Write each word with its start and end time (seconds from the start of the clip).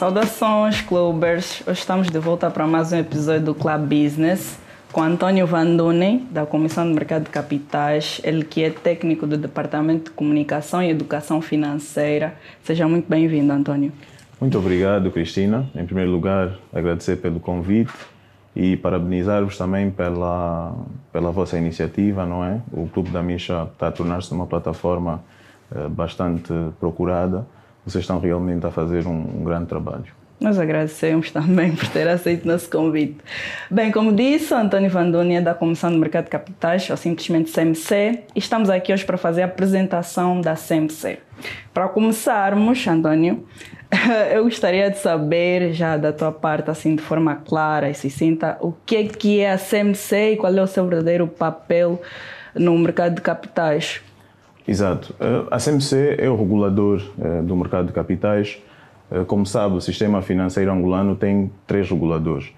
Saudações, 0.00 0.80
clubbers! 0.80 1.62
Hoje 1.66 1.80
estamos 1.80 2.08
de 2.08 2.18
volta 2.18 2.50
para 2.50 2.66
mais 2.66 2.90
um 2.90 2.96
episódio 2.96 3.42
do 3.42 3.54
Club 3.54 3.82
Business 3.82 4.58
com 4.90 5.02
Antônio 5.02 5.46
Vanduni, 5.46 6.26
da 6.30 6.46
Comissão 6.46 6.88
de 6.88 6.94
Mercado 6.94 7.24
de 7.24 7.28
Capitais, 7.28 8.18
ele 8.24 8.42
que 8.42 8.64
é 8.64 8.70
técnico 8.70 9.26
do 9.26 9.36
Departamento 9.36 10.04
de 10.04 10.12
Comunicação 10.12 10.82
e 10.82 10.88
Educação 10.88 11.42
Financeira. 11.42 12.32
Seja 12.64 12.88
muito 12.88 13.10
bem-vindo, 13.10 13.52
Antônio. 13.52 13.92
Muito 14.40 14.56
obrigado, 14.56 15.10
Cristina. 15.10 15.68
Em 15.74 15.84
primeiro 15.84 16.10
lugar, 16.10 16.56
agradecer 16.72 17.16
pelo 17.16 17.38
convite 17.38 17.92
e 18.56 18.78
parabenizar-vos 18.78 19.58
também 19.58 19.90
pela, 19.90 20.76
pela 21.12 21.30
vossa 21.30 21.58
iniciativa, 21.58 22.24
não 22.24 22.42
é? 22.42 22.58
O 22.72 22.88
Clube 22.88 23.10
da 23.10 23.22
Misha 23.22 23.64
está 23.70 23.88
a 23.88 23.92
tornar-se 23.92 24.32
uma 24.32 24.46
plataforma 24.46 25.22
eh, 25.70 25.88
bastante 25.88 26.54
procurada. 26.80 27.44
Vocês 27.84 28.02
estão 28.02 28.18
realmente 28.18 28.66
a 28.66 28.70
fazer 28.70 29.06
um, 29.06 29.40
um 29.40 29.44
grande 29.44 29.66
trabalho. 29.66 30.20
Nós 30.40 30.58
agradecemos 30.58 31.30
também 31.30 31.72
por 31.76 31.86
ter 31.88 32.08
aceito 32.08 32.48
nosso 32.48 32.70
convite. 32.70 33.18
Bem, 33.70 33.92
como 33.92 34.12
disse, 34.12 34.54
Antônio 34.54 34.88
Vandoni 34.88 35.34
é 35.34 35.40
da 35.40 35.54
Comissão 35.54 35.90
de 35.90 35.98
Mercado 35.98 36.24
de 36.24 36.30
Capitais, 36.30 36.88
ou 36.88 36.96
simplesmente 36.96 37.52
CMC, 37.52 38.20
e 38.34 38.38
estamos 38.38 38.70
aqui 38.70 38.92
hoje 38.92 39.04
para 39.04 39.18
fazer 39.18 39.42
a 39.42 39.44
apresentação 39.44 40.40
da 40.40 40.54
CMC. 40.54 41.18
Para 41.74 41.88
começarmos, 41.88 42.86
Antônio, 42.86 43.44
eu 44.32 44.44
gostaria 44.44 44.90
de 44.90 44.98
saber, 44.98 45.74
já 45.74 45.98
da 45.98 46.12
tua 46.12 46.32
parte, 46.32 46.70
assim, 46.70 46.96
de 46.96 47.02
forma 47.02 47.36
clara 47.36 47.90
e 47.90 47.94
sucinta, 47.94 48.56
o 48.62 48.72
que 48.86 48.96
é, 48.96 49.04
que 49.04 49.40
é 49.40 49.52
a 49.52 49.58
CMC 49.58 50.32
e 50.32 50.36
qual 50.38 50.54
é 50.54 50.62
o 50.62 50.66
seu 50.66 50.86
verdadeiro 50.86 51.26
papel 51.28 52.00
no 52.54 52.78
mercado 52.78 53.16
de 53.16 53.20
capitais. 53.20 54.00
Exato. 54.70 55.14
Eh, 55.18 55.46
a 55.50 55.58
CMC 55.58 56.16
é 56.18 56.28
o 56.30 56.36
regulador 56.36 57.02
eh, 57.20 57.42
do 57.42 57.56
mercado 57.56 57.88
de 57.88 57.92
capitais 57.92 58.60
eh, 59.10 59.24
como 59.24 59.44
sabe, 59.44 59.76
o 59.76 59.80
sistema 59.80 60.22
financeiro 60.22 60.70
angolano 60.72 61.16
tem 61.16 61.50
três 61.66 61.90
reguladores. 61.90 62.52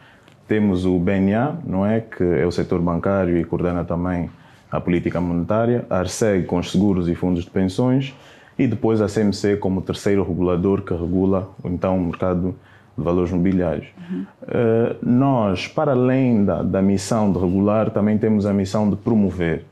Temos 0.46 0.84
o 0.84 0.98
BNA, 0.98 1.56
não 1.64 1.86
é, 1.86 2.00
que 2.00 2.22
é 2.22 2.46
o 2.46 2.52
setor 2.52 2.80
bancário 2.80 3.38
e 3.38 3.44
coordena 3.44 3.84
também 3.84 4.28
a 4.70 4.80
política 4.80 5.20
monetária, 5.20 5.86
a 5.88 5.98
ARSEG 5.98 6.46
com 6.46 6.58
os 6.58 6.70
seguros 6.70 7.08
e 7.08 7.14
fundos 7.14 7.44
de 7.44 7.50
pensões 7.50 8.14
e 8.58 8.66
depois 8.66 9.00
a 9.00 9.06
CMC 9.06 9.56
como 9.56 9.80
terceiro 9.80 10.22
regulador 10.26 10.82
que 10.82 10.92
regula 10.92 11.48
então 11.64 11.96
o 11.96 12.04
mercado 12.04 12.54
de 12.96 13.02
valores 13.02 13.30
mobiliários. 13.30 13.86
Uhum. 14.10 14.26
Uh, 14.42 14.96
nós, 15.02 15.66
para 15.66 15.92
além 15.92 16.44
da, 16.44 16.62
da, 16.62 16.82
missão 16.82 17.32
de 17.32 17.38
regular, 17.38 17.90
também 17.90 18.18
temos 18.18 18.44
a 18.44 18.52
missão 18.52 18.88
de 18.88 18.96
promover. 18.96 19.64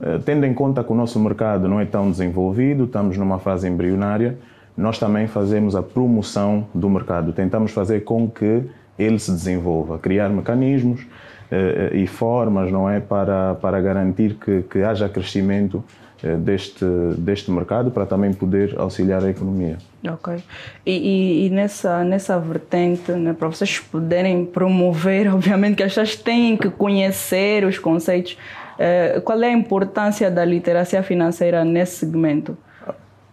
Uh, 0.00 0.18
tendo 0.24 0.46
em 0.46 0.54
conta 0.54 0.82
que 0.82 0.90
o 0.90 0.94
nosso 0.94 1.20
mercado 1.20 1.68
não 1.68 1.78
é 1.78 1.84
tão 1.84 2.10
desenvolvido, 2.10 2.84
estamos 2.84 3.16
numa 3.16 3.38
fase 3.38 3.68
embrionária, 3.68 4.38
nós 4.76 4.98
também 4.98 5.26
fazemos 5.26 5.76
a 5.76 5.82
promoção 5.82 6.66
do 6.74 6.88
mercado. 6.88 7.32
Tentamos 7.32 7.72
fazer 7.72 8.00
com 8.00 8.28
que 8.28 8.62
ele 8.98 9.18
se 9.18 9.30
desenvolva, 9.30 9.98
criar 9.98 10.28
mecanismos 10.28 11.06
eh, 11.50 11.90
e 11.94 12.06
formas, 12.06 12.70
não 12.70 12.88
é, 12.88 13.00
para, 13.00 13.54
para 13.56 13.80
garantir 13.80 14.34
que, 14.34 14.62
que 14.62 14.82
haja 14.82 15.08
crescimento 15.08 15.82
eh, 16.22 16.36
deste, 16.36 16.84
deste 17.16 17.50
mercado 17.50 17.90
para 17.90 18.06
também 18.06 18.32
poder 18.32 18.74
auxiliar 18.78 19.24
a 19.24 19.30
economia. 19.30 19.78
Ok. 20.06 20.36
E, 20.86 20.92
e, 20.92 21.46
e 21.46 21.50
nessa, 21.50 22.04
nessa 22.04 22.38
vertente, 22.38 23.10
né, 23.12 23.32
para 23.32 23.48
vocês 23.48 23.80
poderem 23.80 24.44
promover, 24.44 25.26
obviamente 25.34 25.76
que 25.76 25.82
as 25.82 25.92
pessoas 25.92 26.16
têm 26.16 26.56
que 26.56 26.70
conhecer 26.70 27.64
os 27.64 27.78
conceitos. 27.78 28.36
Eh, 28.82 29.20
qual 29.22 29.42
é 29.42 29.48
a 29.48 29.52
importância 29.52 30.30
da 30.30 30.42
literacia 30.42 31.02
financeira 31.02 31.62
nesse 31.66 31.96
segmento? 31.96 32.56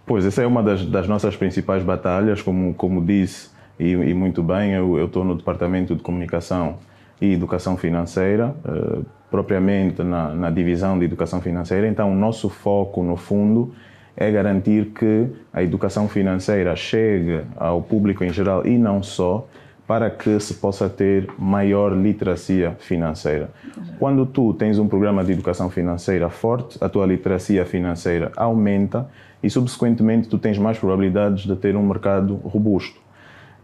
Pois, 0.05 0.25
essa 0.25 0.41
é 0.41 0.45
uma 0.45 0.61
das, 0.61 0.85
das 0.85 1.07
nossas 1.07 1.37
principais 1.37 1.83
batalhas, 1.83 2.41
como, 2.41 2.73
como 2.73 3.01
disse, 3.01 3.49
e, 3.79 3.91
e 3.91 4.13
muito 4.13 4.43
bem, 4.43 4.73
eu, 4.73 5.05
estou 5.05 5.23
no 5.23 5.35
Departamento 5.35 5.95
de 5.95 6.01
Comunicação 6.01 6.79
e 7.21 7.31
Educação 7.31 7.77
Financeira, 7.77 8.53
uh, 8.65 9.05
propriamente 9.31 10.03
na, 10.03 10.33
na 10.33 10.49
divisão 10.49 10.99
de 10.99 11.05
Educação 11.05 11.39
Financeira, 11.39 11.87
então 11.87 12.11
o 12.11 12.15
nosso 12.15 12.49
foco, 12.49 13.01
no 13.01 13.15
fundo, 13.15 13.73
é 14.17 14.29
garantir 14.29 14.87
que 14.87 15.27
a 15.53 15.63
educação 15.63 16.09
financeira 16.09 16.75
chegue 16.75 17.41
ao 17.55 17.81
público 17.81 18.23
em 18.23 18.33
geral 18.33 18.65
e 18.65 18.77
não 18.77 19.01
só, 19.01 19.47
para 19.87 20.09
que 20.09 20.37
se 20.41 20.55
possa 20.55 20.89
ter 20.89 21.29
maior 21.39 21.95
literacia 21.95 22.75
financeira. 22.77 23.49
Quando 23.97 24.25
tu 24.25 24.53
tens 24.53 24.77
um 24.77 24.87
programa 24.87 25.23
de 25.23 25.31
educação 25.31 25.69
financeira 25.69 26.29
forte, 26.29 26.77
a 26.83 26.89
tua 26.89 27.05
literacia 27.05 27.65
financeira 27.65 28.31
aumenta 28.35 29.09
e, 29.41 29.49
subsequentemente, 29.49 30.27
tu 30.27 30.37
tens 30.37 30.57
mais 30.57 30.77
probabilidades 30.77 31.45
de 31.45 31.55
ter 31.55 31.75
um 31.77 31.83
mercado 31.83 32.35
robusto. 32.35 32.99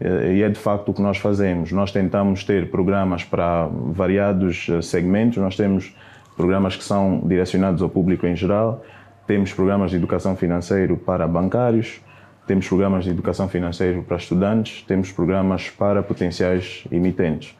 Eh, 0.00 0.36
e 0.36 0.42
é 0.42 0.48
de 0.48 0.58
facto 0.58 0.88
o 0.88 0.94
que 0.94 1.02
nós 1.02 1.18
fazemos. 1.18 1.70
Nós 1.72 1.92
tentamos 1.92 2.42
ter 2.42 2.70
programas 2.70 3.22
para 3.22 3.66
variados 3.66 4.66
eh, 4.70 4.80
segmentos, 4.80 5.36
nós 5.36 5.56
temos 5.56 5.94
programas 6.36 6.74
que 6.74 6.84
são 6.84 7.20
direcionados 7.24 7.82
ao 7.82 7.88
público 7.88 8.26
em 8.26 8.34
geral, 8.34 8.82
temos 9.26 9.52
programas 9.52 9.90
de 9.90 9.96
educação 9.96 10.34
financeira 10.34 10.94
para 10.96 11.28
bancários, 11.28 12.00
temos 12.46 12.68
programas 12.68 13.04
de 13.04 13.10
educação 13.10 13.48
financeira 13.48 14.02
para 14.02 14.16
estudantes, 14.16 14.82
temos 14.82 15.10
programas 15.10 15.70
para 15.70 16.02
potenciais 16.02 16.84
emitentes. 16.90 17.56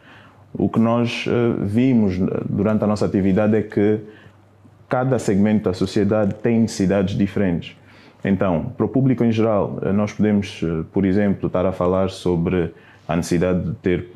O 0.56 0.68
que 0.68 0.78
nós 0.78 1.24
eh, 1.26 1.54
vimos 1.60 2.18
durante 2.48 2.84
a 2.84 2.86
nossa 2.86 3.06
atividade 3.06 3.56
é 3.56 3.62
que 3.62 4.00
cada 4.88 5.18
segmento 5.18 5.64
da 5.64 5.74
sociedade 5.74 6.34
tem 6.34 6.60
necessidades 6.60 7.16
diferentes. 7.16 7.76
Então, 8.24 8.72
para 8.76 8.86
o 8.86 8.88
público 8.88 9.24
em 9.24 9.32
geral, 9.32 9.78
eh, 9.82 9.92
nós 9.92 10.12
podemos, 10.12 10.60
eh, 10.62 10.84
por 10.92 11.04
exemplo, 11.04 11.48
estar 11.48 11.66
a 11.66 11.72
falar 11.72 12.10
sobre 12.10 12.72
a 13.08 13.16
necessidade 13.16 13.64
de 13.64 13.74
ter 13.76 14.08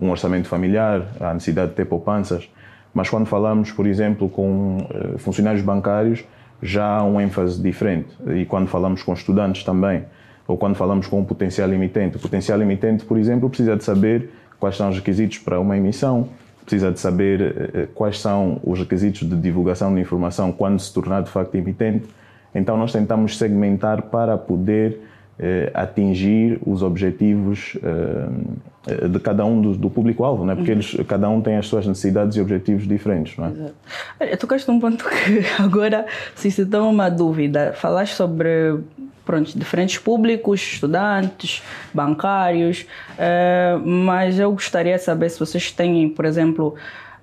um 0.00 0.10
orçamento 0.10 0.48
familiar, 0.48 1.06
a 1.20 1.32
necessidade 1.32 1.70
de 1.70 1.76
ter 1.76 1.84
poupanças, 1.84 2.50
mas 2.92 3.08
quando 3.08 3.26
falamos, 3.26 3.70
por 3.70 3.86
exemplo, 3.86 4.28
com 4.28 4.78
funcionários 5.18 5.62
bancários, 5.62 6.24
já 6.64 6.84
há 6.84 7.04
um 7.04 7.20
ênfase 7.20 7.62
diferente. 7.62 8.08
E 8.34 8.44
quando 8.44 8.66
falamos 8.66 9.02
com 9.02 9.12
estudantes 9.12 9.62
também, 9.62 10.04
ou 10.48 10.56
quando 10.56 10.74
falamos 10.74 11.06
com 11.06 11.20
um 11.20 11.24
potencial 11.24 11.72
emitente. 11.72 12.16
O 12.16 12.20
potencial 12.20 12.60
emitente, 12.60 13.04
por 13.04 13.18
exemplo, 13.18 13.48
precisa 13.48 13.76
de 13.76 13.84
saber 13.84 14.30
quais 14.58 14.76
são 14.76 14.88
os 14.88 14.96
requisitos 14.96 15.38
para 15.38 15.60
uma 15.60 15.76
emissão, 15.76 16.28
precisa 16.64 16.90
de 16.90 16.98
saber 16.98 17.90
quais 17.94 18.18
são 18.18 18.60
os 18.64 18.78
requisitos 18.78 19.28
de 19.28 19.36
divulgação 19.36 19.94
de 19.94 20.00
informação 20.00 20.50
quando 20.50 20.80
se 20.80 20.92
tornar 20.92 21.22
de 21.22 21.30
facto 21.30 21.54
emitente 21.54 22.08
então, 22.54 22.76
nós 22.76 22.92
tentamos 22.92 23.36
segmentar 23.36 24.02
para 24.02 24.38
poder 24.38 24.92
eh, 24.92 24.96
atingir 25.74 26.60
os 26.64 26.82
objetivos 26.82 27.76
eh, 28.86 29.08
de 29.08 29.18
cada 29.18 29.46
um 29.46 29.62
do, 29.62 29.72
do 29.72 29.88
público-alvo, 29.88 30.44
né? 30.44 30.54
porque 30.54 30.70
uhum. 30.70 30.76
eles, 30.76 30.96
cada 31.08 31.26
um 31.28 31.40
tem 31.40 31.56
as 31.56 31.66
suas 31.66 31.86
necessidades 31.86 32.36
e 32.36 32.40
objetivos 32.40 32.86
diferentes. 32.86 33.34
Não 33.38 33.46
é? 33.46 33.50
Exato. 33.50 33.74
Olha, 34.20 34.36
tocaste 34.36 34.68
num 34.68 34.78
ponto 34.78 35.04
que 35.08 35.62
agora 35.62 36.04
se 36.34 36.50
se 36.50 36.64
dá 36.66 36.82
uma 36.82 37.08
dúvida. 37.08 37.72
Falaste 37.74 38.12
sobre 38.12 38.78
pronto, 39.24 39.58
diferentes 39.58 39.96
públicos, 39.96 40.60
estudantes, 40.60 41.62
bancários, 41.94 42.86
eh, 43.18 43.78
mas 43.82 44.38
eu 44.38 44.52
gostaria 44.52 44.96
de 44.96 45.02
saber 45.02 45.30
se 45.30 45.40
vocês 45.40 45.72
têm, 45.72 46.10
por 46.10 46.26
exemplo, 46.26 46.74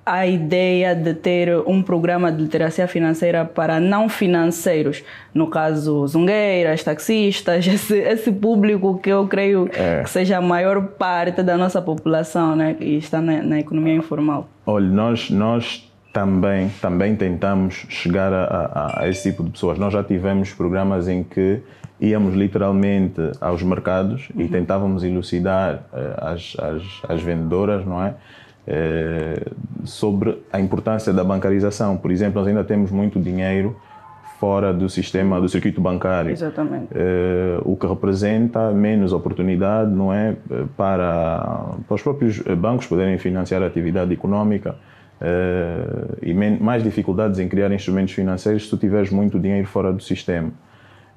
a 0.05 0.25
ideia 0.25 0.95
de 0.95 1.13
ter 1.13 1.55
um 1.67 1.81
programa 1.81 2.31
de 2.31 2.41
literacia 2.41 2.87
financeira 2.87 3.45
para 3.45 3.79
não 3.79 4.09
financeiros, 4.09 5.03
no 5.33 5.47
caso 5.47 6.05
zungueiras, 6.07 6.83
taxistas, 6.83 7.65
esse, 7.67 7.97
esse 7.97 8.31
público 8.31 8.97
que 8.99 9.09
eu 9.09 9.27
creio 9.27 9.69
é. 9.73 10.01
que 10.03 10.09
seja 10.09 10.37
a 10.37 10.41
maior 10.41 10.81
parte 10.87 11.43
da 11.43 11.57
nossa 11.57 11.81
população, 11.81 12.55
né, 12.55 12.73
que 12.73 12.85
está 12.85 13.21
na, 13.21 13.41
na 13.41 13.59
economia 13.59 13.93
informal. 13.93 14.49
Olha, 14.65 14.87
nós 14.87 15.29
nós 15.29 15.91
também 16.11 16.69
também 16.81 17.15
tentamos 17.15 17.85
chegar 17.89 18.33
a, 18.33 18.43
a, 18.43 19.03
a, 19.03 19.09
esse 19.09 19.29
tipo 19.29 19.43
de 19.43 19.51
pessoas. 19.51 19.77
Nós 19.77 19.93
já 19.93 20.03
tivemos 20.03 20.51
programas 20.53 21.07
em 21.07 21.23
que 21.23 21.61
íamos 21.99 22.33
literalmente 22.33 23.21
aos 23.39 23.61
mercados 23.61 24.29
uhum. 24.35 24.41
e 24.41 24.47
tentávamos 24.47 25.03
elucidar 25.03 25.83
uh, 25.93 26.25
as, 26.25 26.55
as, 26.59 26.83
as 27.07 27.21
vendedoras, 27.21 27.85
não 27.85 28.03
é? 28.03 28.15
Eh, 28.67 29.43
sobre 29.83 30.43
a 30.53 30.59
importância 30.59 31.11
da 31.11 31.23
bancarização. 31.23 31.97
Por 31.97 32.11
exemplo, 32.11 32.39
nós 32.39 32.47
ainda 32.47 32.63
temos 32.63 32.91
muito 32.91 33.19
dinheiro 33.19 33.75
fora 34.39 34.71
do 34.71 34.87
sistema 34.87 35.41
do 35.41 35.49
circuito 35.49 35.81
bancário. 35.81 36.31
Exatamente. 36.31 36.87
Eh, 36.93 37.59
o 37.65 37.75
que 37.75 37.87
representa 37.87 38.71
menos 38.71 39.13
oportunidade, 39.13 39.89
não 39.91 40.13
é, 40.13 40.35
para, 40.77 41.73
para 41.87 41.95
os 41.95 42.01
próprios 42.03 42.39
bancos 42.39 42.85
poderem 42.85 43.17
financiar 43.17 43.63
a 43.63 43.65
atividade 43.65 44.13
econômica 44.13 44.75
eh, 45.19 46.19
e 46.21 46.33
mais 46.33 46.83
dificuldades 46.83 47.39
em 47.39 47.47
criar 47.47 47.71
instrumentos 47.71 48.13
financeiros 48.13 48.65
se 48.65 48.69
tu 48.69 48.77
tiveres 48.77 49.09
muito 49.09 49.39
dinheiro 49.39 49.67
fora 49.67 49.91
do 49.91 50.03
sistema. 50.03 50.51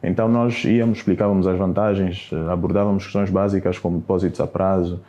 Então 0.02 0.28
nós 0.28 0.64
íamos, 0.64 0.98
explicávamos 0.98 1.46
as 1.46 1.58
vantagens, 1.58 2.30
abordávamos 2.50 3.04
questões 3.04 3.30
básicas 3.30 3.78
como 3.78 3.98
depósitos 3.98 4.40
a 4.40 4.46
prazo, 4.46 5.00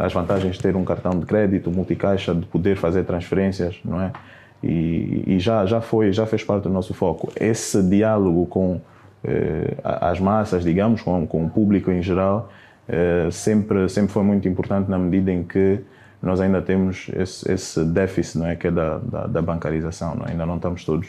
as 0.00 0.12
vantagens 0.12 0.56
de 0.56 0.62
ter 0.62 0.76
um 0.76 0.84
cartão 0.84 1.18
de 1.18 1.26
crédito 1.26 1.70
multicaixa, 1.70 2.34
de 2.34 2.46
poder 2.46 2.76
fazer 2.76 3.04
transferências, 3.04 3.78
não 3.84 4.00
é? 4.00 4.12
E, 4.62 5.24
e 5.26 5.38
já 5.38 5.64
já 5.66 5.80
foi, 5.80 6.12
já 6.12 6.26
fez 6.26 6.42
parte 6.42 6.64
do 6.64 6.70
nosso 6.70 6.92
foco. 6.94 7.32
Esse 7.36 7.82
diálogo 7.82 8.46
com 8.46 8.80
eh, 9.24 9.74
as 9.82 10.20
massas, 10.20 10.62
digamos, 10.62 11.02
com, 11.02 11.26
com 11.26 11.44
o 11.44 11.50
público 11.50 11.90
em 11.90 12.00
geral, 12.00 12.50
uh, 12.88 13.32
sempre, 13.32 13.88
sempre 13.88 14.12
foi 14.12 14.22
muito 14.22 14.46
importante 14.46 14.88
na 14.88 14.98
medida 14.98 15.32
em 15.32 15.42
que 15.42 15.80
nós 16.22 16.40
ainda 16.40 16.62
temos 16.62 17.10
esse, 17.16 17.50
esse 17.50 17.84
déficit, 17.84 18.38
não 18.38 18.46
é, 18.46 18.54
que 18.54 18.68
é 18.68 18.70
da, 18.70 18.98
da, 18.98 19.26
da 19.26 19.42
bancarização, 19.42 20.14
não 20.14 20.26
é? 20.26 20.30
ainda 20.30 20.46
não 20.46 20.56
estamos 20.56 20.84
todos 20.84 21.08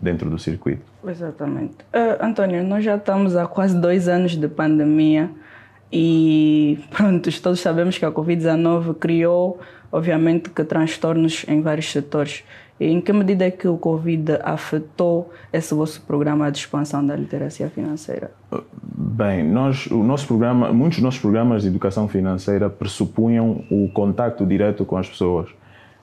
dentro 0.00 0.30
do 0.30 0.38
circuito. 0.38 0.82
Exatamente. 1.06 1.76
Uh, 1.92 2.24
António, 2.24 2.64
nós 2.64 2.82
já 2.84 2.96
estamos 2.96 3.36
há 3.36 3.46
quase 3.46 3.78
dois 3.78 4.08
anos 4.08 4.34
de 4.34 4.48
pandemia 4.48 5.30
e 5.92 6.78
pronto, 6.90 7.30
todos 7.42 7.60
sabemos 7.60 7.98
que 7.98 8.04
a 8.04 8.10
Covid-19 8.10 8.94
criou, 8.94 9.60
obviamente, 9.90 10.48
que 10.48 10.64
transtornos 10.64 11.44
em 11.46 11.60
vários 11.60 11.90
setores. 11.90 12.42
E 12.80 12.86
em 12.86 13.00
que 13.00 13.12
medida 13.12 13.44
é 13.44 13.50
que 13.50 13.68
o 13.68 13.76
Covid 13.76 14.38
afetou 14.42 15.30
esse 15.52 15.74
vosso 15.74 16.00
programa 16.02 16.50
de 16.50 16.58
expansão 16.58 17.06
da 17.06 17.14
literacia 17.14 17.68
financeira? 17.68 18.32
Bem, 18.82 19.44
nós, 19.44 19.86
o 19.86 20.02
nosso 20.02 20.26
programa, 20.26 20.72
muitos 20.72 20.96
dos 20.98 21.04
nossos 21.04 21.20
programas 21.20 21.62
de 21.62 21.68
educação 21.68 22.08
financeira 22.08 22.70
pressupunham 22.70 23.64
o 23.70 23.88
contacto 23.92 24.46
direto 24.46 24.84
com 24.84 24.96
as 24.96 25.08
pessoas. 25.08 25.50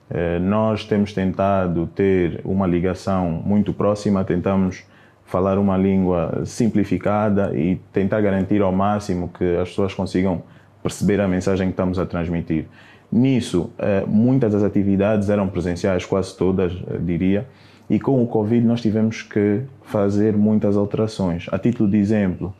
Eh, 0.08 0.38
nós 0.38 0.84
temos 0.84 1.12
tentado 1.12 1.86
ter 1.88 2.40
uma 2.44 2.66
ligação 2.66 3.42
muito 3.44 3.72
próxima, 3.72 4.24
tentamos 4.24 4.84
falar 5.30 5.58
uma 5.58 5.76
língua 5.76 6.42
simplificada 6.44 7.56
e 7.56 7.76
tentar 7.92 8.20
garantir 8.20 8.60
ao 8.60 8.72
máximo 8.72 9.28
que 9.28 9.56
as 9.58 9.68
pessoas 9.68 9.94
consigam 9.94 10.42
perceber 10.82 11.20
a 11.20 11.28
mensagem 11.28 11.68
que 11.68 11.72
estamos 11.72 12.00
a 12.00 12.04
transmitir. 12.04 12.66
Nisso, 13.12 13.70
eh, 13.78 14.02
muitas 14.08 14.52
das 14.52 14.64
atividades 14.64 15.30
eram 15.30 15.48
presenciais, 15.48 16.04
quase 16.04 16.36
todas, 16.36 16.72
eh, 16.72 16.98
diria, 16.98 17.46
e 17.88 18.00
com 18.00 18.20
o 18.20 18.26
Covid 18.26 18.66
nós 18.66 18.80
tivemos 18.80 19.22
que 19.22 19.60
fazer 19.82 20.36
muitas 20.36 20.76
alterações. 20.76 21.46
A 21.52 21.58
título 21.60 21.88
de 21.88 21.98
exemplo, 21.98 22.52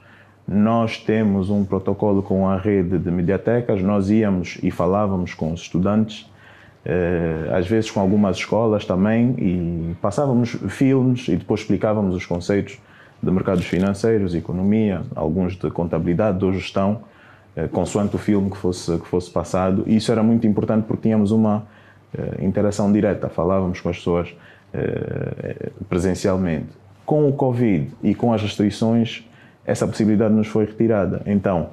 nós 0.46 0.96
temos 0.96 1.50
um 1.50 1.64
protocolo 1.64 2.22
com 2.22 2.48
a 2.48 2.56
rede 2.56 2.98
de 2.98 3.10
mediatecas, 3.10 3.82
nós 3.82 4.10
íamos 4.10 4.58
e 4.62 4.70
falávamos 4.70 5.34
com 5.34 5.52
os 5.52 5.62
estudantes, 5.62 6.30
às 7.54 7.66
vezes 7.66 7.90
com 7.90 8.00
algumas 8.00 8.36
escolas 8.36 8.84
também, 8.84 9.34
e 9.38 9.94
passávamos 10.00 10.50
filmes 10.68 11.28
e 11.28 11.36
depois 11.36 11.60
explicávamos 11.60 12.16
os 12.16 12.24
conceitos 12.24 12.78
de 13.22 13.30
mercados 13.30 13.66
financeiros, 13.66 14.34
economia, 14.34 15.02
alguns 15.14 15.56
de 15.56 15.70
contabilidade, 15.70 16.38
de 16.38 16.52
gestão, 16.54 17.02
eh, 17.54 17.68
consoante 17.68 18.16
o 18.16 18.18
filme 18.18 18.50
que 18.50 18.56
fosse, 18.56 18.98
que 18.98 19.06
fosse 19.06 19.30
passado. 19.30 19.84
E 19.86 19.96
isso 19.96 20.10
era 20.10 20.22
muito 20.22 20.46
importante 20.46 20.84
porque 20.86 21.02
tínhamos 21.02 21.30
uma 21.30 21.66
eh, 22.16 22.44
interação 22.44 22.90
direta, 22.90 23.28
falávamos 23.28 23.80
com 23.80 23.88
as 23.88 23.98
pessoas 23.98 24.34
eh, 24.72 25.70
presencialmente. 25.88 26.68
Com 27.04 27.28
o 27.28 27.32
Covid 27.32 27.90
e 28.02 28.14
com 28.14 28.32
as 28.32 28.40
restrições, 28.40 29.28
essa 29.66 29.86
possibilidade 29.86 30.32
nos 30.32 30.46
foi 30.46 30.64
retirada. 30.64 31.22
Então, 31.26 31.70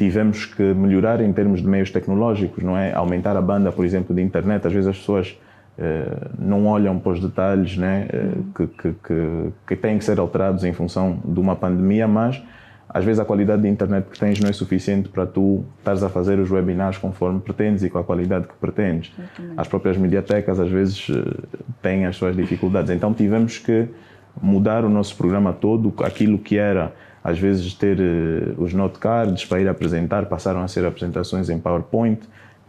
tivemos 0.00 0.46
que 0.46 0.62
melhorar 0.62 1.20
em 1.20 1.30
termos 1.30 1.60
de 1.60 1.68
meios 1.68 1.90
tecnológicos, 1.90 2.64
não 2.64 2.74
é? 2.74 2.94
Aumentar 2.94 3.36
a 3.36 3.42
banda, 3.42 3.70
por 3.70 3.84
exemplo, 3.84 4.16
de 4.16 4.22
internet. 4.22 4.66
Às 4.66 4.72
vezes 4.72 4.88
as 4.88 4.96
pessoas 4.96 5.38
não 6.38 6.66
olham 6.66 6.98
para 6.98 7.12
os 7.12 7.20
detalhes 7.20 7.76
né, 7.76 8.06
que, 8.54 8.66
que, 8.66 8.92
que, 9.02 9.52
que 9.66 9.76
têm 9.76 9.96
que 9.96 10.04
ser 10.04 10.18
alterados 10.18 10.62
em 10.64 10.72
função 10.72 11.18
de 11.24 11.40
uma 11.40 11.56
pandemia, 11.56 12.06
mas 12.06 12.42
às 12.88 13.04
vezes 13.04 13.20
a 13.20 13.24
qualidade 13.24 13.62
de 13.62 13.68
internet 13.68 14.06
que 14.10 14.18
tens 14.18 14.40
não 14.40 14.50
é 14.50 14.52
suficiente 14.52 15.08
para 15.08 15.24
tu 15.24 15.64
estares 15.78 16.02
a 16.02 16.08
fazer 16.08 16.38
os 16.38 16.50
webinars 16.50 16.98
conforme 16.98 17.40
pretendes 17.40 17.82
e 17.84 17.88
com 17.88 17.98
a 17.98 18.04
qualidade 18.04 18.46
que 18.48 18.54
pretendes. 18.60 19.12
As 19.56 19.68
próprias 19.68 19.96
mediatecas 19.96 20.58
às 20.58 20.68
vezes 20.68 21.08
eh, 21.08 21.58
têm 21.80 22.04
as 22.04 22.16
suas 22.16 22.36
dificuldades. 22.36 22.90
Então 22.90 23.14
tivemos 23.14 23.58
que 23.58 23.88
mudar 24.42 24.84
o 24.84 24.88
nosso 24.88 25.16
programa 25.16 25.52
todo, 25.52 25.94
aquilo 26.02 26.36
que 26.38 26.58
era 26.58 26.92
às 27.22 27.38
vezes 27.38 27.74
ter 27.74 27.98
eh, 28.00 28.54
os 28.56 28.72
note 28.72 28.98
cards 28.98 29.44
para 29.44 29.60
ir 29.60 29.68
apresentar, 29.68 30.26
passaram 30.26 30.62
a 30.62 30.68
ser 30.68 30.84
apresentações 30.84 31.50
em 31.50 31.58
PowerPoint 31.58 32.20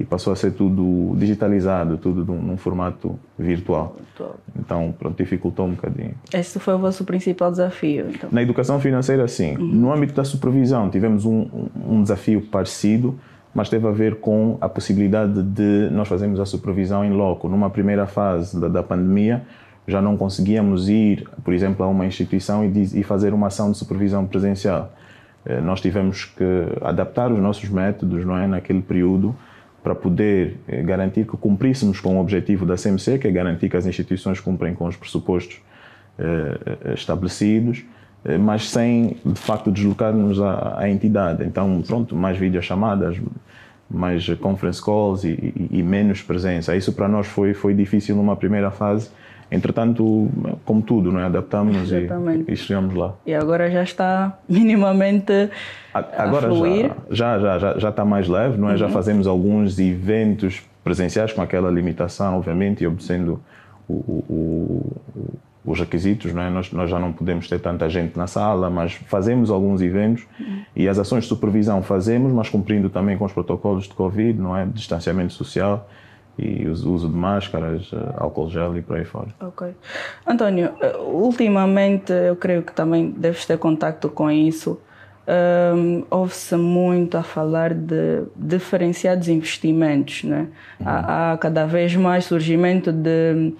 e 0.02 0.04
passou 0.04 0.34
a 0.34 0.36
ser 0.36 0.52
tudo 0.52 1.16
digitalizado, 1.18 1.98
tudo 1.98 2.26
num, 2.26 2.42
num 2.42 2.58
formato 2.58 3.18
virtual. 3.38 3.96
virtual. 3.98 4.38
Então, 4.58 4.94
pronto, 4.98 5.16
dificultou 5.16 5.68
um 5.68 5.72
bocadinho. 5.72 6.16
Esse 6.34 6.60
foi 6.60 6.74
o 6.74 6.80
vosso 6.80 7.06
principal 7.06 7.52
desafio? 7.52 8.08
Então. 8.10 8.30
Na 8.32 8.42
educação 8.42 8.80
financeira, 8.80 9.28
sim. 9.28 9.56
Uhum. 9.56 9.66
No 9.68 9.94
âmbito 9.94 10.14
da 10.14 10.24
supervisão, 10.24 10.90
tivemos 10.90 11.24
um, 11.26 11.48
um 11.88 12.02
desafio 12.02 12.42
parecido, 12.42 13.18
mas 13.54 13.70
teve 13.70 13.88
a 13.88 13.92
ver 13.92 14.16
com 14.16 14.58
a 14.60 14.68
possibilidade 14.68 15.42
de 15.44 15.90
nós 15.92 16.08
fazermos 16.08 16.40
a 16.40 16.46
supervisão 16.46 17.06
em 17.06 17.12
loco. 17.12 17.48
Numa 17.48 17.70
primeira 17.70 18.08
fase 18.08 18.60
da, 18.60 18.68
da 18.68 18.84
pandemia, 18.84 19.44
já 19.88 20.02
não 20.02 20.16
conseguíamos 20.16 20.90
ir, 20.90 21.28
por 21.44 21.54
exemplo, 21.54 21.84
a 21.86 21.88
uma 21.88 22.06
instituição 22.06 22.64
e, 22.64 23.04
fazer 23.04 23.34
uma 23.34 23.48
ação 23.48 23.72
de 23.72 23.78
supervisão 23.78 24.26
presencial. 24.26 24.94
Eh, 25.46 25.60
nós 25.62 25.82
tivemos 25.82 26.26
que 26.26 26.44
adaptar 26.82 27.32
os 27.32 27.40
nossos 27.40 27.68
métodos, 27.70 28.26
não 28.26 28.38
é, 28.38 28.48
naquele 28.48 28.82
período, 28.82 29.36
para 29.84 29.96
poder 29.96 30.58
eh, 30.68 30.82
garantir 30.84 31.26
que 31.26 31.36
cumpríssemos 31.38 32.00
com 32.00 32.18
o 32.18 32.22
objetivo 32.22 32.66
da 32.66 32.76
CMC, 32.76 33.18
que 33.18 33.28
é 33.28 33.32
garantir 33.32 33.70
que 33.70 33.78
as 33.78 33.86
instituições 33.86 34.40
cumprem 34.40 34.74
com 34.74 34.86
os 34.86 34.96
pressupostos 34.96 35.62
eh, 36.20 36.94
estabelecidos, 36.94 37.84
mas 38.40 38.70
sem, 38.70 39.18
de 39.26 39.40
facto, 39.40 39.72
deslocarmos 39.72 40.40
à, 40.40 40.82
à 40.82 40.88
entidade. 40.88 41.44
Então, 41.44 41.82
pronto, 41.82 42.16
mais 42.16 42.38
videochamadas, 42.38 43.20
mais 43.90 44.28
conference 44.36 44.80
calls 44.84 45.24
e, 45.24 45.30
e, 45.30 45.80
e, 45.80 45.84
menos 45.84 46.22
presença. 46.22 46.76
Isso 46.76 46.94
para 46.94 47.08
nós 47.08 47.26
foi, 47.26 47.54
foi 47.54 47.74
difícil 47.74 48.16
numa 48.16 48.36
primeira 48.36 48.72
fase, 48.72 49.10
Entretanto, 49.52 50.30
como 50.64 50.82
tudo, 50.82 51.12
não 51.12 51.20
é? 51.20 51.26
adaptamos 51.26 51.92
e, 51.92 52.08
e, 52.48 52.56
chegamos 52.56 52.96
lá. 52.96 53.14
E 53.26 53.34
agora 53.34 53.70
já 53.70 53.84
está 53.84 54.40
minimamente 54.48 55.50
agora 55.94 56.48
a 56.48 56.50
fluir? 56.50 56.92
Já, 57.10 57.38
já, 57.38 57.60
já, 57.60 57.78
já 57.78 57.90
está 57.90 58.06
mais 58.06 58.30
leve, 58.30 58.58
não 58.58 58.70
é? 58.70 58.72
Uhum. 58.72 58.78
Já 58.78 58.88
fazemos 58.88 59.28
alguns 59.28 59.78
eventos 59.78 60.62
presenciais 60.86 61.34
com 61.34 61.42
aquela 61.42 61.70
limitação, 61.70 62.38
obviamente, 62.38 62.82
e 62.82 62.88
obedecendo 62.88 63.42
o, 63.90 63.94
o, 63.94 64.26
o, 64.30 65.40
os 65.66 65.80
requisitos, 65.80 66.34
não 66.34 66.44
é? 66.44 66.50
Nós, 66.50 66.72
nós 66.72 66.90
já 66.90 66.98
não 66.98 67.12
podemos 67.12 67.50
ter 67.50 67.60
tanta 67.60 67.90
gente 67.90 68.18
na 68.18 68.28
sala, 68.28 68.70
mas 68.70 68.94
fazemos 68.94 69.50
alguns 69.50 69.82
eventos 69.82 70.24
uhum. 70.40 70.62
e 70.74 70.88
as 70.88 70.98
ações 70.98 71.24
de 71.24 71.28
supervisão 71.28 71.84
fazemos, 71.84 72.32
mas 72.32 72.48
cumprindo 72.48 72.90
também 72.90 73.18
com 73.18 73.26
os 73.26 73.34
protocolos 73.34 73.84
de 73.84 73.94
Covid, 73.94 74.40
não 74.40 74.56
é? 74.56 74.66
Distanciamento 74.66 75.34
social 75.34 75.90
e 76.42 76.68
o 76.68 76.72
uso 76.72 77.08
de 77.08 77.16
máscaras, 77.16 77.90
eh, 77.94 77.98
álcool 78.18 78.50
gel 78.50 78.76
e 78.76 78.82
por 78.82 78.98
aí 78.98 79.06
fora. 79.06 79.28
Ok. 79.40 79.68
António, 80.26 80.72
eh, 80.82 80.98
ultimamente 80.98 82.12
eu 82.12 82.36
creio 82.36 82.64
que 82.64 82.74
também 82.74 83.12
deves 83.12 83.46
ter 83.46 83.58
contato 83.58 84.10
com 84.10 84.30
isso. 84.30 84.80
Um, 85.28 86.04
Ouve-se 86.10 86.56
muito 86.56 87.16
a 87.16 87.24
falar 87.24 87.74
de 87.76 88.24
diferenciados 88.36 89.28
investimentos, 89.28 90.24
né? 90.24 90.48
Uhum. 90.80 90.88
Há, 90.88 91.34
há 91.34 91.38
cada 91.38 91.66
vez 91.66 91.96
mais 91.96 92.26
surgimento 92.26 92.92
de, 92.92 93.54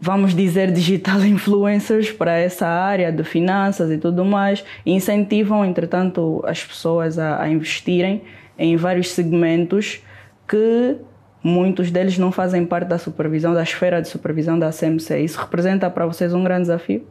vamos 0.00 0.34
dizer, 0.34 0.72
digital 0.72 1.22
influencers 1.24 2.10
para 2.10 2.32
essa 2.32 2.66
área 2.66 3.12
de 3.12 3.22
finanças 3.22 3.90
e 3.90 3.98
tudo 3.98 4.24
mais, 4.24 4.64
e 4.84 4.92
incentivam, 4.92 5.64
entretanto, 5.64 6.42
as 6.46 6.64
pessoas 6.64 7.18
a, 7.18 7.42
a 7.42 7.48
investirem 7.48 8.22
em 8.58 8.74
vários 8.76 9.10
segmentos 9.10 10.02
que 10.48 10.96
muitos 11.42 11.90
deles 11.90 12.18
não 12.18 12.30
fazem 12.30 12.64
parte 12.66 12.88
da 12.88 12.98
supervisão, 12.98 13.54
da 13.54 13.62
esfera 13.62 14.00
de 14.00 14.08
supervisão 14.08 14.58
da 14.58 14.70
CMC. 14.70 15.20
Isso 15.20 15.40
representa 15.40 15.88
para 15.90 16.06
vocês 16.06 16.34
um 16.34 16.44
grande 16.44 16.62
desafio? 16.62 17.04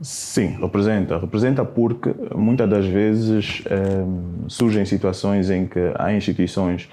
Sim, 0.00 0.58
representa. 0.60 1.18
Representa 1.18 1.64
porque 1.64 2.14
muitas 2.34 2.68
das 2.68 2.86
vezes 2.86 3.62
eh, 3.66 4.04
surgem 4.48 4.84
situações 4.84 5.50
em 5.50 5.66
que 5.66 5.92
há 5.96 6.12
instituições 6.12 6.88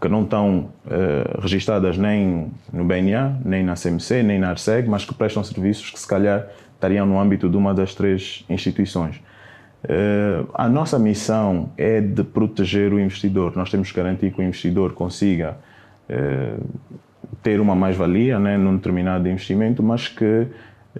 que 0.00 0.08
não 0.08 0.22
estão 0.22 0.70
eh, 0.88 1.38
registradas 1.40 1.98
nem 1.98 2.52
no 2.72 2.84
BNA, 2.84 3.38
nem 3.44 3.64
na 3.64 3.74
CMC, 3.74 4.22
nem 4.22 4.38
na 4.38 4.50
ARSEG, 4.50 4.88
mas 4.88 5.04
que 5.04 5.14
prestam 5.14 5.42
serviços 5.42 5.90
que 5.90 5.98
se 5.98 6.06
calhar 6.06 6.46
estariam 6.74 7.06
no 7.06 7.18
âmbito 7.18 7.48
de 7.48 7.56
uma 7.56 7.74
das 7.74 7.94
três 7.94 8.44
instituições. 8.48 9.20
Eh, 9.86 10.44
a 10.54 10.68
nossa 10.68 10.98
missão 10.98 11.70
é 11.76 12.00
de 12.00 12.22
proteger 12.22 12.92
o 12.92 13.00
investidor. 13.00 13.56
Nós 13.56 13.70
temos 13.70 13.90
que 13.90 13.96
garantir 13.96 14.32
que 14.32 14.40
o 14.40 14.44
investidor 14.44 14.92
consiga 14.92 15.56
eh, 16.08 16.56
ter 17.42 17.60
uma 17.60 17.74
mais-valia 17.74 18.38
né, 18.38 18.56
num 18.56 18.76
determinado 18.76 19.28
investimento, 19.28 19.82
mas 19.82 20.08
que 20.08 20.46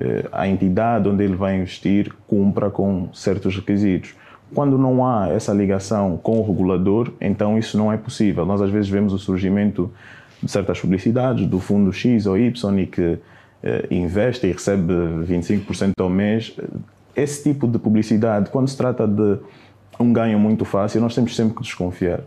eh, 0.00 0.28
a 0.32 0.46
entidade 0.48 1.08
onde 1.08 1.24
ele 1.24 1.36
vai 1.36 1.56
investir 1.56 2.12
cumpra 2.26 2.70
com 2.70 3.08
certos 3.12 3.56
requisitos. 3.56 4.14
Quando 4.54 4.76
não 4.78 5.04
há 5.06 5.28
essa 5.28 5.52
ligação 5.52 6.16
com 6.16 6.38
o 6.38 6.46
regulador, 6.46 7.12
então 7.20 7.58
isso 7.58 7.76
não 7.78 7.92
é 7.92 7.96
possível. 7.96 8.44
Nós 8.44 8.60
às 8.60 8.70
vezes 8.70 8.88
vemos 8.88 9.12
o 9.12 9.18
surgimento 9.18 9.90
de 10.42 10.50
certas 10.50 10.80
publicidades 10.80 11.46
do 11.46 11.58
fundo 11.58 11.92
X 11.92 12.26
ou 12.26 12.36
Y 12.36 12.78
e 12.78 12.86
que 12.86 13.18
eh, 13.62 13.86
investe 13.90 14.46
e 14.46 14.52
recebe 14.52 14.92
25% 15.26 15.92
ao 15.98 16.10
mês. 16.10 16.54
Esse 17.16 17.42
tipo 17.42 17.66
de 17.66 17.78
publicidade, 17.78 18.50
quando 18.50 18.68
se 18.68 18.76
trata 18.76 19.06
de 19.06 19.38
um 19.98 20.12
ganho 20.12 20.38
muito 20.38 20.64
fácil, 20.64 21.00
nós 21.00 21.14
temos 21.14 21.34
sempre 21.34 21.54
que 21.54 21.62
desconfiar. 21.62 22.20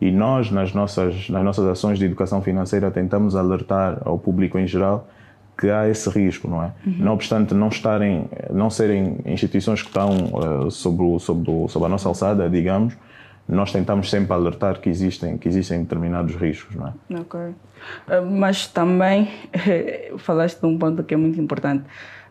E 0.00 0.10
nós, 0.10 0.50
nas 0.50 0.72
nossas, 0.72 1.28
nas 1.28 1.44
nossas 1.44 1.66
ações 1.66 1.98
de 1.98 2.04
educação 2.04 2.42
financeira, 2.42 2.90
tentamos 2.90 3.36
alertar 3.36 4.02
ao 4.04 4.18
público 4.18 4.58
em 4.58 4.66
geral 4.66 5.08
que 5.56 5.70
há 5.70 5.88
esse 5.88 6.10
risco, 6.10 6.48
não 6.48 6.62
é? 6.62 6.72
Uhum. 6.84 6.96
Não 6.98 7.12
obstante 7.12 7.54
não 7.54 7.68
estarem, 7.68 8.28
não 8.50 8.68
serem 8.68 9.18
instituições 9.24 9.82
que 9.82 9.88
estão 9.88 10.10
uh, 10.34 10.70
sobre, 10.70 11.04
o, 11.04 11.18
sobre, 11.20 11.50
o, 11.50 11.68
sobre 11.68 11.86
a 11.86 11.88
nossa 11.88 12.08
alçada, 12.08 12.50
digamos, 12.50 12.96
nós 13.48 13.70
tentamos 13.70 14.10
sempre 14.10 14.32
alertar 14.32 14.80
que 14.80 14.88
existem, 14.88 15.36
que 15.36 15.46
existem 15.48 15.82
determinados 15.82 16.34
riscos. 16.34 16.74
Não 16.74 16.88
é? 16.88 17.20
Ok. 17.20 17.40
Ah, 18.08 18.20
mas 18.22 18.66
também, 18.66 19.28
falaste 20.18 20.60
de 20.60 20.66
um 20.66 20.78
ponto 20.78 21.02
que 21.04 21.14
é 21.14 21.16
muito 21.16 21.40
importante. 21.40 21.84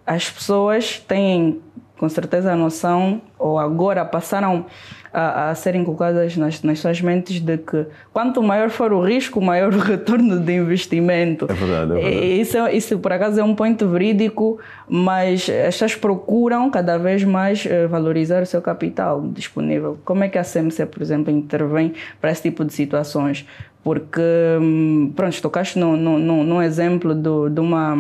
As 0.06 0.30
pessoas 0.30 1.00
têm 1.00 1.62
com 2.04 2.10
certeza 2.10 2.52
a 2.52 2.56
noção, 2.58 3.22
ou 3.40 3.58
agora 3.58 4.04
passaram 4.04 4.66
a, 5.14 5.52
a 5.52 5.56
serem 5.56 5.86
colocadas 5.86 6.36
nas, 6.36 6.62
nas 6.62 6.80
suas 6.80 7.00
mentes 7.00 7.40
de 7.40 7.58
que 7.58 7.86
quanto 8.12 8.44
maior 8.44 8.70
for 8.70 8.92
o 8.92 9.02
risco, 9.02 9.40
maior 9.40 9.74
o 9.74 9.80
retorno 9.80 10.38
de 10.38 10.54
investimento. 10.54 11.48
É 11.50 11.54
verdade, 11.54 11.92
é 11.94 11.96
verdade. 11.96 12.42
Isso, 12.42 12.58
isso 12.74 13.00
por 13.00 13.14
acaso 13.14 13.40
é 13.40 13.44
um 13.44 13.56
ponto 13.56 13.88
verídico, 13.88 14.60
mas 14.86 15.50
as 15.50 15.76
pessoas 15.76 15.96
procuram 15.96 16.70
cada 16.70 16.98
vez 16.98 17.24
mais 17.24 17.66
eh, 17.66 17.88
valorizar 17.88 18.44
o 18.44 18.46
seu 18.46 18.62
capital 18.62 19.22
disponível. 19.22 19.98
Como 20.04 20.26
é 20.26 20.28
que 20.28 20.38
a 20.38 20.44
CMC, 20.44 20.88
por 20.88 21.02
exemplo, 21.02 21.32
intervém 21.32 21.94
para 22.20 22.32
esse 22.32 22.42
tipo 22.42 22.66
de 22.66 22.74
situações? 22.74 23.48
Porque, 23.82 24.20
hum, 24.60 25.14
pronto, 25.16 25.42
tocaste 25.42 25.80
num, 25.80 25.96
num, 25.96 26.44
num 26.44 26.62
exemplo 26.62 27.16
do, 27.16 27.50
de 27.50 27.62
uma 27.62 27.96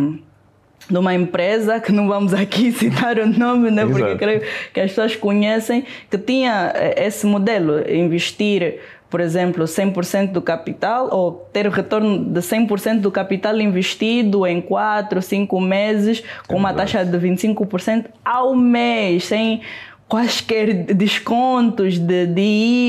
de 0.89 0.97
uma 0.97 1.13
empresa, 1.13 1.79
que 1.79 1.91
não 1.91 2.07
vamos 2.07 2.33
aqui 2.33 2.71
citar 2.73 3.17
o 3.17 3.27
nome, 3.27 3.71
né? 3.71 3.85
porque 3.85 4.15
creio 4.15 4.41
que 4.73 4.79
as 4.79 4.91
pessoas 4.91 5.15
conhecem, 5.15 5.85
que 6.09 6.17
tinha 6.17 6.71
eh, 6.75 7.05
esse 7.07 7.25
modelo, 7.25 7.79
investir, 7.89 8.79
por 9.09 9.21
exemplo, 9.21 9.63
100% 9.63 10.31
do 10.31 10.41
capital 10.41 11.07
ou 11.11 11.31
ter 11.53 11.67
o 11.67 11.69
retorno 11.69 12.25
de 12.25 12.39
100% 12.39 12.99
do 12.99 13.11
capital 13.11 13.59
investido 13.59 14.45
em 14.45 14.59
4, 14.59 15.21
5 15.21 15.61
meses, 15.61 16.23
com 16.47 16.55
uma 16.55 16.73
taxa 16.73 17.05
de 17.05 17.17
25% 17.17 18.05
ao 18.25 18.55
mês, 18.55 19.25
sem 19.25 19.61
quaisquer 20.07 20.73
descontos 20.93 21.97
de, 21.97 22.27
de 22.27 22.41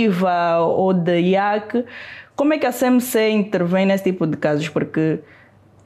IVA 0.07 0.59
ou 0.59 0.93
de 0.93 1.21
IAC. 1.21 1.85
Como 2.35 2.53
é 2.53 2.59
que 2.59 2.67
a 2.67 2.73
CMC 2.73 3.31
intervém 3.31 3.87
nesse 3.87 4.05
tipo 4.05 4.27
de 4.27 4.37
casos? 4.37 4.69
Porque 4.69 5.21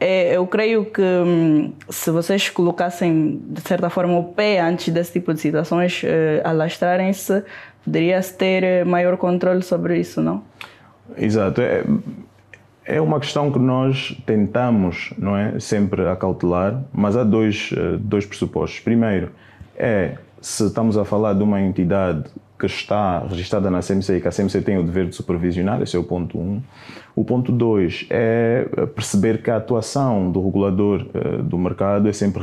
é, 0.00 0.36
eu 0.36 0.46
creio 0.46 0.84
que 0.84 1.02
hum, 1.02 1.72
se 1.88 2.10
vocês 2.10 2.48
colocassem, 2.48 3.40
de 3.48 3.60
certa 3.60 3.90
forma, 3.90 4.16
o 4.16 4.24
pé 4.24 4.60
antes 4.60 4.92
desse 4.92 5.12
tipo 5.12 5.34
de 5.34 5.40
situações 5.40 6.02
eh, 6.04 6.40
alastrarem-se, 6.44 7.42
poderia-se 7.84 8.36
ter 8.36 8.62
eh, 8.62 8.84
maior 8.84 9.16
controle 9.16 9.62
sobre 9.62 9.98
isso, 9.98 10.22
não? 10.22 10.42
Exato. 11.16 11.60
É, 11.60 11.84
é 12.84 13.00
uma 13.00 13.18
questão 13.18 13.50
que 13.50 13.58
nós 13.58 14.16
tentamos, 14.24 15.12
não 15.18 15.36
é, 15.36 15.58
sempre 15.58 16.06
acautelar, 16.06 16.80
mas 16.92 17.16
há 17.16 17.24
dois, 17.24 17.70
eh, 17.76 17.96
dois 17.98 18.24
pressupostos. 18.24 18.78
Primeiro, 18.78 19.32
é 19.76 20.16
se 20.40 20.64
estamos 20.64 20.96
a 20.96 21.04
falar 21.04 21.34
de 21.34 21.42
uma 21.42 21.60
entidade 21.60 22.24
que 22.58 22.66
está 22.66 23.20
registrada 23.20 23.70
na 23.70 23.80
CMC 23.80 24.16
e 24.16 24.20
que 24.20 24.28
a 24.28 24.32
CMC 24.32 24.62
tem 24.62 24.78
o 24.78 24.82
dever 24.82 25.06
de 25.06 25.14
supervisionar, 25.14 25.80
esse 25.80 25.96
é 25.96 25.98
o 25.98 26.02
ponto 26.02 26.38
1. 26.38 26.42
Um. 26.42 26.62
O 27.14 27.24
ponto 27.24 27.52
2 27.52 28.06
é 28.10 28.66
perceber 28.94 29.42
que 29.42 29.50
a 29.50 29.56
atuação 29.56 30.30
do 30.30 30.44
regulador 30.44 31.06
uh, 31.14 31.42
do 31.42 31.56
mercado 31.56 32.08
é 32.08 32.12
sempre 32.12 32.42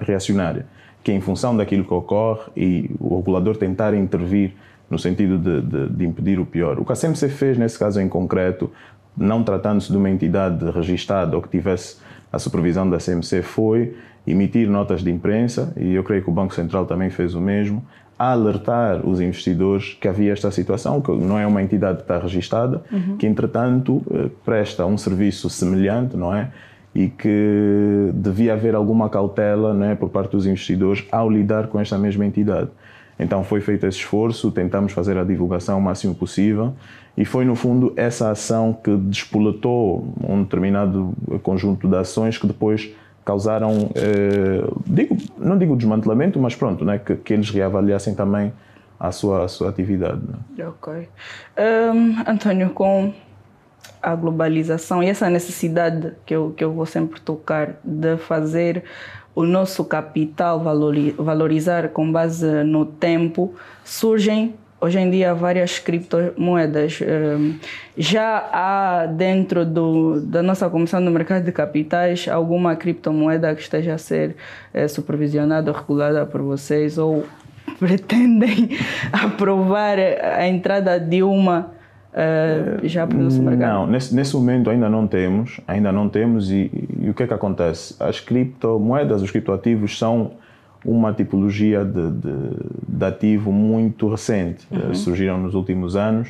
reacionária, 0.00 0.66
que 1.04 1.12
é 1.12 1.14
em 1.14 1.20
função 1.20 1.56
daquilo 1.56 1.84
que 1.84 1.94
ocorre 1.94 2.50
e 2.56 2.90
o 2.98 3.16
regulador 3.16 3.56
tentar 3.56 3.94
intervir 3.94 4.52
no 4.90 4.98
sentido 4.98 5.38
de, 5.38 5.62
de, 5.62 5.88
de 5.88 6.04
impedir 6.04 6.38
o 6.40 6.44
pior. 6.44 6.78
O 6.78 6.84
que 6.84 6.92
a 6.92 6.96
CMC 6.96 7.28
fez 7.28 7.56
nesse 7.56 7.78
caso 7.78 8.00
em 8.00 8.08
concreto, 8.08 8.70
não 9.16 9.42
tratando-se 9.42 9.90
de 9.90 9.96
uma 9.96 10.10
entidade 10.10 10.68
registrada 10.70 11.36
ou 11.36 11.42
que 11.42 11.48
tivesse 11.48 11.96
a 12.32 12.38
supervisão 12.38 12.88
da 12.88 12.98
CMC, 12.98 13.42
foi 13.42 13.94
emitir 14.26 14.68
notas 14.68 15.02
de 15.02 15.10
imprensa, 15.10 15.72
e 15.76 15.94
eu 15.94 16.04
creio 16.04 16.22
que 16.22 16.30
o 16.30 16.32
Banco 16.32 16.54
Central 16.54 16.86
também 16.86 17.10
fez 17.10 17.34
o 17.34 17.40
mesmo, 17.40 17.84
a 18.18 18.32
alertar 18.32 19.06
os 19.06 19.20
investidores 19.20 19.96
que 20.00 20.06
havia 20.06 20.32
esta 20.32 20.50
situação, 20.50 21.00
que 21.00 21.10
não 21.12 21.38
é 21.38 21.46
uma 21.46 21.62
entidade 21.62 21.98
que 21.98 22.04
está 22.04 22.18
registada, 22.18 22.82
uhum. 22.90 23.16
que 23.16 23.26
entretanto 23.26 24.02
eh, 24.10 24.28
presta 24.44 24.86
um 24.86 24.96
serviço 24.96 25.50
semelhante, 25.50 26.16
não 26.16 26.34
é? 26.34 26.50
E 26.94 27.08
que 27.08 28.10
devia 28.14 28.52
haver 28.52 28.74
alguma 28.74 29.08
cautela 29.08 29.72
não 29.72 29.86
é, 29.86 29.94
por 29.94 30.10
parte 30.10 30.32
dos 30.32 30.46
investidores 30.46 31.04
ao 31.10 31.30
lidar 31.30 31.68
com 31.68 31.80
esta 31.80 31.98
mesma 31.98 32.26
entidade. 32.26 32.68
Então 33.18 33.42
foi 33.44 33.60
feito 33.60 33.86
esse 33.86 33.98
esforço, 33.98 34.50
tentamos 34.50 34.92
fazer 34.92 35.16
a 35.16 35.24
divulgação 35.24 35.78
o 35.78 35.82
máximo 35.82 36.14
possível 36.14 36.74
e 37.16 37.24
foi 37.24 37.44
no 37.44 37.54
fundo 37.54 37.92
essa 37.96 38.30
ação 38.30 38.72
que 38.72 38.94
despoletou 38.96 40.12
um 40.22 40.42
determinado 40.42 41.12
conjunto 41.42 41.88
de 41.88 41.96
ações 41.96 42.38
que 42.38 42.46
depois 42.46 42.90
causaram, 43.24 43.90
eh, 43.94 44.68
digo, 44.86 45.16
não 45.38 45.56
digo 45.56 45.76
desmantelamento, 45.76 46.38
mas 46.38 46.54
pronto, 46.54 46.84
né, 46.84 46.98
que, 46.98 47.14
que 47.16 47.32
eles 47.32 47.50
reavaliassem 47.50 48.14
também 48.14 48.52
a 48.98 49.10
sua, 49.10 49.44
a 49.44 49.48
sua 49.48 49.68
atividade. 49.68 50.20
Né? 50.56 50.66
Ok. 50.66 51.08
Um, 51.58 52.30
António, 52.30 52.70
com 52.70 53.12
a 54.00 54.14
globalização 54.14 55.02
e 55.02 55.08
essa 55.08 55.28
necessidade 55.30 56.12
que 56.26 56.34
eu, 56.34 56.52
que 56.56 56.62
eu 56.62 56.72
vou 56.72 56.86
sempre 56.86 57.20
tocar 57.20 57.76
de 57.84 58.16
fazer 58.16 58.84
o 59.34 59.44
nosso 59.44 59.84
capital 59.84 60.60
valorizar 61.16 61.88
com 61.88 62.10
base 62.12 62.64
no 62.64 62.84
tempo, 62.84 63.54
surgem 63.84 64.54
hoje 64.82 64.98
em 64.98 65.08
dia 65.08 65.32
várias 65.32 65.78
criptomoedas. 65.78 67.00
Ehm, 67.00 67.52
já 67.96 68.48
há 68.52 69.06
dentro 69.06 69.64
do, 69.64 70.20
da 70.20 70.42
nossa 70.42 70.68
Comissão 70.68 71.02
do 71.02 71.10
Mercado 71.10 71.44
de 71.44 71.52
Capitais 71.52 72.26
alguma 72.28 72.74
criptomoeda 72.74 73.54
que 73.54 73.62
esteja 73.62 73.94
a 73.94 73.98
ser 73.98 74.34
eh, 74.74 74.88
supervisionada 74.88 75.70
ou 75.70 75.76
regulada 75.76 76.26
por 76.26 76.42
vocês 76.42 76.98
ou 76.98 77.24
pretendem 77.78 78.70
aprovar 79.12 79.98
a 79.98 80.48
entrada 80.48 80.98
de 80.98 81.22
uma 81.22 81.70
uh, 82.12 82.86
já 82.88 83.06
para 83.06 83.16
o 83.16 83.22
nosso 83.22 83.40
mercado? 83.40 83.72
Não, 83.72 83.86
nesse, 83.86 84.12
nesse 84.12 84.34
momento 84.34 84.68
ainda 84.68 84.88
não 84.88 85.06
temos, 85.06 85.60
ainda 85.68 85.92
não 85.92 86.08
temos 86.08 86.50
e, 86.50 86.70
e 87.00 87.08
o 87.08 87.14
que 87.14 87.22
é 87.22 87.26
que 87.28 87.34
acontece? 87.34 87.94
As 88.00 88.18
criptomoedas, 88.18 89.22
os 89.22 89.30
criptoativos 89.30 89.96
são 89.96 90.32
uma 90.84 91.12
tipologia 91.12 91.84
de, 91.84 92.10
de, 92.10 92.32
de 92.88 93.04
ativo 93.04 93.52
muito 93.52 94.08
recente, 94.08 94.66
eh, 94.70 94.76
uhum. 94.76 94.94
surgiram 94.94 95.38
nos 95.38 95.54
últimos 95.54 95.94
anos 95.96 96.28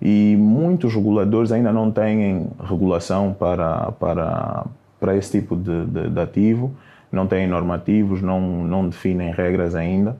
e 0.00 0.36
muitos 0.38 0.94
reguladores 0.94 1.50
ainda 1.50 1.72
não 1.72 1.90
têm 1.90 2.46
regulação 2.62 3.34
para, 3.36 3.90
para, 3.92 4.66
para 5.00 5.16
esse 5.16 5.40
tipo 5.40 5.56
de, 5.56 5.84
de, 5.86 6.10
de 6.10 6.20
ativo, 6.20 6.72
não 7.10 7.26
têm 7.26 7.48
normativos, 7.48 8.22
não, 8.22 8.40
não 8.40 8.88
definem 8.88 9.32
regras 9.32 9.74
ainda, 9.74 10.16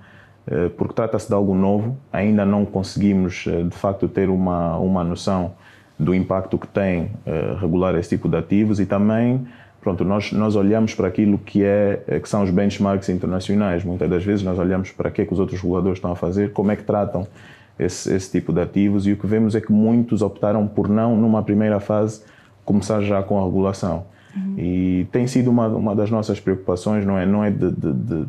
eh, 0.47 0.68
porque 0.76 0.94
trata-se 0.94 1.28
de 1.28 1.35
algo 1.35 1.54
novo, 1.54 1.97
ainda 2.12 2.44
não 2.44 2.64
conseguimos 2.64 3.44
eh, 3.47 3.62
de 3.62 3.76
facto 3.76 4.08
ter 4.08 4.28
uma, 4.28 4.76
uma 4.78 5.04
noção 5.04 5.52
do 5.97 6.14
impacto 6.14 6.56
que 6.56 6.68
tem 6.68 7.11
regular 7.61 7.97
esse 7.97 8.11
tipo 8.11 8.28
de 8.28 8.37
ativos 8.37 8.78
e 8.78 8.87
também 8.87 9.44
pronto, 9.80 10.04
nós, 10.04 10.32
nós 10.32 10.56
olhamos 10.56 10.94
para 10.94 11.08
aquilo 11.08 11.38
que, 11.38 11.64
é, 11.64 12.02
eh, 12.06 12.20
que 12.20 12.28
são 12.28 12.42
os 12.42 12.50
benchmarks 12.50 13.08
internacionais. 13.08 13.85
Muitas 13.85 14.08
das 14.08 14.25
vezes 14.25 14.44
nós 14.44 14.58
olhamos 14.58 14.90
para 14.90 15.08
o 15.08 15.12
que, 15.12 15.23
é 15.23 15.25
que 15.25 15.32
os 15.32 15.38
outros 15.38 15.61
reguladores 15.61 15.99
estão 15.99 16.12
a 16.12 16.16
fazer, 16.16 16.52
como 16.52 16.70
é 16.70 16.76
que 16.76 16.85
tratam 16.85 17.26
esse, 17.78 18.12
esse 18.12 18.30
tipo 18.30 18.52
de 18.52 18.61
ativos 18.61 19.06
e 19.06 19.12
o 19.12 19.16
que 19.16 19.26
vemos 19.26 19.54
é 19.54 19.61
que 19.61 19.73
muitos 19.73 20.20
optaram 20.20 20.66
por 20.66 20.88
não, 20.88 21.16
numa 21.16 21.42
primeira 21.42 21.78
fase, 21.78 22.23
começar 22.64 23.00
já 23.02 23.23
com 23.23 23.40
a 23.40 23.44
regulação. 23.44 24.04
Uhum. 24.37 24.54
E 24.58 25.06
tem 25.12 25.26
sido 25.26 25.50
uma, 25.50 25.68
uma 25.68 25.94
das 25.94 26.11
nossas 26.11 26.40
preocupações, 26.40 27.06
não 27.06 27.16
é, 27.16 27.25
não 27.25 27.44
é 27.44 27.50
de, 27.50 27.70
de, 27.70 27.92
de, 27.92 28.25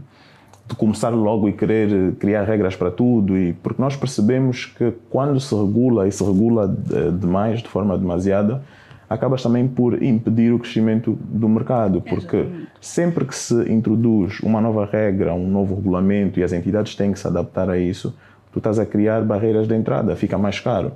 de 0.67 0.75
começar 0.77 1.09
logo 1.09 1.49
e 1.49 1.53
querer 1.53 2.13
criar 2.15 2.43
regras 2.43 2.75
para 2.75 2.91
tudo, 2.91 3.37
e, 3.37 3.53
porque 3.53 3.81
nós 3.81 3.95
percebemos 3.95 4.65
que 4.65 4.93
quando 5.09 5.39
se 5.39 5.53
regula 5.53 6.07
e 6.07 6.11
se 6.11 6.23
regula 6.23 6.73
eh, 6.91 7.11
demais, 7.11 7.61
de 7.61 7.67
forma 7.67 7.97
demasiada, 7.97 8.61
acabas 9.09 9.41
também 9.41 9.67
por 9.67 10.01
impedir 10.03 10.53
o 10.53 10.59
crescimento 10.59 11.17
do 11.19 11.49
mercado, 11.49 11.99
porque 12.01 12.45
sempre 12.79 13.25
que 13.25 13.35
se 13.35 13.55
introduz 13.71 14.39
uma 14.41 14.61
nova 14.61 14.85
regra, 14.85 15.33
um 15.33 15.49
novo 15.49 15.75
regulamento 15.75 16.39
e 16.39 16.43
as 16.43 16.53
entidades 16.53 16.95
têm 16.95 17.11
que 17.11 17.19
se 17.19 17.27
adaptar 17.27 17.69
a 17.69 17.77
isso, 17.77 18.15
tu 18.51 18.59
estás 18.59 18.77
a 18.77 18.85
criar 18.85 19.21
barreiras 19.23 19.67
de 19.67 19.75
entrada, 19.75 20.15
fica 20.15 20.37
mais 20.37 20.59
caro. 20.59 20.91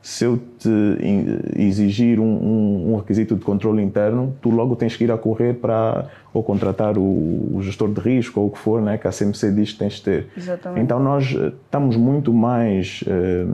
Se 0.00 0.24
eu 0.24 0.38
te 0.58 0.70
exigir 1.56 2.20
um, 2.20 2.24
um, 2.24 2.92
um 2.92 2.96
requisito 2.96 3.34
de 3.34 3.44
controle 3.44 3.82
interno, 3.82 4.36
tu 4.40 4.50
logo 4.50 4.76
tens 4.76 4.94
que 4.94 5.02
ir 5.02 5.10
a 5.10 5.18
correr 5.18 5.54
para 5.54 6.06
ou 6.32 6.44
contratar 6.44 6.96
o, 6.96 7.02
o, 7.02 7.58
gestor 7.60 7.92
de 7.92 8.00
risco 8.00 8.40
ou 8.40 8.46
o 8.46 8.50
que 8.50 8.58
for, 8.58 8.80
né, 8.80 8.98
que 8.98 9.08
a 9.08 9.10
CMC 9.10 9.50
diz 9.50 9.72
que 9.72 9.78
tens 9.78 9.94
de 9.94 10.02
ter. 10.02 10.28
Exatamente. 10.36 10.80
Então 10.80 11.00
nós 11.00 11.34
eh, 11.36 11.52
estamos 11.64 11.96
muito 11.96 12.32
mais 12.32 13.02
eh, 13.04 13.44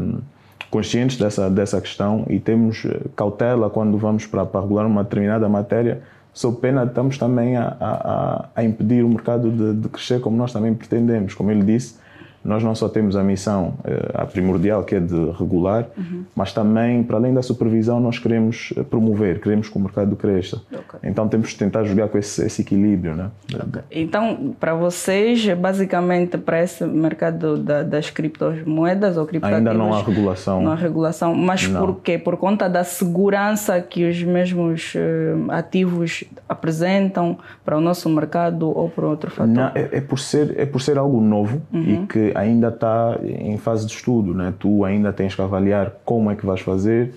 conscientes 0.73 1.19
dessa, 1.19 1.51
dessa 1.51 1.79
questão 1.83 2.25
e 2.31 2.41
temos 2.41 2.87
eh, 2.87 3.03
cautela 3.15 3.69
quando 3.69 3.99
vamos 3.99 4.25
para, 4.25 4.47
para 4.47 4.63
regular 4.63 4.87
uma 4.87 5.05
determinada 5.05 5.47
matéria, 5.47 6.01
sob 6.33 6.63
pena 6.63 6.85
estamos 6.85 7.19
também 7.19 7.59
a, 7.59 7.77
a, 7.79 8.49
a 8.57 8.65
impedir 8.65 9.05
o 9.05 9.09
mercado 9.09 9.51
de, 9.51 9.75
de, 9.75 9.89
crescer 9.91 10.23
como 10.23 10.35
nós 10.35 10.51
também 10.51 10.73
pretendemos. 10.73 11.35
Como 11.35 11.51
ele 11.51 11.63
disse, 11.63 11.97
nós 12.45 12.63
não 12.63 12.75
só 12.75 12.89
temos 12.89 13.17
a 13.17 13.23
missão, 13.23 13.75
eh, 13.85 14.11
a 14.15 14.27
primordial, 14.27 14.83
que 14.85 14.97
é 14.97 15.01
de 15.01 15.31
regular, 15.39 15.87
uhum. 15.97 16.25
mas 16.35 16.53
também, 16.53 17.03
para 17.03 17.17
além 17.17 17.33
da 17.33 17.43
supervisão, 17.43 18.01
nós 18.01 18.19
queremos 18.19 18.73
eh, 18.77 18.83
promover, 18.83 19.41
queremos 19.41 19.69
que 19.69 19.77
o 19.77 19.81
mercado 19.81 20.17
cresça. 20.17 20.61
Okay. 20.71 21.01
Então 21.09 21.29
temos 21.29 21.51
de 21.51 21.57
tentar 21.57 21.85
jogar 21.85 22.09
com 22.09 22.19
esse, 22.19 22.45
esse 22.45 22.63
equilíbrio. 22.63 23.15
Né? 23.15 23.31
Okay. 23.55 23.83
Então, 23.91 24.55
para 24.59 24.75
vocês, 24.75 25.49
basicamente, 25.55 26.37
para 26.37 26.63
esse 26.63 26.85
mercado 26.85 27.57
da, 27.59 27.83
das 27.83 28.11
criptomoedas 28.11 29.17
ou 29.17 29.27
criptoativos... 29.27 29.59
Ainda 29.59 29.75
não 29.75 29.95
há 29.95 30.03
regulação. 30.03 30.63
Não 30.63 30.73
há 30.73 30.75
regulação. 30.75 31.35
Mas 31.35 31.69
não. 31.69 31.81
por 31.81 32.01
quê? 32.01 32.19
Por 32.19 32.37
conta 32.37 32.69
da 32.69 32.83
segurança 32.83 33.81
que 33.81 34.09
os 34.09 34.23
mesmos 34.23 34.95
uh, 34.95 35.51
ativos 35.53 36.25
apresentam 36.49 37.39
para 37.65 37.77
o 37.77 37.81
nosso 37.81 38.09
mercado 38.09 38.69
ou 38.77 38.89
por 38.89 39.05
outro 39.05 39.31
fator? 39.31 39.53
Não, 39.53 39.71
é, 39.75 39.89
é, 39.93 40.01
por, 40.01 40.19
ser, 40.19 40.59
é 40.59 40.67
por 40.67 40.81
ser 40.81 40.99
algo 40.99 41.21
novo 41.21 41.63
uhum. 41.73 41.83
e 41.83 42.07
que 42.07 42.32
ainda 42.35 42.69
está 42.69 43.19
em 43.23 43.57
fase 43.59 43.87
de 43.87 43.93
estudo, 43.93 44.35
né? 44.35 44.53
tu 44.59 44.85
ainda 44.85 45.13
tens 45.13 45.35
que 45.35 45.43
avaliar 45.43 45.93
como 46.05 46.31
é 46.31 46.37
que 46.37 46.45
vais 46.45 46.61
fazer. 46.61 47.15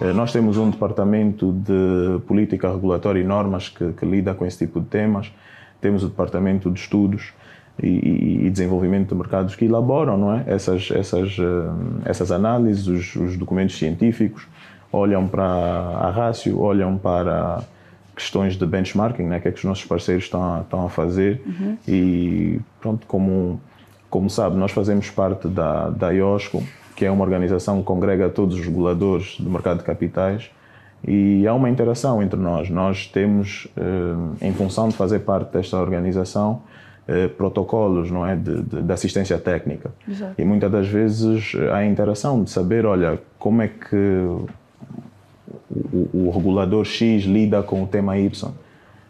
Eh, 0.00 0.12
nós 0.12 0.32
temos 0.32 0.56
um 0.56 0.70
departamento 0.70 1.52
de 1.52 2.20
política 2.26 2.70
regulatória 2.70 3.20
e 3.20 3.24
normas 3.24 3.68
que, 3.68 3.92
que 3.92 4.06
lida 4.06 4.34
com 4.34 4.46
esse 4.46 4.58
tipo 4.58 4.80
de 4.80 4.86
temas. 4.86 5.32
Temos 5.80 6.02
o 6.02 6.08
departamento 6.08 6.70
de 6.70 6.80
estudos 6.80 7.32
e, 7.82 8.46
e, 8.46 8.50
desenvolvimento 8.50 9.10
de 9.10 9.14
mercados 9.14 9.54
que 9.54 9.64
elaboram 9.64 10.18
não 10.18 10.32
é? 10.32 10.44
essas, 10.46 10.90
essas, 10.90 11.36
eh, 11.38 12.04
essas 12.04 12.32
análises, 12.32 12.86
os, 12.86 13.16
os 13.16 13.36
documentos 13.36 13.78
científicos, 13.78 14.46
olham 14.92 15.28
para 15.28 15.44
a 15.44 16.10
rácio, 16.10 16.60
olham 16.60 16.98
para 16.98 17.62
questões 18.16 18.56
de 18.56 18.66
benchmarking, 18.66 19.22
né? 19.22 19.38
que 19.38 19.48
é 19.48 19.52
que 19.52 19.58
os 19.58 19.64
nossos 19.64 19.84
parceiros 19.84 20.24
estão 20.24 20.42
a, 20.42 20.60
estão 20.60 20.84
a 20.84 20.90
fazer 20.90 21.40
uhum. 21.46 21.78
e 21.86 22.60
pronto, 22.80 23.06
como 23.06 23.60
como 24.10 24.30
sabe, 24.30 24.56
nós 24.56 24.72
fazemos 24.72 25.10
parte 25.10 25.48
da, 25.48 25.90
da 25.90 26.10
IOSCO, 26.10 26.62
que 26.96 27.04
é 27.04 27.10
uma 27.10 27.24
organização 27.24 27.78
que 27.78 27.84
congrega 27.84 28.28
todos 28.28 28.58
os 28.58 28.64
reguladores 28.64 29.36
do 29.38 29.48
mercado 29.48 29.78
de 29.78 29.84
capitais 29.84 30.50
e 31.06 31.46
há 31.46 31.54
uma 31.54 31.70
interação 31.70 32.22
entre 32.22 32.38
nós. 32.38 32.68
Nós 32.70 33.06
temos, 33.06 33.68
eh, 33.76 34.46
em 34.46 34.52
função 34.52 34.88
de 34.88 34.96
fazer 34.96 35.20
parte 35.20 35.52
desta 35.52 35.76
organização, 35.76 36.62
eh, 37.06 37.28
protocolos 37.28 38.10
não 38.10 38.26
é 38.26 38.36
de, 38.36 38.62
de, 38.62 38.82
de 38.82 38.92
assistência 38.92 39.38
técnica 39.38 39.90
Exato. 40.06 40.34
e 40.36 40.44
muitas 40.44 40.70
das 40.70 40.86
vezes 40.86 41.54
há 41.72 41.76
a 41.76 41.86
interação 41.86 42.44
de 42.44 42.50
saber 42.50 42.84
olha 42.84 43.18
como 43.38 43.62
é 43.62 43.68
que 43.68 43.96
o, 45.70 46.10
o 46.12 46.30
regulador 46.30 46.84
X 46.84 47.24
lida 47.24 47.62
com 47.62 47.82
o 47.82 47.86
tema 47.86 48.18
Y 48.18 48.52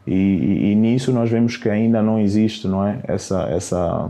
e, 0.06 0.12
e, 0.14 0.70
e, 0.70 0.74
nisso 0.76 1.12
nós 1.12 1.28
vemos 1.28 1.56
que 1.56 1.68
ainda 1.68 2.00
não 2.00 2.20
existe 2.20 2.68
não 2.68 2.86
é 2.86 3.00
essa 3.02 3.48
essa 3.50 4.08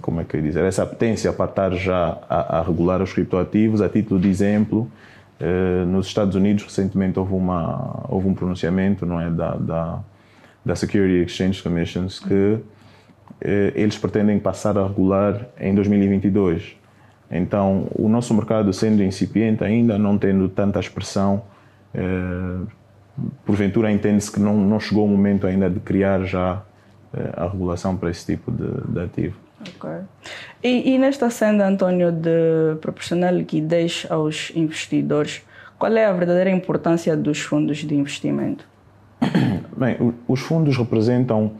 como 0.00 0.20
é 0.20 0.24
que 0.24 0.36
eu 0.36 0.40
ia 0.40 0.46
dizer, 0.46 0.64
essa 0.64 0.82
apetência 0.82 1.32
para 1.32 1.50
estar 1.50 1.72
já 1.74 2.18
a, 2.28 2.58
a 2.58 2.62
regular 2.62 3.02
os 3.02 3.12
criptoativos. 3.12 3.80
A 3.80 3.88
título 3.88 4.20
de 4.20 4.28
exemplo, 4.28 4.90
eh, 5.40 5.84
nos 5.86 6.06
Estados 6.06 6.34
Unidos 6.36 6.64
recentemente 6.64 7.18
houve, 7.18 7.34
uma, 7.34 8.06
houve 8.08 8.28
um 8.28 8.34
pronunciamento 8.34 9.04
não 9.04 9.20
é, 9.20 9.30
da, 9.30 9.56
da, 9.56 10.00
da 10.64 10.76
Security 10.76 11.24
Exchange 11.24 11.62
Commissions 11.62 12.20
que 12.20 12.58
eh, 13.40 13.72
eles 13.74 13.98
pretendem 13.98 14.38
passar 14.38 14.78
a 14.78 14.86
regular 14.86 15.46
em 15.58 15.74
2022. 15.74 16.76
Então, 17.30 17.88
o 17.94 18.08
nosso 18.08 18.32
mercado 18.32 18.72
sendo 18.72 19.02
incipiente 19.02 19.64
ainda, 19.64 19.98
não 19.98 20.16
tendo 20.16 20.48
tanta 20.48 20.78
expressão, 20.78 21.42
eh, 21.92 22.60
porventura 23.44 23.90
entende-se 23.90 24.30
que 24.30 24.40
não, 24.40 24.56
não 24.56 24.78
chegou 24.78 25.04
o 25.04 25.08
momento 25.08 25.46
ainda 25.46 25.68
de 25.68 25.80
criar 25.80 26.24
já 26.24 26.62
a 27.36 27.48
regulação 27.48 27.96
para 27.96 28.10
esse 28.10 28.26
tipo 28.26 28.50
de, 28.50 28.92
de 28.92 29.00
ativo. 29.00 29.36
Ok. 29.60 29.90
E, 30.62 30.94
e, 30.94 30.98
nesta 30.98 31.30
senda, 31.30 31.66
António, 31.66 32.12
de 32.12 32.76
proporcionar 32.80 33.32
liquidez 33.32 34.06
aos 34.10 34.52
investidores, 34.54 35.42
qual 35.78 35.92
é 35.96 36.04
a 36.04 36.12
verdadeira 36.12 36.50
importância 36.50 37.16
dos 37.16 37.40
fundos 37.40 37.78
de 37.78 37.94
investimento? 37.94 38.66
Bem, 39.76 40.14
os 40.28 40.40
fundos 40.40 40.76
representam, 40.76 41.52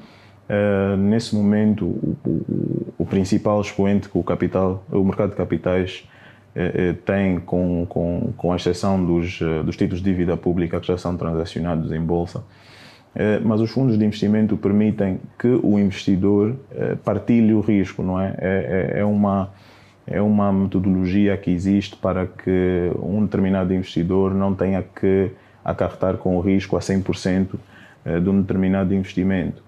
uh, 0.48 0.96
nesse 0.96 1.34
momento, 1.34 1.86
o, 1.86 2.16
o, 2.24 2.94
o, 2.98 3.06
principal 3.06 3.60
expoente 3.60 4.08
que 4.08 4.18
o 4.18 4.22
capital, 4.22 4.84
o 4.90 5.02
mercado 5.02 5.30
de 5.30 5.36
capitais 5.36 6.08
uh, 6.54 6.94
tem, 7.04 7.40
com, 7.40 7.86
com, 7.88 8.32
com 8.36 8.52
a 8.52 8.56
exceção 8.56 9.04
dos, 9.04 9.40
dos 9.64 9.76
títulos 9.76 10.02
de 10.02 10.10
dívida 10.10 10.36
pública 10.36 10.80
que 10.80 10.86
já 10.86 10.98
são 10.98 11.16
transacionados 11.16 11.90
em 11.92 12.00
bolsa. 12.00 12.44
Eh, 13.14 13.40
mas 13.44 13.60
os 13.60 13.70
fundos 13.70 13.96
de 13.96 14.04
investimento 14.04 14.56
permitem 14.56 15.20
que 15.38 15.48
o 15.62 15.78
investidor 15.78 16.56
eh, 16.72 16.96
partilhe 17.04 17.54
o 17.54 17.60
risco, 17.60 18.02
não 18.02 18.20
é? 18.20 18.34
É, 18.38 18.92
é, 18.96 19.00
é 19.00 19.04
uma, 19.04 19.50
é 20.06 20.20
uma 20.20 20.52
metodologia 20.52 21.36
que 21.36 21.50
existe 21.50 21.96
para 21.96 22.26
que 22.26 22.90
um 23.00 23.24
determinado 23.24 23.72
investidor 23.72 24.34
não 24.34 24.52
tenha 24.54 24.82
que 24.82 25.30
acarretar 25.64 26.16
com 26.16 26.36
o 26.36 26.40
risco 26.40 26.76
a 26.76 26.80
100% 26.80 27.54
eh, 28.04 28.18
de 28.18 28.28
um 28.28 28.40
determinado 28.40 28.92
investimento. 28.92 29.62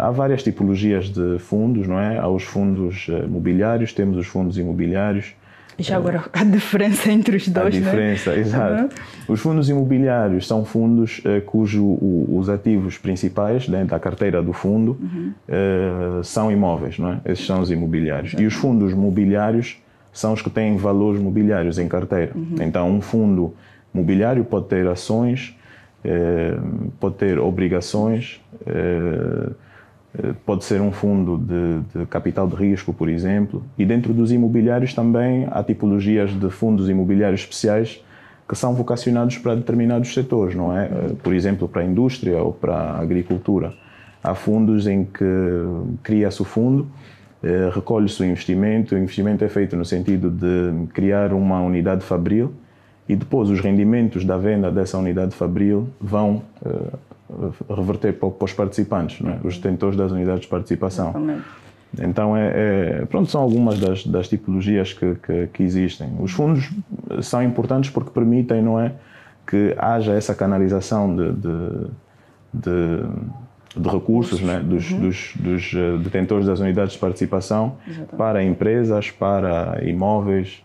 Há 0.00 0.12
várias 0.12 0.44
tipologias 0.44 1.08
de 1.08 1.40
fundos, 1.40 1.88
não 1.88 1.98
é? 1.98 2.16
Há 2.16 2.28
os 2.28 2.44
fundos 2.44 3.08
mobiliários, 3.28 3.92
temos 3.92 4.16
os 4.16 4.28
fundos 4.28 4.56
imobiliários, 4.56 5.34
já 5.82 5.96
agora 5.96 6.24
a 6.32 6.44
diferença 6.44 7.10
entre 7.10 7.36
os 7.36 7.48
dois, 7.48 7.74
A 7.74 7.78
né? 7.78 7.84
diferença, 7.84 8.32
né? 8.32 8.38
exato. 8.38 8.82
Uhum. 8.82 8.88
Os 9.28 9.40
fundos 9.40 9.68
imobiliários 9.68 10.46
são 10.46 10.64
fundos 10.64 11.20
uh, 11.20 11.40
cujo 11.42 11.84
o, 11.84 12.38
os 12.38 12.48
ativos 12.48 12.98
principais 12.98 13.68
dentro 13.68 13.88
da 13.88 13.98
carteira 13.98 14.42
do 14.42 14.52
fundo 14.52 14.96
uhum. 15.00 15.32
uh, 15.48 16.24
são 16.24 16.50
imóveis, 16.50 16.98
não 16.98 17.12
é? 17.12 17.20
Esses 17.24 17.46
são 17.46 17.60
os 17.60 17.70
imobiliários. 17.70 18.34
E 18.38 18.46
os 18.46 18.54
fundos 18.54 18.94
mobiliários 18.94 19.78
são 20.12 20.32
os 20.32 20.42
que 20.42 20.50
têm 20.50 20.76
valores 20.76 21.20
mobiliários 21.20 21.78
em 21.78 21.88
carteira. 21.88 22.32
Uhum. 22.34 22.56
Então, 22.60 22.90
um 22.90 23.00
fundo 23.00 23.54
mobiliário 23.92 24.44
pode 24.44 24.66
ter 24.66 24.86
ações, 24.86 25.56
uh, 26.04 26.90
pode 27.00 27.16
ter 27.16 27.38
obrigações, 27.38 28.40
eh, 28.66 29.50
pode 30.44 30.64
ser 30.64 30.80
um 30.80 30.92
fundo 30.92 31.38
de, 31.38 32.00
de, 32.00 32.06
capital 32.06 32.46
de 32.46 32.54
risco, 32.54 32.92
por 32.92 33.08
exemplo, 33.08 33.62
e 33.78 33.84
dentro 33.84 34.12
dos 34.12 34.30
imobiliários 34.30 34.92
também 34.92 35.46
há 35.50 35.62
tipologias 35.62 36.30
de 36.38 36.50
fundos 36.50 36.88
imobiliários 36.88 37.40
especiais 37.40 38.02
que 38.52 38.54
são 38.54 38.74
vocacionados 38.74 39.38
para 39.38 39.54
determinados 39.54 40.12
setores, 40.12 40.54
não 40.54 40.76
é? 40.76 40.84
Eh, 40.84 41.12
por 41.22 41.32
exemplo, 41.32 41.66
para 41.66 41.80
a 41.80 41.84
indústria 41.86 42.36
ou 42.42 42.52
para 42.52 42.74
a 42.74 43.00
agricultura. 43.00 43.72
Há 44.22 44.34
fundos 44.34 44.86
em 44.86 45.04
que 45.04 45.24
cria-se 46.02 46.42
o 46.42 46.44
fundo, 46.44 46.86
eh, 47.42 47.70
recolhe-se 47.72 48.20
o 48.20 48.26
investimento, 48.26 48.94
o 48.94 48.98
investimento 48.98 49.42
é 49.42 49.48
feito 49.48 49.74
no 49.74 49.86
sentido 49.86 50.30
de 50.30 50.86
criar 50.92 51.32
uma 51.32 51.62
unidade 51.62 52.04
fabril 52.04 52.52
e 53.08 53.16
depois 53.16 53.48
os 53.48 53.58
rendimentos 53.58 54.22
da 54.22 54.36
venda 54.36 54.70
dessa 54.70 54.98
unidade 54.98 55.34
fabril 55.34 55.88
vão 55.98 56.42
reverter 57.68 58.12
para, 58.12 58.30
para 58.30 58.44
os 58.44 58.52
participantes, 58.52 59.24
é? 59.26 59.46
os 59.46 59.56
detentores 59.56 59.96
das 59.96 60.12
unidades 60.12 60.42
de 60.42 60.48
participação. 60.48 61.10
Exatamente. 61.10 61.44
Então, 62.00 62.36
é, 62.36 62.52
é, 62.54 63.06
pronto, 63.06 63.30
são 63.30 63.42
algumas 63.42 63.78
das, 63.78 64.06
das 64.06 64.28
tipologias 64.28 64.92
que, 64.94 65.14
que, 65.16 65.46
que, 65.52 65.62
existem. 65.62 66.10
Os 66.20 66.32
fundos 66.32 66.70
são 67.20 67.42
importantes 67.42 67.90
porque 67.90 68.10
permitem, 68.10 68.62
não 68.62 68.80
é, 68.80 68.92
que 69.46 69.74
haja 69.76 70.12
essa 70.12 70.34
canalização 70.34 71.14
de, 71.14 71.32
de, 71.32 71.86
de, 72.54 73.80
de 73.80 73.88
recursos 73.88 74.40
né, 74.40 74.60
dos, 74.60 74.90
uhum. 74.90 75.00
dos, 75.00 75.32
dos, 75.36 75.74
eh, 75.74 75.98
detentores 75.98 76.46
das 76.46 76.60
unidades 76.60 76.94
de 76.94 76.98
participação 76.98 77.76
Exatamente. 77.86 78.16
para 78.16 78.42
empresas, 78.42 79.10
para 79.10 79.80
imóveis, 79.84 80.64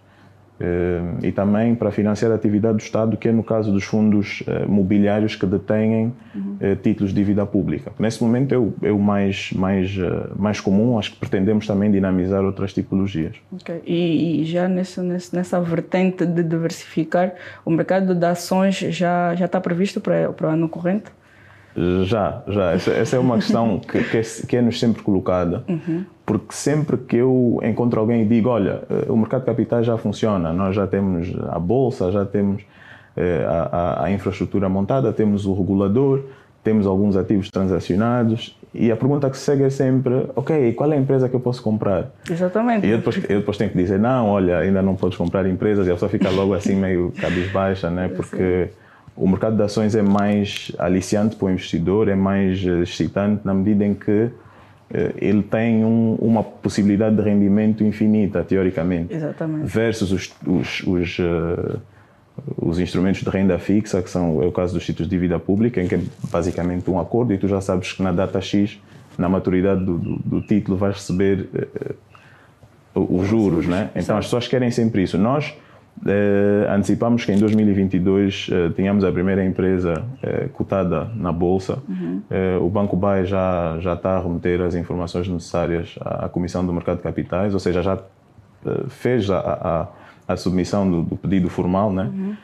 e 1.21 1.31
também 1.31 1.75
para 1.75 1.91
financiar 1.91 2.31
a 2.31 2.35
atividade 2.35 2.77
do 2.77 2.81
Estado, 2.81 3.15
que 3.17 3.27
é 3.27 3.31
no 3.31 3.43
caso 3.43 3.71
dos 3.71 3.83
fundos 3.83 4.43
eh, 4.47 4.65
mobiliários 4.65 5.35
que 5.35 5.45
detêm 5.45 6.13
uhum. 6.33 6.57
títulos 6.81 7.13
de 7.13 7.17
dívida 7.17 7.45
pública. 7.45 7.91
Nesse 7.99 8.23
momento 8.23 8.53
é 8.53 8.57
o, 8.57 8.73
é 8.81 8.91
o 8.91 8.99
mais, 8.99 9.51
mais, 9.53 9.95
mais 10.35 10.59
comum, 10.59 10.97
acho 10.97 11.11
que 11.11 11.17
pretendemos 11.17 11.67
também 11.67 11.91
dinamizar 11.91 12.43
outras 12.43 12.73
tipologias. 12.73 13.35
Okay. 13.51 13.81
E, 13.85 14.41
e, 14.41 14.45
já 14.45 14.67
nesse, 14.67 15.01
nessa 15.01 15.59
vertente 15.61 16.25
de 16.25 16.43
diversificar, 16.43 17.33
o 17.63 17.69
mercado 17.69 18.15
de 18.15 18.25
ações 18.25 18.77
já, 18.77 19.35
já 19.35 19.45
está 19.45 19.61
previsto 19.61 20.01
para, 20.01 20.31
para 20.33 20.47
o 20.47 20.49
ano 20.51 20.67
corrente? 20.67 21.11
Já, 22.05 22.41
já. 22.47 22.71
Essa, 22.71 22.91
essa 22.91 23.15
é 23.15 23.19
uma 23.19 23.35
questão 23.35 23.79
que, 23.79 24.03
que, 24.03 24.17
é, 24.17 24.21
que 24.47 24.57
é-nos 24.57 24.79
sempre 24.79 25.03
colocada, 25.03 25.63
uhum. 25.67 26.03
Porque 26.27 26.53
sempre 26.53 26.97
que 26.97 27.15
eu 27.15 27.57
encontro 27.63 28.01
alguém 28.01 28.23
e 28.23 28.25
digo, 28.25 28.49
olha, 28.49 28.81
eh, 28.89 29.05
o 29.07 29.15
mercado 29.15 29.39
de 29.39 29.45
capitais 29.45 29.85
já 29.85 29.97
funciona, 29.97 30.51
nós 30.51 30.75
já 30.75 30.85
temos 30.85 31.33
a 31.49 31.57
bolsa, 31.57 32.11
já 32.11 32.25
temos 32.25 32.63
eh, 33.15 33.45
a, 33.47 33.61
a, 33.61 34.03
a, 34.03 34.11
infraestrutura 34.11 34.67
montada, 34.67 35.13
temos 35.13 35.45
o 35.45 35.53
regulador, 35.53 36.25
temos 36.61 36.85
alguns 36.85 37.15
ativos 37.15 37.49
transacionados 37.49 38.59
e 38.73 38.91
a 38.91 38.97
pergunta 38.97 39.29
que 39.29 39.37
se 39.37 39.45
segue 39.45 39.63
é 39.63 39.69
sempre, 39.69 40.25
ok, 40.35 40.73
qual 40.73 40.91
é 40.91 40.97
a 40.97 40.99
empresa 40.99 41.29
que 41.29 41.35
eu 41.37 41.39
posso 41.39 41.63
comprar? 41.63 42.11
Exatamente. 42.29 42.85
E 42.85 42.89
eu 42.89 42.97
depois, 42.97 43.15
eu 43.29 43.39
depois 43.39 43.55
tenho 43.55 43.71
que 43.71 43.77
dizer, 43.77 43.97
não, 43.97 44.27
olha, 44.27 44.57
ainda 44.57 44.81
não 44.81 44.97
podes 44.97 45.17
comprar 45.17 45.47
empresas 45.47 45.87
e 45.87 45.91
a 45.91 45.93
pessoa 45.93 46.09
fica 46.09 46.29
logo 46.29 46.53
assim 46.53 46.75
meio 46.79 47.13
cabisbaixa, 47.21 47.89
né? 47.89 48.09
Porque... 48.09 48.67
Sim 48.69 48.87
o 49.17 49.27
mercado 49.27 49.55
de 49.55 49.63
ações 49.63 49.95
é 49.95 50.01
mais 50.03 50.71
aliciante 50.77 51.35
para 51.35 51.47
o 51.47 51.49
investidor, 51.49 52.07
é 52.07 52.13
mais 52.13 52.63
excitante 52.63 53.41
na 53.43 53.51
medida 53.51 53.83
em 53.83 53.95
que 53.95 54.29
ele 54.89 55.43
tem 55.43 55.83
um, 55.83 56.15
uma 56.15 56.43
possibilidade 56.43 57.15
de 57.15 57.21
rendimento 57.21 57.83
infinita, 57.83 58.43
teoricamente. 58.43 59.13
Exatamente. 59.13 59.65
Versus 59.65 60.11
os, 60.11 60.33
os, 60.45 60.83
os, 60.87 61.19
uh, 61.19 61.81
os, 62.57 62.79
instrumentos 62.79 63.21
de 63.21 63.29
renda 63.29 63.59
fixa, 63.59 64.01
que 64.01 64.09
são 64.09 64.41
é 64.41 64.45
o 64.45 64.51
caso 64.51 64.73
dos 64.73 64.85
títulos 64.85 65.09
de 65.09 65.15
dívida 65.15 65.37
pública, 65.39 65.81
em 65.81 65.87
que 65.87 65.95
é 65.95 66.01
basicamente 66.31 66.89
um 66.89 66.99
acordo 66.99 67.33
e 67.33 67.37
tu 67.37 67.47
já 67.47 67.59
sabes 67.59 67.91
que 67.91 68.01
na 68.01 68.13
data 68.13 68.39
X, 68.39 68.79
na 69.17 69.27
maturidade 69.27 69.83
do, 69.83 69.97
do, 69.97 70.15
do 70.19 70.41
título, 70.41 70.77
vais 70.77 70.95
receber 70.95 71.49
uh, 72.95 73.15
os 73.15 73.27
juros, 73.27 73.67
né? 73.67 73.89
Então 73.93 74.17
as 74.17 74.25
pessoas 74.25 74.47
querem 74.47 74.71
sempre 74.71 75.03
isso. 75.03 75.17
Nós 75.17 75.53
Uh, 75.97 76.71
antecipamos 76.71 77.25
que 77.25 77.31
em 77.31 77.39
2022 77.39 78.49
uh, 78.49 78.69
tínhamos 78.71 79.03
a 79.03 79.11
primeira 79.11 79.43
empresa 79.43 80.03
uh, 80.23 80.49
cotada 80.49 81.09
na 81.15 81.31
Bolsa. 81.31 81.79
Uhum. 81.89 82.21
o 82.61 82.69
Banco 82.69 82.95
BAE 82.95 83.25
já, 83.25 83.77
já 83.79 83.93
está 83.93 84.17
a 84.17 84.21
remeter 84.21 84.61
as 84.61 84.75
informações 84.75 85.27
necessárias 85.27 85.95
à, 85.99 86.25
à 86.25 86.29
Comissão 86.29 86.65
do 86.65 86.71
Mercado 86.71 86.97
de 86.97 87.03
Capitais, 87.03 87.53
ou 87.53 87.59
seja, 87.59 87.81
já 87.81 87.99
fez 88.89 89.29
a, 89.29 89.39
a, 90.27 90.33
a 90.33 90.37
submissão 90.37 90.89
do, 90.89 91.01
do, 91.01 91.15
pedido 91.15 91.49
formal, 91.49 91.91
né? 91.91 92.11
Uhum. 92.13 92.35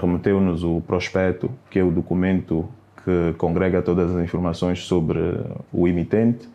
remeteu-nos 0.00 0.64
o 0.64 0.80
prospecto, 0.80 1.50
que 1.70 1.78
é 1.78 1.82
o 1.82 1.90
documento 1.90 2.68
que 3.04 3.34
congrega 3.38 3.80
todas 3.80 4.14
as 4.14 4.22
informações 4.22 4.84
sobre 4.84 5.18
o 5.72 5.88
emitente 5.88 6.48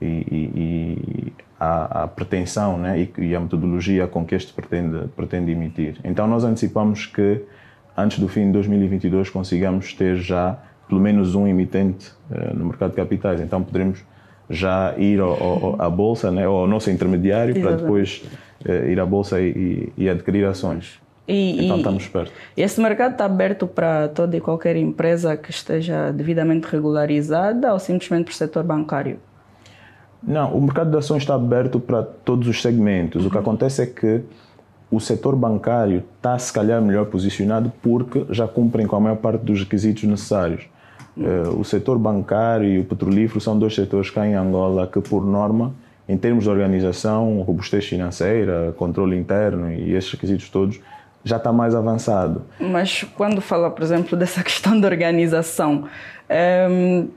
e, 0.00 0.06
e, 0.06 0.50
e 0.56 1.32
a, 1.62 2.08
pretensão 2.08 2.76
né, 2.76 3.00
e, 3.00 3.20
e, 3.20 3.36
a 3.36 3.40
metodologia 3.40 4.08
com 4.08 4.24
que 4.24 4.34
este 4.34 4.52
pretende, 4.52 5.06
pretende 5.14 5.52
emitir. 5.52 5.96
Então, 6.02 6.26
nós 6.26 6.42
antecipamos 6.42 7.06
que 7.06 7.40
antes 7.96 8.18
do 8.18 8.28
fim 8.28 8.46
de 8.46 8.52
2022 8.52 9.30
consigamos 9.30 9.92
ter 9.94 10.16
já 10.16 10.58
pelo 10.88 11.00
menos 11.00 11.34
um 11.34 11.46
emitente 11.46 12.10
uh, 12.30 12.56
no 12.56 12.66
mercado 12.66 12.90
de 12.90 12.96
capitais. 12.96 13.40
Então, 13.40 13.62
poderemos 13.62 14.04
já 14.50 14.94
ir 14.98 15.20
ao, 15.20 15.30
ao, 15.30 15.82
à 15.82 15.88
bolsa, 15.88 16.30
né, 16.30 16.44
ao 16.44 16.66
nosso 16.66 16.90
intermediário, 16.90 17.56
Exatamente. 17.56 17.76
para 17.76 17.82
depois 17.82 18.24
uh, 18.66 18.90
ir 18.90 18.98
à 18.98 19.06
bolsa 19.06 19.40
e, 19.40 19.92
e 19.96 20.08
adquirir 20.08 20.44
ações. 20.44 21.00
E, 21.28 21.64
então 21.64 21.76
estamos 21.76 22.08
perto. 22.08 22.32
Esse 22.56 22.80
mercado 22.80 23.12
está 23.12 23.24
aberto 23.24 23.68
para 23.68 24.08
toda 24.08 24.36
e 24.36 24.40
qualquer 24.40 24.74
empresa 24.74 25.36
que 25.36 25.50
esteja 25.50 26.10
devidamente 26.10 26.66
regularizada 26.66 27.72
ou 27.72 27.78
simplesmente 27.78 28.24
para 28.24 28.32
o 28.32 28.34
setor 28.34 28.64
bancário? 28.64 29.18
Não, 30.22 30.54
o 30.54 30.60
mercado 30.60 30.90
de 30.90 30.96
ações 30.96 31.22
está 31.22 31.34
aberto 31.34 31.80
para 31.80 32.02
todos 32.02 32.46
os 32.46 32.62
segmentos. 32.62 33.26
O 33.26 33.30
que 33.30 33.38
acontece 33.38 33.82
é 33.82 33.86
que 33.86 34.22
o 34.90 35.00
setor 35.00 35.34
bancário 35.34 36.04
está, 36.16 36.38
se 36.38 36.52
calhar, 36.52 36.80
melhor 36.80 37.06
posicionado 37.06 37.72
porque 37.82 38.26
já 38.30 38.46
cumprem 38.46 38.86
com 38.86 38.96
a 38.96 39.00
maior 39.00 39.16
parte 39.16 39.42
dos 39.42 39.60
requisitos 39.60 40.04
necessários. 40.04 40.64
Uh, 41.16 41.58
o 41.58 41.64
setor 41.64 41.98
bancário 41.98 42.68
e 42.68 42.78
o 42.78 42.84
petrolífero 42.84 43.40
são 43.40 43.58
dois 43.58 43.74
setores 43.74 44.10
cá 44.10 44.26
em 44.26 44.34
Angola 44.34 44.86
que, 44.86 45.00
por 45.00 45.24
norma, 45.26 45.74
em 46.08 46.16
termos 46.16 46.44
de 46.44 46.50
organização, 46.50 47.40
robustez 47.42 47.86
financeira, 47.86 48.74
controle 48.76 49.16
interno 49.16 49.72
e 49.72 49.94
esses 49.94 50.10
requisitos 50.12 50.48
todos, 50.48 50.80
já 51.24 51.36
está 51.36 51.52
mais 51.52 51.74
avançado. 51.74 52.42
Mas 52.58 53.04
quando 53.16 53.40
fala, 53.40 53.70
por 53.70 53.82
exemplo, 53.82 54.16
dessa 54.18 54.42
questão 54.42 54.78
de 54.78 54.86
organização, 54.86 55.84
um, 55.84 55.88
ehm, 56.28 57.08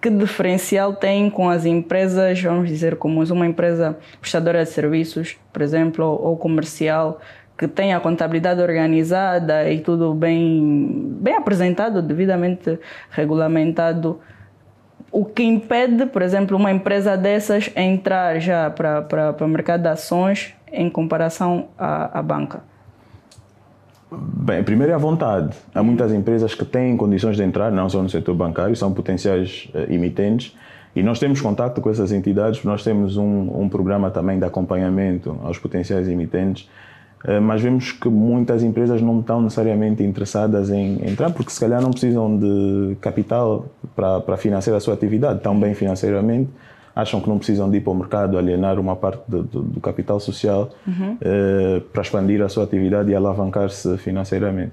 que 0.00 0.08
diferencial 0.08 0.94
tem 0.94 1.28
com 1.28 1.50
as 1.50 1.66
empresas, 1.66 2.40
vamos 2.42 2.68
dizer, 2.68 2.96
como 2.96 3.22
uma 3.22 3.46
empresa 3.46 3.98
prestadora 4.20 4.64
de 4.64 4.70
serviços, 4.70 5.36
por 5.52 5.60
exemplo, 5.60 6.04
ou 6.04 6.36
comercial, 6.36 7.20
que 7.58 7.68
tem 7.68 7.92
a 7.92 8.00
contabilidade 8.00 8.62
organizada 8.62 9.70
e 9.70 9.80
tudo 9.80 10.14
bem, 10.14 11.18
bem 11.20 11.36
apresentado, 11.36 12.00
devidamente 12.00 12.78
regulamentado. 13.10 14.18
O 15.12 15.26
que 15.26 15.42
impede, 15.42 16.06
por 16.06 16.22
exemplo, 16.22 16.56
uma 16.56 16.72
empresa 16.72 17.18
dessas 17.18 17.70
entrar 17.76 18.40
já 18.40 18.70
para, 18.70 19.36
o 19.38 19.48
mercado 19.48 19.82
de 19.82 19.88
ações 19.88 20.54
em 20.72 20.88
comparação 20.88 21.68
à, 21.76 22.20
à 22.20 22.22
banca? 22.22 22.69
Bem, 24.12 24.64
primeiro 24.64 24.92
é 24.92 24.94
a 24.96 24.98
vontade. 24.98 25.56
Há 25.72 25.82
muitas 25.82 26.12
empresas 26.12 26.52
que 26.52 26.64
têm 26.64 26.96
condições 26.96 27.36
de 27.36 27.44
entrar, 27.44 27.70
não 27.70 27.88
só 27.88 28.02
no 28.02 28.08
setor 28.08 28.34
bancário, 28.34 28.74
são 28.74 28.92
potenciais 28.92 29.68
uh, 29.72 29.92
emitentes. 29.92 30.56
E 30.96 31.02
nós 31.02 31.20
temos 31.20 31.40
contato 31.40 31.80
com 31.80 31.88
essas 31.88 32.10
entidades, 32.10 32.64
nós 32.64 32.82
temos 32.82 33.16
um, 33.16 33.62
um 33.62 33.68
programa 33.68 34.10
também 34.10 34.38
de 34.40 34.44
acompanhamento 34.44 35.38
aos 35.44 35.58
potenciais 35.58 36.08
emitentes, 36.08 36.68
uh, 37.24 37.40
mas 37.40 37.62
vemos 37.62 37.92
que 37.92 38.08
muitas 38.08 38.64
empresas 38.64 39.00
não 39.00 39.20
estão 39.20 39.40
necessariamente 39.40 40.02
interessadas 40.02 40.70
em 40.70 41.08
entrar, 41.08 41.30
porque 41.30 41.52
se 41.52 41.60
calhar 41.60 41.80
não 41.80 41.92
precisam 41.92 42.36
de 42.36 42.96
capital 43.00 43.66
para, 43.94 44.20
para 44.20 44.36
financiar 44.36 44.76
a 44.76 44.80
sua 44.80 44.94
atividade, 44.94 45.36
estão 45.36 45.58
bem 45.58 45.72
financeiramente, 45.72 46.50
acham 46.94 47.20
que 47.20 47.28
não 47.28 47.38
precisam 47.38 47.70
de 47.70 47.76
ir 47.76 47.80
para 47.80 47.92
o 47.92 47.94
mercado 47.94 48.36
alienar 48.36 48.78
uma 48.78 48.96
parte 48.96 49.22
do, 49.28 49.42
do, 49.42 49.62
do 49.62 49.80
capital 49.80 50.18
social 50.18 50.70
uhum. 50.86 51.14
uh, 51.14 51.80
para 51.80 52.02
expandir 52.02 52.42
a 52.42 52.48
sua 52.48 52.64
atividade 52.64 53.10
e 53.10 53.14
alavancar-se 53.14 53.96
financeiramente. 53.98 54.72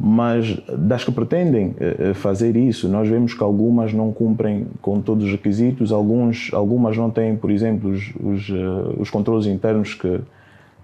Mas 0.00 0.56
das 0.76 1.04
que 1.04 1.10
pretendem 1.10 1.74
uh, 1.78 2.14
fazer 2.14 2.56
isso, 2.56 2.88
nós 2.88 3.08
vemos 3.08 3.34
que 3.34 3.42
algumas 3.42 3.92
não 3.92 4.12
cumprem 4.12 4.66
com 4.80 5.00
todos 5.00 5.24
os 5.24 5.32
requisitos, 5.32 5.92
alguns, 5.92 6.50
algumas 6.52 6.96
não 6.96 7.10
têm, 7.10 7.36
por 7.36 7.50
exemplo, 7.50 7.90
os, 7.90 8.12
os, 8.20 8.48
uh, 8.48 8.96
os 8.98 9.10
controles 9.10 9.46
internos 9.46 9.94
que, 9.94 10.20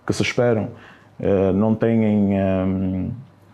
que 0.07 0.13
se 0.13 0.23
esperam, 0.23 0.69
não 1.55 1.77
têm 1.77 2.35
um, 2.35 3.11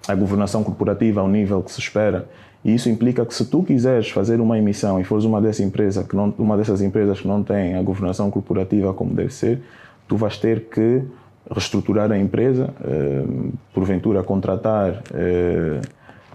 a 0.08 0.14
governação 0.14 0.64
corporativa 0.64 1.20
ao 1.20 1.28
nível 1.28 1.62
que 1.62 1.70
se 1.70 1.78
espera. 1.78 2.26
E 2.64 2.74
isso 2.74 2.90
implica 2.90 3.24
que 3.24 3.34
se 3.34 3.44
tu 3.46 3.62
quiseres 3.62 4.10
fazer 4.10 4.40
uma 4.40 4.58
emissão 4.58 5.00
e 5.00 5.04
fores 5.04 5.24
uma 5.24 5.40
dessas 5.40 5.60
empresas 5.60 6.06
que 6.06 6.14
não, 6.14 6.34
uma 6.38 6.56
dessas 6.56 6.82
empresas 6.82 7.20
que 7.20 7.26
não 7.26 7.42
tem 7.42 7.74
a 7.74 7.82
governação 7.82 8.30
corporativa 8.30 8.92
como 8.92 9.14
deve 9.14 9.32
ser, 9.32 9.62
tu 10.06 10.16
vais 10.16 10.36
ter 10.36 10.64
que 10.64 11.02
reestruturar 11.50 12.12
a 12.12 12.18
empresa, 12.18 12.72
eh, 12.84 13.24
porventura 13.72 14.22
contratar 14.22 15.02
eh, 15.14 15.80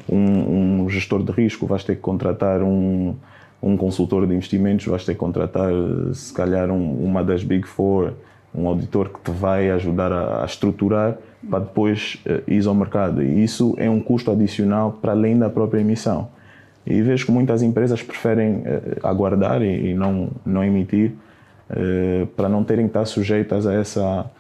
um, 0.10 0.84
um, 0.84 0.90
gestor 0.90 1.24
de 1.24 1.32
risco, 1.32 1.66
vais 1.68 1.84
ter 1.84 1.96
que 1.96 2.02
contratar 2.02 2.64
um, 2.64 3.16
um 3.62 3.78
consultor 3.78 4.26
de 4.26 4.34
investimentos, 4.34 4.86
vais 4.88 5.06
ter 5.06 5.14
que 5.14 5.20
contratar 5.20 5.72
se 6.14 6.34
calhar 6.34 6.72
um, 6.72 7.06
uma 7.06 7.24
das 7.24 7.44
Big 7.44 7.68
Four, 7.68 8.14
um 8.58 8.68
auditor 8.68 9.10
que 9.10 9.20
te 9.20 9.32
vai 9.32 9.70
ajudar 9.72 10.12
a, 10.12 10.44
a 10.44 10.46
estruturar 10.46 11.18
para 11.50 11.60
depois 11.60 12.22
uh, 12.26 12.50
ir 12.50 12.66
ao 12.68 12.74
mercado. 12.74 13.24
E 13.24 13.44
isso 13.44 13.76
é 13.78 13.90
um 13.90 14.00
custo 14.00 14.32
adicional 14.32 14.98
para 15.02 15.12
além 15.12 15.38
da 15.38 15.50
própria 15.50 15.80
emissão. 15.80 16.30
E 16.86 17.02
vejo 17.02 17.26
que 17.26 17.32
muitas 17.32 17.62
empresas 17.62 18.02
preferem 18.02 18.58
uh, 18.58 18.64
aguardar 19.04 19.62
e, 19.62 19.92
e, 19.92 19.94
não, 19.94 20.30
não 20.46 20.64
emitir 20.64 21.14
uh, 21.70 22.26
para 22.28 22.48
não 22.48 22.64
terem 22.64 22.86
que 22.86 22.92
estar 22.92 23.06
sujeitas 23.06 23.66
a, 23.66 23.74
essa, 23.74 24.32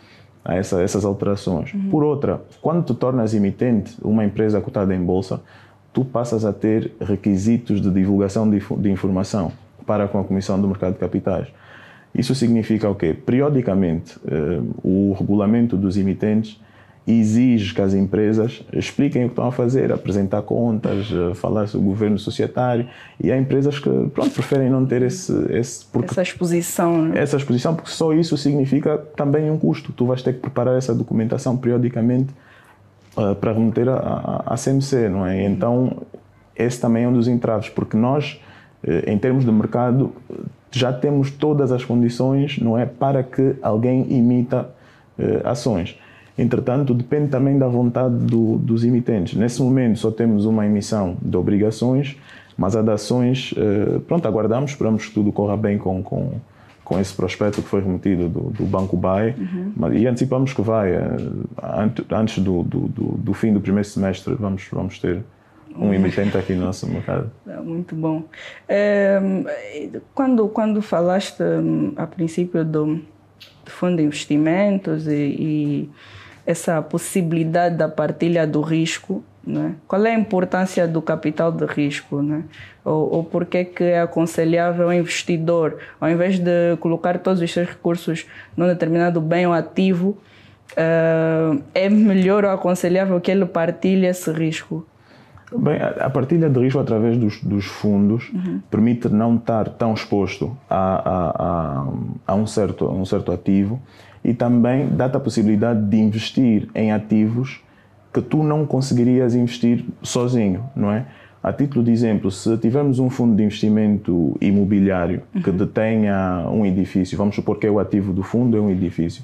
a 0.44 0.56
essa, 0.56 0.82
essas 0.82 1.06
alterações. 1.06 1.74
Uhum. 1.74 1.90
Por 1.90 2.04
outra, 2.04 2.42
quando 2.62 2.84
tu 2.84 2.94
tornas 2.94 3.34
emitente 3.34 3.96
uma 4.02 4.24
empresa 4.24 4.62
cotada 4.62 4.94
em 4.96 5.02
bolsa, 5.02 5.42
tu 5.94 6.04
passas 6.04 6.46
a 6.46 6.54
ter 6.54 6.92
requisitos 7.02 7.82
de 7.82 7.90
divulgação 7.90 8.50
de, 8.50 8.60
de 8.60 8.90
informação 8.90 9.52
para 9.86 10.08
com 10.08 10.20
a 10.20 10.24
Comissão 10.24 10.60
do 10.60 10.68
Mercado 10.68 10.94
de 10.94 11.00
Capitais. 11.00 11.48
Isso 12.18 12.34
significa 12.34 12.90
o 12.90 12.96
quê? 12.96 13.14
Periodicamente, 13.14 14.18
o 14.84 15.14
regulamento 15.14 15.76
dos 15.76 15.98
emitentes 15.98 16.60
exige 17.08 17.74
que 17.74 17.82
as 17.82 17.94
empresas 17.94 18.64
expliquem 18.74 19.24
o 19.24 19.28
que 19.28 19.34
estão 19.34 19.48
a 19.48 19.52
fazer, 19.52 19.92
apresentar 19.92 20.42
contas, 20.42 21.08
eh, 21.12 21.36
falar 21.36 21.68
sobre 21.68 21.86
o 21.86 21.90
governo 21.90 22.18
societário. 22.18 22.88
E 23.24 23.32
há 23.32 23.38
empresas 23.38 23.78
que 23.78 23.90
pronto, 24.10 24.32
preferem 24.32 24.72
não 24.72 24.86
ter 24.86 25.04
esse, 25.04 25.32
esse 25.52 25.86
porque, 25.86 26.10
essa 26.10 26.24
exposição. 26.24 27.04
Né? 27.04 27.20
Essa 27.20 27.38
exposição, 27.38 27.76
porque 27.76 27.92
só 27.92 28.12
isso 28.12 28.36
significa 28.38 28.98
também 29.16 29.52
um 29.52 29.58
custo. 29.58 29.94
Tu 29.94 30.06
vais 30.06 30.24
ter 30.24 30.34
que 30.34 30.40
preparar 30.40 30.76
essa 30.76 30.96
documentação 30.96 31.56
periodicamente 31.56 32.34
uh, 33.16 33.36
para 33.36 33.54
remeter 33.54 33.88
à 33.88 34.56
CMC, 34.58 35.08
não 35.08 35.28
é? 35.28 35.46
Então, 35.46 36.02
esse 36.56 36.82
também 36.82 37.04
é 37.04 37.08
um 37.08 37.14
dos 37.14 37.28
entraves, 37.28 37.70
porque 37.70 37.96
nós, 37.96 38.42
em 39.06 39.18
termos 39.18 39.44
de 39.44 39.52
mercado, 39.52 40.14
já 40.76 40.92
temos 40.92 41.32
todas 41.32 41.72
as 41.72 41.86
condições, 41.86 42.60
não 42.60 42.78
é, 42.78 42.86
para 42.86 43.24
que 43.24 43.56
alguém 43.62 44.06
imita 44.10 44.70
uh, 45.18 45.48
ações. 45.48 45.98
Entretanto, 46.38 46.94
depende 46.94 47.30
também 47.30 47.58
da 47.58 47.68
vontade 47.68 48.14
do, 48.14 48.58
dos 48.58 48.84
emitentes. 48.84 49.36
Nesse 49.36 49.62
momento, 49.62 50.00
só 50.00 50.12
temos 50.12 50.46
uma 50.46 50.66
emissão 50.66 51.16
de 51.22 51.38
obrigações, 51.38 52.18
mas 52.58 52.76
a 52.76 52.82
de 52.82 52.92
ações, 52.92 53.54
eh, 53.56 54.00
pronto, 54.06 54.28
aguardamos, 54.28 54.72
esperamos 54.72 55.06
que 55.06 55.14
tudo 55.14 55.32
corra 55.32 55.56
bem 55.56 55.78
com, 55.78 56.04
com, 56.04 56.34
com 56.84 57.00
esse 57.00 57.14
prospecto 57.14 57.62
que 57.62 57.70
foi 57.70 57.82
remetido 57.82 58.28
do, 58.28 58.42
do 58.50 58.66
Banco 58.66 58.98
BAE 58.98 59.34
uhum. 59.38 59.94
e 59.94 60.08
antecipamos 60.08 60.54
que 60.54 60.62
vai, 60.62 60.92
eh, 60.92 61.18
antes 62.12 62.40
do, 62.40 62.64
do, 62.64 62.88
do, 62.90 63.34
fim 63.34 63.54
do 63.54 63.62
primeiro 63.62 63.88
semestre, 63.88 64.36
vamos, 64.38 64.68
vamos 64.72 65.00
ter 65.00 65.22
um 65.78 65.94
emitente 65.94 66.38
aqui 66.38 66.54
no 66.54 66.66
nosso 66.66 66.86
mercado. 66.88 67.32
É, 67.66 67.68
muito 67.68 67.96
bom. 67.96 68.24
É, 68.68 69.20
quando, 70.14 70.48
quando 70.50 70.82
falaste 70.82 71.42
hum, 71.42 71.94
a 71.96 72.06
princípio 72.06 72.64
do, 72.64 72.96
do 72.96 73.72
fundo 73.72 73.98
de 73.98 74.04
investimentos 74.04 75.08
e, 75.08 75.12
e 75.12 75.90
essa 76.46 76.82
possibilidade 76.82 77.76
da 77.76 77.90
partilha 77.90 78.46
do 78.46 78.62
risco 78.62 79.24
né? 79.46 79.76
Qual 79.88 80.04
é 80.06 80.12
a 80.12 80.18
importância 80.18 80.88
do 80.88 81.02
capital 81.02 81.52
de 81.52 81.66
risco? 81.66 82.22
Né? 82.22 82.44
Ou, 82.84 83.14
ou 83.14 83.24
por 83.24 83.46
que 83.46 83.68
é 83.80 84.02
aconselhável 84.02 84.88
o 84.88 84.94
investidor, 84.94 85.78
ao 86.02 86.10
invés 86.10 86.40
de 86.40 86.76
colocar 86.80 87.20
todos 87.20 87.42
os 87.42 87.52
seus 87.52 87.70
recursos 87.70 88.26
num 88.58 88.66
determinado 88.66 89.22
bem 89.22 89.46
ou 89.46 89.54
ativo, 89.54 90.18
uh, 90.72 91.62
é 91.76 91.88
melhor 91.90 92.44
ou 92.44 92.50
aconselhável 92.50 93.22
que 93.22 93.30
ele 93.30 93.46
partilhe 93.46 94.08
esse 94.08 94.32
risco? 94.32 94.86
Bem, 95.54 95.78
a 96.00 96.10
partilha 96.10 96.50
de 96.50 96.60
risco 96.60 96.80
através 96.80 97.18
dos, 97.18 97.42
dos 97.42 97.66
fundos 97.66 98.32
uhum. 98.34 98.62
permite 98.70 99.08
não 99.10 99.36
estar 99.36 99.70
tão 99.70 99.94
exposto 99.94 100.58
a, 100.68 100.76
a, 100.76 101.30
a, 101.30 102.34
a, 102.34 102.36
um, 102.36 102.48
certo, 102.48 102.86
a 102.86 102.92
um 102.92 103.06
certo 103.06 103.32
ativo 103.32 103.80
e 104.24 104.34
também 104.34 104.90
dá-te 104.90 105.18
a 105.18 105.20
possibilidade 105.20 105.84
de 105.88 105.98
investir 105.98 106.68
em 106.74 106.92
ativos 106.92 107.64
que 108.12 108.22
tu 108.22 108.44
não 108.44 108.66
conseguirias 108.66 109.36
investir 109.36 109.86
sozinho, 110.02 110.64
não 110.76 110.92
é? 110.92 111.06
A 111.44 111.54
título 111.54 111.86
de 111.86 111.92
exemplo, 111.92 112.32
se 112.32 112.58
tivermos 112.58 112.98
um 112.98 113.08
fundo 113.08 113.36
de 113.36 113.44
investimento 113.44 114.36
imobiliário 114.42 115.22
que 115.44 115.52
uhum. 115.52 115.58
detenha 115.58 116.48
um 116.50 116.66
edifício, 116.66 117.16
vamos 117.16 117.36
supor 117.36 117.60
que 117.60 117.68
é 117.68 117.70
o 117.70 117.78
ativo 117.78 118.12
do 118.14 118.24
fundo, 118.24 118.58
é 118.58 118.60
um 118.60 118.72
edifício, 118.72 119.24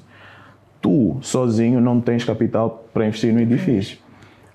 tu 0.80 1.16
sozinho 1.20 1.80
não 1.80 2.00
tens 2.00 2.22
capital 2.22 2.86
para 2.94 3.08
investir 3.08 3.32
no 3.32 3.40
edifício. 3.40 3.98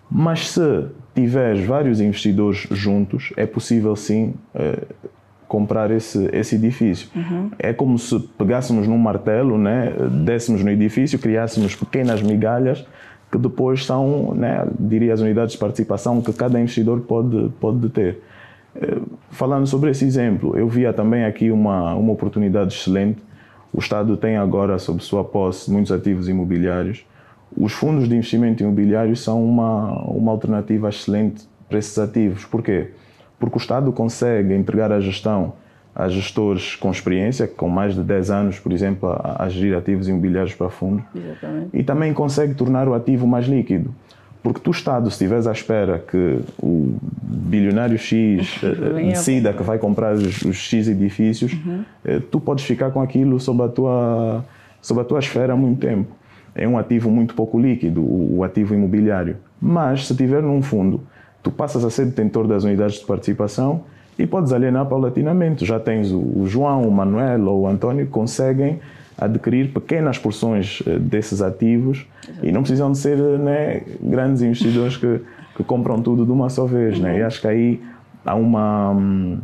Mas 0.10 0.50
se 0.52 0.86
tiveres 1.18 1.66
vários 1.66 2.00
investidores 2.00 2.68
juntos, 2.70 3.34
é 3.36 3.48
possível 3.48 3.96
sim 3.96 4.36
eh, 4.54 4.84
comprar 5.48 5.90
esse, 5.90 6.30
esse 6.32 6.56
edifício. 6.56 7.10
Uhum. 7.16 7.50
É 7.58 7.74
como 7.74 7.98
se 7.98 8.20
pegássemos 8.38 8.88
num 8.88 9.00
martelo, 9.00 9.58
né, 9.58 9.94
dessemos 10.24 10.64
no 10.64 10.70
edifício, 10.70 11.18
criássemos 11.18 11.76
pequenas 11.76 12.22
migalhas 12.22 12.86
que 13.32 13.38
depois 13.40 13.84
são, 13.84 14.36
né, 14.36 14.64
diria, 14.80 15.12
as 15.12 15.20
unidades 15.20 15.54
de 15.54 15.58
participação 15.58 16.22
que 16.22 16.32
cada 16.32 16.62
investidor 16.62 17.02
pode, 17.02 17.50
pode 17.60 17.90
ter. 17.90 18.22
Eh, 18.76 19.00
falando 19.32 19.66
sobre 19.66 19.90
esse 19.90 20.06
exemplo, 20.06 20.56
eu 20.56 20.68
via 20.68 20.94
também 20.94 21.26
aqui 21.26 21.50
uma, 21.50 21.96
uma 21.96 22.14
oportunidade 22.14 22.76
excelente. 22.76 23.24
O 23.74 23.80
Estado 23.80 24.16
tem 24.18 24.38
agora, 24.38 24.78
sob 24.78 25.02
sua 25.02 25.24
posse, 25.24 25.72
muitos 25.72 25.92
ativos 25.92 26.30
imobiliários. 26.30 27.04
Os 27.60 27.74
fundos 27.74 28.08
de 28.08 28.16
investimento 28.16 28.62
imobiliário 28.62 29.16
são 29.16 29.44
uma, 29.44 29.92
uma 30.04 30.32
alternativa 30.32 30.90
excelente 30.90 31.48
para 31.68 31.80
esses 31.80 31.98
ativos. 31.98 32.46
Por 32.46 32.62
quê? 32.62 32.92
Porque 33.40 33.58
o 33.58 33.60
Estado 33.60 33.92
consegue 33.92 34.54
entregar 34.54 34.92
a 34.92 35.00
gestão 35.00 35.54
a 35.98 36.08
gestores 36.08 36.76
com 36.76 36.92
experiência, 36.92 37.48
com 37.48 37.68
mais 37.68 37.96
de 37.96 38.04
10 38.04 38.30
anos, 38.30 38.60
por 38.60 38.72
exemplo, 38.72 39.10
a, 39.10 39.44
a 39.44 39.50
gerir 39.50 39.76
ativos 39.76 40.08
imobiliários 40.08 40.54
para 40.54 40.70
fundo. 40.70 41.04
Exatamente. 41.16 41.70
E 41.74 41.84
também 41.84 42.14
consegue 42.14 42.54
tornar 42.54 42.88
o 42.88 42.94
ativo 42.94 43.26
mais 43.26 43.48
líquido. 43.48 43.90
Porque 44.44 44.60
tu, 44.60 44.70
Estado, 44.70 45.10
se 45.10 45.16
estiveres 45.16 45.48
à 45.48 45.52
espera 45.52 45.98
que 45.98 46.40
o 46.62 46.96
bilionário 47.24 47.98
X 47.98 48.60
eh, 48.64 49.10
decida 49.10 49.52
que 49.52 49.64
vai 49.64 49.80
comprar 49.80 50.14
os, 50.14 50.44
os 50.44 50.56
X 50.56 50.88
edifícios, 50.88 51.54
uhum. 51.54 51.84
Eh, 52.06 52.22
tu 52.32 52.40
podes 52.40 52.64
ficar 52.64 52.92
com 52.92 53.02
aquilo 53.02 53.40
sob 53.40 53.64
a, 53.64 53.68
tua, 53.68 54.46
sob 54.80 55.02
a 55.02 55.04
tua 55.04 55.18
esfera 55.18 55.54
há 55.54 55.56
muito 55.56 55.80
tempo. 55.80 56.16
É 56.58 56.68
um 56.68 56.78
ativo 56.78 57.10
muito 57.10 57.36
pouco 57.36 57.60
líquido, 57.60 58.02
o, 58.02 58.38
o 58.38 58.44
ativo 58.44 58.74
imobiliário. 58.74 59.38
Mas, 59.62 60.08
se 60.08 60.14
estiver 60.14 60.42
num 60.42 60.62
fundo, 60.62 61.02
tu 61.44 61.52
passas 61.52 61.86
a 61.86 61.90
ser 61.90 62.06
detentor 62.06 62.48
das 62.48 62.64
unidades 62.64 63.00
de 63.00 63.06
participação 63.06 63.84
e 64.18 64.26
podes 64.26 64.52
alienar 64.52 64.86
paulatinamente. 64.88 65.66
Já 65.66 65.80
tens 65.80 66.12
o 66.12 66.46
João, 66.48 66.88
o 66.88 66.92
Manuel 66.92 67.46
ou 67.48 67.62
o 67.62 67.68
António 67.68 68.06
que 68.06 68.12
conseguem 68.12 68.80
adquirir 69.18 69.72
pequenas 69.74 70.18
porções 70.18 70.82
eh, 70.86 71.00
desses 71.00 71.42
ativos 71.42 72.06
e 72.44 72.52
não 72.52 72.62
precisam 72.62 72.92
de 72.92 72.98
ser 73.00 73.18
né, 73.18 73.82
grandes 74.02 74.42
investidores 74.42 74.96
que, 74.96 75.22
que 75.56 75.64
compram 75.64 76.02
tudo 76.02 76.26
de 76.26 76.32
uma 76.32 76.50
só 76.50 76.66
vez. 76.66 77.00
Né? 77.00 77.20
E 77.20 77.24
acho 77.24 77.42
que 77.42 77.48
aí 77.48 77.82
há 78.26 78.36
uma 78.36 78.92
hum, 78.92 79.40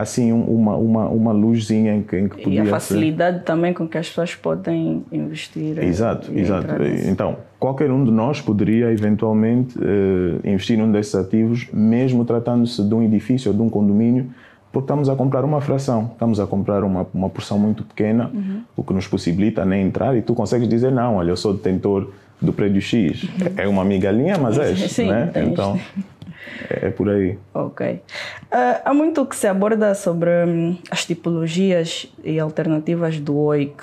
assim 0.00 0.32
uma, 0.32 0.76
uma, 0.76 1.08
uma 1.08 1.32
luzinha 1.32 1.94
em 1.94 2.02
que, 2.02 2.16
em 2.16 2.28
que 2.28 2.42
podia 2.42 2.64
E 2.64 2.66
a 2.66 2.70
facilidade 2.70 3.38
ser. 3.38 3.44
também 3.44 3.72
com 3.72 3.86
que 3.86 3.98
as 3.98 4.08
pessoas 4.08 4.34
podem 4.34 5.04
investir. 5.10 5.78
Exato, 5.78 6.30
exato. 6.32 6.68
Então, 7.06 7.36
qualquer 7.58 7.90
um 7.90 8.04
de 8.04 8.10
nós 8.10 8.40
poderia 8.40 8.92
eventualmente 8.92 9.78
uh, 9.78 10.40
investir 10.44 10.78
num 10.78 10.90
desses 10.90 11.14
ativos, 11.14 11.68
mesmo 11.72 12.24
tratando-se 12.24 12.82
de 12.82 12.94
um 12.94 13.02
edifício 13.02 13.50
ou 13.50 13.56
de 13.56 13.62
um 13.62 13.68
condomínio, 13.68 14.26
porque 14.72 14.84
estamos 14.84 15.08
a 15.08 15.16
comprar 15.16 15.44
uma 15.44 15.60
fração, 15.60 16.10
estamos 16.12 16.38
a 16.38 16.46
comprar 16.46 16.84
uma, 16.84 17.06
uma 17.12 17.28
porção 17.28 17.58
muito 17.58 17.82
pequena, 17.82 18.30
uhum. 18.32 18.62
o 18.76 18.82
que 18.82 18.92
nos 18.92 19.06
possibilita 19.06 19.64
nem 19.64 19.86
entrar 19.86 20.16
e 20.16 20.22
tu 20.22 20.34
consegues 20.34 20.68
dizer, 20.68 20.92
não, 20.92 21.16
olha, 21.16 21.30
eu 21.30 21.36
sou 21.36 21.54
detentor 21.54 22.10
do 22.40 22.52
prédio 22.52 22.80
X. 22.80 23.24
Uhum. 23.24 23.30
É 23.56 23.66
uma 23.66 23.84
migalhinha, 23.84 24.38
mas 24.38 24.56
é, 24.58 25.04
né? 25.04 25.32
Então... 25.36 25.78
É, 26.70 26.86
é 26.86 26.90
por 26.90 27.08
aí. 27.08 27.38
Ok. 27.54 27.86
Uh, 27.90 28.00
há 28.84 28.94
muito 28.94 29.24
que 29.26 29.36
se 29.36 29.46
aborda 29.46 29.94
sobre 29.94 30.30
hum, 30.46 30.76
as 30.90 31.04
tipologias 31.04 32.12
e 32.24 32.38
alternativas 32.38 33.18
do 33.18 33.36
OIC. 33.36 33.82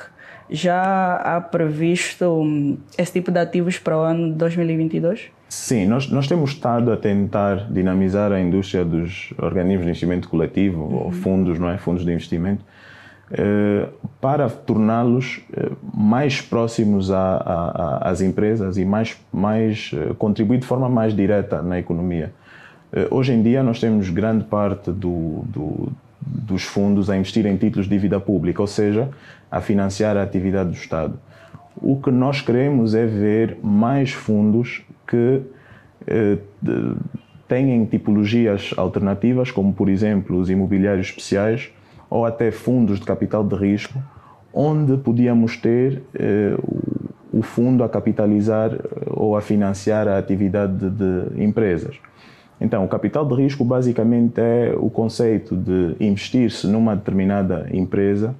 Já 0.49 1.15
há 1.15 1.41
previsto 1.41 2.25
um, 2.25 2.77
esse 2.97 3.13
tipo 3.13 3.31
de 3.31 3.39
ativos 3.39 3.79
para 3.79 3.97
o 3.97 4.01
ano 4.01 4.31
de 4.31 4.35
2022? 4.35 5.31
Sim, 5.49 5.85
nós, 5.85 6.09
nós 6.09 6.27
temos 6.27 6.51
estado 6.51 6.91
a 6.91 6.97
tentar 6.97 7.71
dinamizar 7.71 8.31
a 8.31 8.39
indústria 8.39 8.83
dos 8.83 9.33
organismos 9.37 9.85
de 9.85 9.91
investimento 9.91 10.29
coletivo, 10.29 10.83
uhum. 10.83 11.05
ou 11.05 11.11
fundos, 11.11 11.57
não 11.57 11.69
é? 11.69 11.77
Fundos 11.77 12.03
de 12.03 12.11
investimento, 12.11 12.63
eh, 13.31 13.87
para 14.21 14.47
torná-los 14.49 15.41
eh, 15.51 15.71
mais 15.93 16.41
próximos 16.41 17.09
às 17.11 18.21
empresas 18.21 18.77
e 18.77 18.85
mais, 18.85 19.17
mais 19.33 19.91
eh, 19.93 20.13
contribuir 20.17 20.59
de 20.59 20.65
forma 20.65 20.87
mais 20.87 21.15
direta 21.15 21.61
na 21.61 21.79
economia. 21.79 22.33
Eh, 22.95 23.07
hoje 23.11 23.33
em 23.33 23.43
dia, 23.43 23.61
nós 23.61 23.79
temos 23.79 24.09
grande 24.09 24.45
parte 24.45 24.89
do, 24.89 25.43
do, 25.47 25.91
dos 26.21 26.63
fundos 26.63 27.09
a 27.09 27.17
investir 27.17 27.45
em 27.45 27.57
títulos 27.57 27.87
de 27.87 27.95
dívida 27.95 28.21
pública, 28.21 28.61
ou 28.61 28.67
seja, 28.67 29.09
a 29.51 29.59
financiar 29.59 30.15
a 30.15 30.23
atividade 30.23 30.69
do 30.69 30.75
Estado. 30.75 31.19
O 31.75 31.99
que 32.01 32.09
nós 32.09 32.39
queremos 32.39 32.95
é 32.95 33.05
ver 33.05 33.57
mais 33.61 34.13
fundos 34.13 34.81
que 35.05 35.41
eh, 36.07 36.37
tipologias 37.91 38.73
alternativas, 38.77 39.51
como 39.51 39.73
por 39.73 39.89
exemplo 39.89 40.37
os 40.37 40.49
imobiliários 40.49 41.07
especiais 41.07 41.69
ou 42.09 42.25
até 42.25 42.49
fundos 42.49 42.99
de 42.99 43.05
capital 43.05 43.43
de 43.43 43.55
risco, 43.55 44.01
onde 44.53 44.95
podíamos 44.97 45.57
ter 45.57 46.01
eh, 46.13 46.55
o 47.33 47.41
fundo 47.41 47.83
a 47.83 47.89
capitalizar 47.89 48.73
eh, 48.73 48.79
ou 49.07 49.35
a 49.35 49.41
financiar 49.41 50.07
a 50.07 50.17
atividade 50.17 50.89
de, 50.89 51.29
de 51.29 51.43
empresas. 51.43 51.97
Então, 52.59 52.85
o 52.85 52.87
capital 52.87 53.25
de 53.25 53.35
risco 53.35 53.63
basicamente 53.65 54.39
é 54.39 54.73
o 54.77 54.89
conceito 54.89 55.55
de 55.55 55.95
investir-se 55.99 56.67
numa 56.67 56.95
determinada 56.95 57.67
empresa 57.71 58.33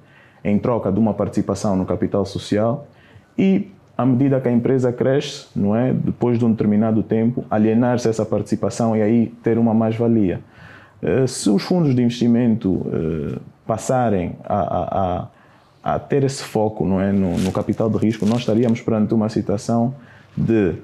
em 0.44 0.58
troca 0.58 0.90
de 0.90 0.98
uma 0.98 1.12
participação 1.12 1.76
no 1.76 1.84
capital 1.84 2.24
social 2.24 2.86
e, 3.38 3.70
à 3.96 4.06
medida 4.06 4.40
que 4.40 4.48
a 4.48 4.52
empresa 4.52 4.92
cresce, 4.92 5.46
não 5.54 5.76
é, 5.76 5.92
depois 5.92 6.38
de 6.38 6.44
um 6.44 6.50
determinado 6.50 7.02
tempo, 7.02 7.44
alienar-se 7.50 8.08
essa 8.08 8.24
participação 8.24 8.96
e 8.96 9.02
aí 9.02 9.26
ter 9.42 9.58
uma 9.58 9.74
mais-valia. 9.74 10.40
Eh, 11.02 11.26
se 11.26 11.50
os 11.50 11.62
fundos 11.62 11.94
de 11.94 12.02
investimento 12.02 12.86
eh, 12.92 13.38
passarem 13.66 14.36
a, 14.44 15.28
a, 15.84 15.94
a, 15.94 15.98
ter 15.98 16.24
esse 16.24 16.42
foco 16.42 16.86
não 16.86 17.00
é, 17.00 17.12
no, 17.12 17.36
no 17.38 17.52
capital 17.52 17.90
de 17.90 17.98
risco, 17.98 18.24
nós 18.24 18.38
estaríamos 18.38 18.80
perante 18.80 19.12
uma 19.12 19.28
situação 19.28 19.94
de 20.36 20.74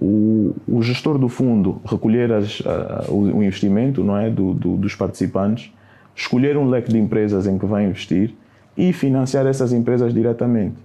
o, 0.00 0.54
o 0.66 0.82
gestor 0.82 1.18
do 1.18 1.28
fundo 1.28 1.80
recolher 1.84 2.32
as, 2.32 2.60
o, 3.08 3.36
o, 3.36 3.42
investimento 3.42 4.02
não 4.02 4.16
é, 4.16 4.30
do, 4.30 4.54
do, 4.54 4.76
dos 4.76 4.94
participantes, 4.94 5.70
escolher 6.16 6.56
um 6.56 6.68
leque 6.68 6.90
de 6.90 6.98
empresas 6.98 7.46
em 7.46 7.58
que 7.58 7.66
vai 7.66 7.84
investir 7.84 8.34
e 8.76 8.92
financiar 8.92 9.46
essas 9.46 9.72
empresas 9.72 10.14
diretamente. 10.14 10.76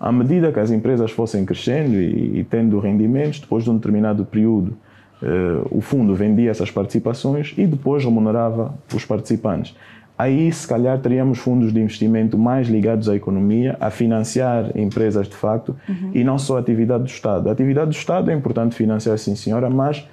À 0.00 0.10
medida 0.10 0.50
que 0.50 0.58
as 0.58 0.70
empresas 0.70 1.10
fossem 1.10 1.44
crescendo 1.44 1.94
e, 1.94 2.40
e 2.40 2.44
tendo 2.44 2.78
rendimentos, 2.80 3.40
depois 3.40 3.62
de 3.62 3.70
um 3.70 3.76
determinado 3.76 4.24
período, 4.24 4.76
eh, 5.22 5.62
o 5.70 5.80
fundo 5.80 6.14
vendia 6.14 6.50
essas 6.50 6.70
participações 6.70 7.54
e 7.56 7.66
depois 7.66 8.04
remunerava 8.04 8.74
os 8.92 9.04
participantes 9.04 9.76
aí 10.22 10.52
se 10.52 10.66
calhar 10.68 10.98
teríamos 10.98 11.38
fundos 11.38 11.72
de 11.72 11.80
investimento 11.80 12.38
mais 12.38 12.68
ligados 12.68 13.08
à 13.08 13.16
economia, 13.16 13.76
a 13.80 13.90
financiar 13.90 14.70
empresas 14.76 15.28
de 15.28 15.34
facto 15.34 15.76
uhum. 15.88 16.10
e 16.14 16.22
não 16.22 16.38
só 16.38 16.56
a 16.56 16.60
atividade 16.60 17.02
do 17.02 17.08
Estado. 17.08 17.48
A 17.48 17.52
atividade 17.52 17.90
do 17.90 17.94
Estado 17.94 18.30
é 18.30 18.34
importante 18.34 18.74
financiar, 18.74 19.18
sim 19.18 19.34
senhora, 19.34 19.68
mas 19.68 20.08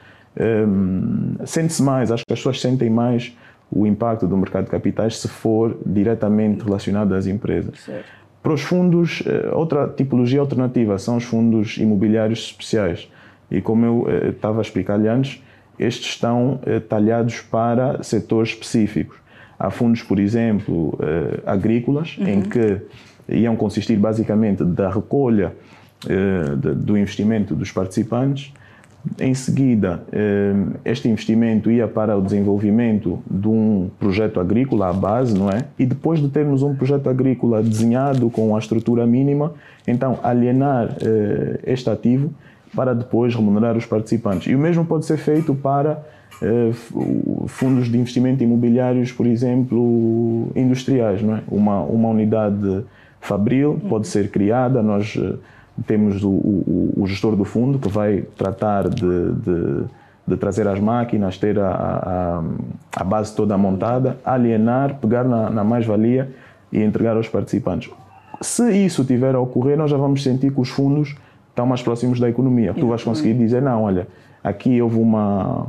um, 0.67 1.36
sente-se 1.45 1.84
mais, 1.84 2.12
acho 2.12 2.26
que 2.26 2.34
as 2.34 2.39
pessoas 2.39 2.60
sentem 2.60 2.89
mais 2.89 3.38
o 3.72 3.86
impacto 3.86 4.26
do 4.26 4.36
mercado 4.36 4.65
de 4.65 4.72
capitais 4.72 5.19
se 5.19 5.28
for 5.28 5.78
diretamente 5.86 6.63
relacionado 6.63 7.13
às 7.13 7.28
empresas. 7.28 7.80
Certo. 7.82 8.06
Para 8.41 8.54
os 8.54 8.62
fundos, 8.62 9.22
eh, 9.28 9.52
outra 9.54 9.88
tipologia 9.88 10.39
alternativa 10.39 10.98
são 10.98 11.17
os 11.17 11.26
fundos 11.26 11.78
imobiliários 11.78 12.39
especiais. 12.39 13.12
E 13.52 13.62
como 13.62 13.86
eu 13.86 14.06
eh, 14.08 14.30
estava 14.30 14.60
a 14.60 14.62
explicar-lhe 14.62 15.10
antes, 15.10 15.43
estes 15.78 16.12
estão 16.12 16.60
eh, 16.65 16.80
talhados 16.80 17.41
para 17.41 18.02
setores 18.02 18.52
específicos. 18.52 19.17
Há 19.60 19.69
fundos, 19.69 20.02
por 20.02 20.19
exemplo, 20.19 20.89
uh, 20.89 21.41
agrícolas, 21.45 22.17
uhum. 22.17 22.28
em 22.28 22.41
que 22.41 22.82
iam 23.28 23.56
consistir 23.56 23.98
basicamente 23.98 24.63
da 24.63 24.89
recolha 24.89 25.54
do 26.78 26.98
investimento 26.98 27.54
dos 27.54 27.72
participantes. 27.72 28.54
Em 29.19 29.34
seguida, 29.36 30.02
este 30.84 31.10
investimento 31.10 31.69
ia 31.69 31.88
para 31.88 32.17
o 32.17 32.22
desenvolvimento 32.22 33.22
de 33.30 33.48
um 33.48 33.91
projeto 34.00 34.39
agrícola 34.39 34.89
à 34.89 34.93
base, 34.93 35.38
não 35.38 35.50
é? 35.50 35.65
E 35.78 35.86
depois 35.86 36.22
de 36.22 36.30
termos 36.30 36.63
um 36.63 36.74
projeto 36.74 37.08
agrícola 37.10 37.62
desenhado 37.62 38.30
com 38.30 38.56
a 38.56 38.60
estrutura 38.60 39.06
mínima, 39.06 39.54
então 39.86 40.17
alienar 40.24 40.95
este 41.67 41.89
ativo 41.89 42.34
para 42.76 42.93
depois 42.93 43.36
remunerar 43.36 43.76
os 43.78 43.86
participantes. 43.86 44.52
E 44.52 44.56
o 44.56 44.60
mesmo 44.60 44.86
pode 44.86 45.06
ser 45.06 45.17
feito 45.17 45.54
para 45.54 46.04
eh, 46.41 46.72
fundos 47.49 47.89
de 47.89 47.97
investimento 47.97 48.43
imobiliários, 48.43 49.12
por 49.12 49.25
exemplo, 49.25 50.51
industriais. 50.55 51.21
Não 51.21 51.35
é? 51.35 51.41
uma, 51.49 51.81
uma 51.81 52.09
unidade 52.09 52.83
fabril 53.19 53.79
pode 53.89 54.07
ser 54.07 54.29
criada, 54.29 54.81
nós 54.81 55.17
eh, 55.19 55.35
temos 55.85 56.23
o, 56.23 56.29
o, 56.29 56.93
o 56.97 57.07
gestor 57.07 57.35
do 57.35 57.43
fundo 57.43 57.77
que 57.77 57.89
vai 57.89 58.23
tratar 58.38 58.89
de, 58.89 59.33
de, 59.33 59.83
de 60.27 60.38
trazer 60.38 60.67
as 60.67 60.79
máquinas, 60.79 61.38
ter 61.38 61.59
a, 61.59 61.69
a, 61.69 62.43
a, 62.95 63.03
base 63.03 63.35
toda 63.35 63.57
montada, 63.57 64.17
alienar, 64.23 64.95
pegar 64.95 65.23
na, 65.23 65.49
na 65.49 65.63
mais-valia 65.63 66.31
e 66.71 66.81
entregar 66.81 67.17
aos 67.17 67.27
participantes. 67.27 67.91
Se 68.41 68.71
isso 68.71 69.03
tiver 69.03 69.35
a 69.35 69.39
ocorrer, 69.39 69.77
nós 69.77 69.91
já 69.91 69.97
vamos 69.97 70.23
sentir 70.23 70.53
que 70.53 70.62
os 70.62 70.69
fundos 70.69 71.15
estão 71.49 71.65
mais 71.65 71.81
próximos 71.81 72.19
da 72.19 72.29
economia. 72.29 72.73
Tu 72.73 72.88
vais 72.88 73.03
conseguir 73.03 73.33
dizer, 73.33 73.62
não, 73.62 73.83
olha, 73.83 74.07
aqui 74.41 74.81
houve 74.81 74.97
uma, 74.97 75.67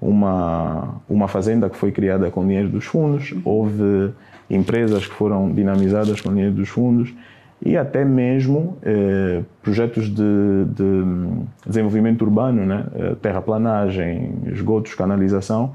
uma, 0.00 1.00
uma 1.08 1.28
fazenda 1.28 1.68
que 1.70 1.76
foi 1.76 1.90
criada 1.90 2.30
com 2.30 2.46
dinheiro 2.46 2.68
dos 2.68 2.84
fundos, 2.84 3.34
houve 3.44 4.12
empresas 4.48 5.06
que 5.06 5.14
foram 5.14 5.50
dinamizadas 5.50 6.20
com 6.20 6.30
dinheiro 6.30 6.52
dos 6.52 6.68
fundos 6.68 7.12
e 7.64 7.76
até 7.76 8.04
mesmo 8.04 8.76
eh, 8.82 9.42
projetos 9.62 10.08
de, 10.08 10.64
de, 10.74 11.04
desenvolvimento 11.66 12.22
urbano, 12.22 12.66
né? 12.66 12.84
Eh, 12.94 13.14
terraplanagem, 13.20 14.34
esgotos, 14.52 14.94
canalização, 14.94 15.74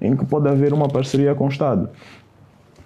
em 0.00 0.14
que 0.14 0.26
pode 0.26 0.48
haver 0.48 0.74
uma 0.74 0.88
parceria 0.88 1.34
com 1.34 1.46
o 1.46 1.48
Estado. 1.48 1.88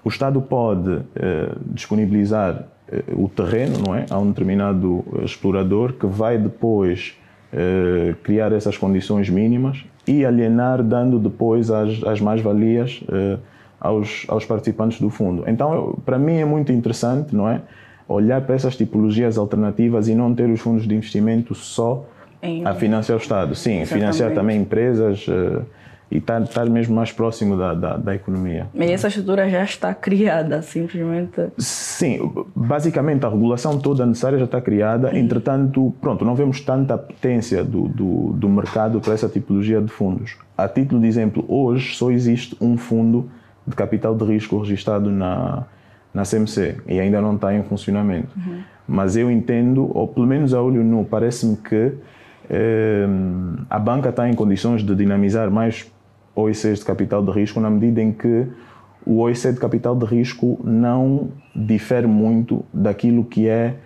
O 0.04 0.08
Estado 0.08 0.40
pode 0.40 1.00
eh, 1.16 1.52
disponibilizar 1.72 2.68
eh, 2.88 3.02
o 3.14 3.28
terreno 3.28 3.78
não 3.84 3.94
é? 3.94 4.06
a 4.08 4.16
um 4.18 4.28
determinado 4.28 5.04
explorador 5.24 5.94
que 5.94 6.06
vai 6.06 6.38
depois 6.38 7.18
eh, 7.52 8.14
criar 8.22 8.52
essas 8.52 8.78
condições 8.78 9.28
mínimas 9.28 9.84
e 10.06 10.24
alienar, 10.24 10.82
dando 10.82 11.18
depois 11.18 11.70
as, 11.70 12.02
as 12.04 12.20
mais-valias 12.20 13.02
eh, 13.10 13.38
aos, 13.80 14.24
aos 14.28 14.44
participantes 14.44 15.00
do 15.00 15.10
fundo. 15.10 15.44
Então, 15.46 15.98
para 16.04 16.18
mim 16.18 16.36
é 16.36 16.44
muito 16.44 16.72
interessante, 16.72 17.34
não 17.34 17.48
é? 17.48 17.60
Olhar 18.08 18.40
para 18.42 18.54
essas 18.54 18.76
tipologias 18.76 19.36
alternativas 19.36 20.08
e 20.08 20.14
não 20.14 20.32
ter 20.34 20.48
os 20.48 20.60
fundos 20.60 20.86
de 20.86 20.94
investimento 20.94 21.54
só 21.54 22.04
em... 22.40 22.64
a 22.64 22.74
financiar 22.74 23.18
o 23.18 23.20
Estado. 23.20 23.54
Sim, 23.54 23.80
Exatamente. 23.80 23.94
financiar 23.94 24.32
também 24.32 24.60
empresas 24.60 25.26
e 26.10 26.18
estar, 26.18 26.40
estar 26.42 26.64
mesmo 26.66 26.94
mais 26.94 27.10
próximo 27.10 27.56
da, 27.56 27.74
da, 27.74 27.96
da, 27.96 28.14
economia. 28.14 28.68
Mas 28.72 28.90
essa 28.90 29.08
estrutura 29.08 29.48
já 29.50 29.64
está 29.64 29.92
criada, 29.94 30.62
simplesmente? 30.62 31.48
Sim, 31.58 32.30
basicamente 32.54 33.26
a 33.26 33.28
regulação 33.28 33.78
toda 33.78 34.06
necessária 34.06 34.38
já 34.38 34.44
está 34.44 34.60
criada, 34.60 35.10
Sim. 35.10 35.18
entretanto, 35.18 35.92
pronto, 36.00 36.24
não 36.24 36.34
vemos 36.34 36.60
tanta 36.60 36.96
potência 36.96 37.64
do, 37.64 37.88
do, 37.88 38.32
do 38.34 38.48
mercado 38.48 39.00
para 39.00 39.14
essa 39.14 39.28
tipologia 39.28 39.80
de 39.80 39.88
fundos. 39.88 40.36
A 40.56 40.68
título 40.68 41.00
de 41.00 41.08
exemplo, 41.08 41.44
hoje 41.48 41.96
só 41.96 42.10
existe 42.10 42.56
um 42.60 42.76
fundo 42.76 43.28
de 43.66 43.74
capital 43.74 44.14
de 44.14 44.24
risco 44.24 44.58
registrado 44.60 45.10
na, 45.10 45.64
na 46.14 46.22
CMC 46.22 46.76
e 46.86 47.00
ainda 47.00 47.20
não 47.20 47.34
está 47.34 47.52
em 47.52 47.64
funcionamento. 47.64 48.28
Uhum. 48.36 48.60
Mas 48.86 49.16
eu 49.16 49.28
entendo, 49.28 49.90
ou 49.92 50.06
pelo 50.06 50.26
menos 50.26 50.54
a 50.54 50.62
olho 50.62 50.84
nu, 50.84 51.04
parece-me 51.04 51.56
que 51.56 51.92
eh, 52.48 53.06
a 53.68 53.78
banca 53.80 54.10
está 54.10 54.28
em 54.28 54.34
condições 54.34 54.84
de 54.84 54.94
dinamizar 54.94 55.50
mais 55.50 55.90
OICs 56.36 56.78
de 56.78 56.84
capital 56.84 57.24
de 57.24 57.32
risco 57.32 57.58
na 57.58 57.70
medida 57.70 58.00
em 58.02 58.12
que 58.12 58.46
o 59.06 59.18
OIC 59.18 59.52
de 59.52 59.58
capital 59.58 59.96
de 59.96 60.04
risco 60.04 60.60
não 60.62 61.28
difere 61.54 62.06
muito 62.06 62.64
daquilo 62.72 63.24
que 63.24 63.48
é 63.48 63.76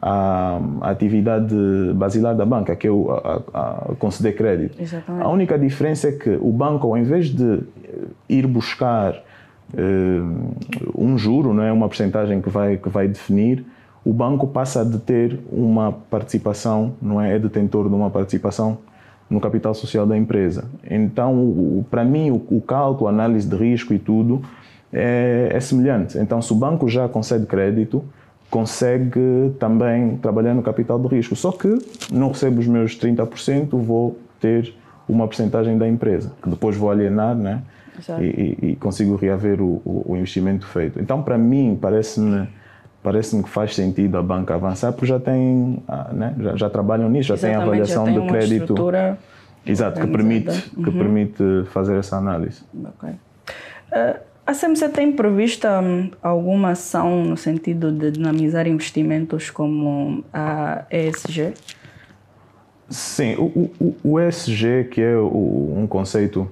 a, 0.00 0.58
a 0.80 0.90
atividade 0.90 1.54
basilar 1.94 2.34
da 2.34 2.46
banca, 2.46 2.74
que 2.74 2.86
é 2.86 2.90
o, 2.90 3.10
a, 3.10 3.42
a 3.52 3.94
conceder 3.98 4.34
crédito. 4.34 4.80
Exatamente. 4.80 5.24
A 5.24 5.28
única 5.28 5.58
diferença 5.58 6.08
é 6.08 6.12
que 6.12 6.30
o 6.40 6.50
banco, 6.50 6.86
ao 6.86 6.96
invés 6.96 7.28
de 7.28 7.60
ir 8.28 8.46
buscar 8.46 9.14
eh, 9.76 10.22
um 10.96 11.18
juro, 11.18 11.52
não 11.52 11.62
é 11.62 11.70
uma 11.70 11.86
porcentagem 11.86 12.40
que 12.40 12.48
vai, 12.48 12.78
que 12.78 12.88
vai 12.88 13.06
definir, 13.06 13.64
o 14.02 14.12
banco 14.14 14.46
passa 14.46 14.80
a 14.80 14.98
ter 14.98 15.38
uma 15.52 15.92
participação, 15.92 16.94
não 17.02 17.20
é, 17.20 17.36
é 17.36 17.38
detentor 17.38 17.86
de 17.88 17.94
uma 17.94 18.08
participação 18.08 18.78
no 19.30 19.40
capital 19.40 19.72
social 19.72 20.04
da 20.04 20.16
empresa. 20.16 20.64
Então, 20.90 21.86
para 21.88 22.04
mim, 22.04 22.30
o, 22.30 22.60
cálculo, 22.60 23.06
a 23.06 23.12
análise 23.12 23.48
de 23.48 23.56
risco 23.56 23.94
e 23.94 23.98
tudo 23.98 24.42
é, 24.92 25.50
é, 25.52 25.60
semelhante. 25.60 26.18
Então, 26.18 26.42
se 26.42 26.52
o 26.52 26.56
banco 26.56 26.88
já 26.88 27.08
concede 27.08 27.46
crédito, 27.46 28.04
consegue 28.50 29.54
também 29.60 30.16
trabalhar 30.16 30.52
no 30.52 30.62
capital 30.62 30.98
de 30.98 31.06
risco. 31.06 31.36
Só 31.36 31.52
que 31.52 31.78
não 32.10 32.28
recebo 32.28 32.58
os 32.58 32.66
meus 32.66 32.98
30%, 32.98 33.68
vou 33.80 34.18
ter 34.40 34.74
uma 35.08 35.26
porcentagem 35.26 35.78
da 35.78 35.88
empresa, 35.88 36.32
que 36.42 36.50
depois 36.50 36.76
vou 36.76 36.90
alienar, 36.90 37.36
né? 37.36 37.62
E, 38.18 38.56
e, 38.62 38.76
consigo 38.76 39.14
reaver 39.14 39.60
o, 39.60 39.82
o, 39.84 40.12
o 40.12 40.16
investimento 40.16 40.66
feito. 40.66 40.98
Então, 40.98 41.22
para 41.22 41.36
mim, 41.36 41.78
parece-me 41.78 42.48
parece-me 43.02 43.42
que 43.42 43.48
faz 43.48 43.74
sentido 43.74 44.16
a 44.18 44.22
banca 44.22 44.54
avançar 44.54 44.92
porque 44.92 45.06
já 45.06 45.18
tem, 45.18 45.82
ah, 45.88 46.10
né, 46.12 46.34
já, 46.38 46.56
já 46.56 46.70
trabalham 46.70 47.08
nisso, 47.08 47.28
já 47.28 47.36
tem 47.36 47.54
avaliação 47.54 48.06
já 48.06 48.12
tem 48.12 48.22
de 48.22 48.28
crédito. 48.28 48.74
Exato, 49.66 50.00
que 50.00 50.06
permite, 50.06 50.72
uhum. 50.74 50.84
que 50.84 50.90
permite 50.90 51.44
fazer 51.66 51.98
essa 51.98 52.16
análise. 52.16 52.62
Okay. 52.72 53.10
Uh, 53.92 54.20
a 54.46 54.52
CMC 54.52 54.88
tem 54.88 55.12
prevista 55.12 55.80
hum, 55.80 56.10
alguma 56.22 56.70
ação 56.70 57.24
no 57.24 57.36
sentido 57.36 57.92
de 57.92 58.10
dinamizar 58.10 58.66
investimentos 58.66 59.50
como 59.50 60.24
a 60.32 60.84
ESG? 60.90 61.52
Sim, 62.88 63.36
o, 63.36 63.70
o, 63.78 63.96
o 64.02 64.20
ESG, 64.20 64.88
que 64.90 65.00
é 65.00 65.16
o, 65.16 65.74
um 65.76 65.86
conceito 65.86 66.50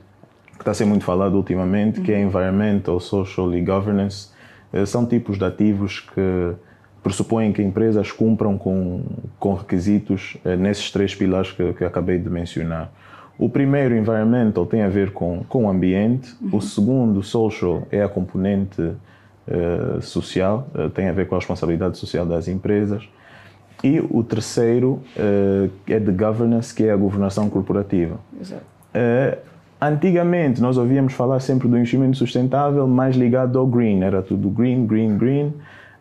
que 0.52 0.62
está 0.62 0.70
a 0.70 0.74
ser 0.74 0.84
muito 0.84 1.04
falado 1.04 1.34
ultimamente, 1.34 1.98
uhum. 1.98 2.04
que 2.04 2.12
é 2.12 2.16
uhum. 2.18 2.26
Environmental, 2.26 3.00
Social 3.00 3.52
e 3.54 3.62
Governance, 3.62 4.28
eh, 4.28 4.37
são 4.86 5.06
tipos 5.06 5.38
de 5.38 5.44
ativos 5.44 6.00
que 6.00 6.54
pressupõem 7.02 7.52
que 7.52 7.62
empresas 7.62 8.12
cumpram 8.12 8.58
com, 8.58 9.02
com 9.38 9.54
requisitos 9.54 10.36
eh, 10.44 10.56
nesses 10.56 10.90
três 10.90 11.14
pilares 11.14 11.52
que, 11.52 11.72
que 11.72 11.84
acabei 11.84 12.18
de 12.18 12.28
mencionar. 12.28 12.92
O 13.38 13.48
primeiro, 13.48 13.96
environmental, 13.96 14.66
tem 14.66 14.82
a 14.82 14.88
ver 14.88 15.12
com, 15.12 15.44
com 15.48 15.64
o 15.64 15.70
ambiente. 15.70 16.34
Uhum. 16.40 16.56
O 16.56 16.60
segundo, 16.60 17.22
social, 17.22 17.86
é 17.90 18.02
a 18.02 18.08
componente 18.08 18.82
uh, 18.82 20.02
social, 20.02 20.68
uh, 20.74 20.90
tem 20.90 21.08
a 21.08 21.12
ver 21.12 21.28
com 21.28 21.36
a 21.36 21.38
responsabilidade 21.38 21.96
social 21.98 22.26
das 22.26 22.48
empresas. 22.48 23.08
E 23.82 24.00
o 24.00 24.24
terceiro 24.24 25.00
uh, 25.16 25.70
é 25.86 26.00
de 26.00 26.10
governance, 26.10 26.74
que 26.74 26.82
é 26.82 26.90
a 26.90 26.96
governação 26.96 27.48
corporativa. 27.48 28.18
Exato. 28.40 28.64
Antigamente 29.80 30.60
nós 30.60 30.76
ouvíamos 30.76 31.12
falar 31.12 31.38
sempre 31.38 31.68
do 31.68 31.76
investimento 31.76 32.16
sustentável 32.16 32.86
mais 32.88 33.14
ligado 33.14 33.58
ao 33.58 33.66
green, 33.66 34.02
era 34.02 34.20
tudo 34.22 34.50
green, 34.50 34.86
green, 34.86 35.16
green, 35.16 35.54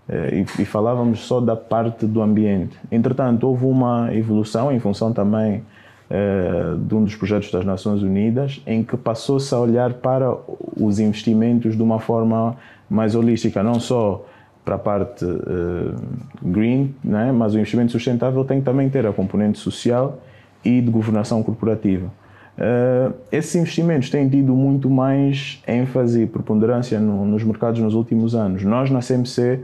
eh, 0.10 0.44
e, 0.60 0.66
falávamos 0.66 1.20
só 1.20 1.40
da 1.40 1.56
parte 1.56 2.08
do 2.08 2.22
ambiente. 2.22 2.76
Entretanto, 2.92 3.48
houve 3.48 3.66
uma 3.66 4.14
evolução 4.16 4.72
em 4.72 4.80
função 4.80 5.14
também 5.14 5.64
eh, 6.10 6.76
de 6.80 6.96
um 6.96 7.04
dos 7.04 7.16
projetos 7.16 7.52
das 7.52 7.66
Nações 7.66 8.02
Unidas, 8.02 8.62
em 8.66 8.84
que 8.84 8.98
passou-se 8.98 9.54
a 9.54 9.60
olhar 9.60 9.94
para 9.94 10.36
os 10.76 11.00
investimentos 11.00 11.76
de 11.76 11.84
uma 11.84 12.00
forma 12.00 12.56
mais 12.90 13.14
holística, 13.14 13.62
não 13.62 13.80
só 13.80 14.26
para 14.64 14.76
a 14.76 14.80
parte 14.80 15.24
uh, 15.24 15.96
green, 16.42 16.94
né? 17.02 17.32
mas 17.32 17.54
o 17.54 17.58
investimento 17.58 17.94
sustentável 17.94 18.44
tem 18.44 18.60
que 18.60 18.66
também 18.66 18.90
ter 18.90 19.06
a 19.06 19.14
componente 19.14 19.60
social 19.60 20.20
e 20.64 20.82
de 20.82 20.92
governação 20.92 21.42
corporativa. 21.42 22.12
Uh, 22.58 23.14
esses 23.32 23.54
investimentos 23.54 24.10
têm 24.10 24.28
tido 24.28 24.56
muito 24.56 24.90
mais 24.90 25.62
ênfase 25.68 26.24
e 26.24 26.26
preponderância 26.26 27.00
no, 27.00 27.24
nos 27.24 27.44
mercados 27.44 27.80
nos 27.80 27.94
últimos 27.94 28.34
anos. 28.34 28.64
Nós, 28.64 28.90
na 28.90 29.00
CMC, 29.00 29.60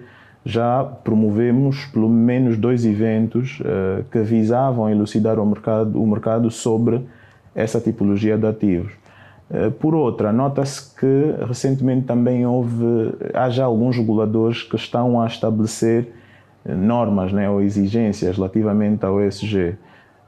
já 0.46 0.84
promovemos 0.84 1.86
pelo 1.86 2.08
menos 2.08 2.56
dois 2.56 2.86
eventos 2.86 3.60
uh, 3.62 4.04
que 4.12 4.20
visavam 4.20 4.90
elucidar 4.92 5.40
o 5.40 5.46
mercado, 5.46 6.00
o 6.02 6.06
mercado 6.06 6.52
sobre 6.52 7.02
essa 7.56 7.80
tipologia 7.80 8.38
de 8.38 8.46
ativos. 8.46 8.92
Uh, 9.50 9.72
por 9.72 9.96
outra, 9.96 10.32
nota-se 10.32 10.94
que 10.96 11.46
recentemente 11.48 12.06
também 12.06 12.46
houve, 12.46 13.12
há 13.34 13.50
já 13.50 13.66
alguns 13.66 13.98
reguladores 13.98 14.62
que 14.62 14.76
estão 14.76 15.20
a 15.20 15.26
estabelecer 15.26 16.14
normas 16.64 17.34
né, 17.34 17.50
ou 17.50 17.60
exigências 17.60 18.36
relativamente 18.36 19.04
ao 19.04 19.20
ESG. 19.20 19.78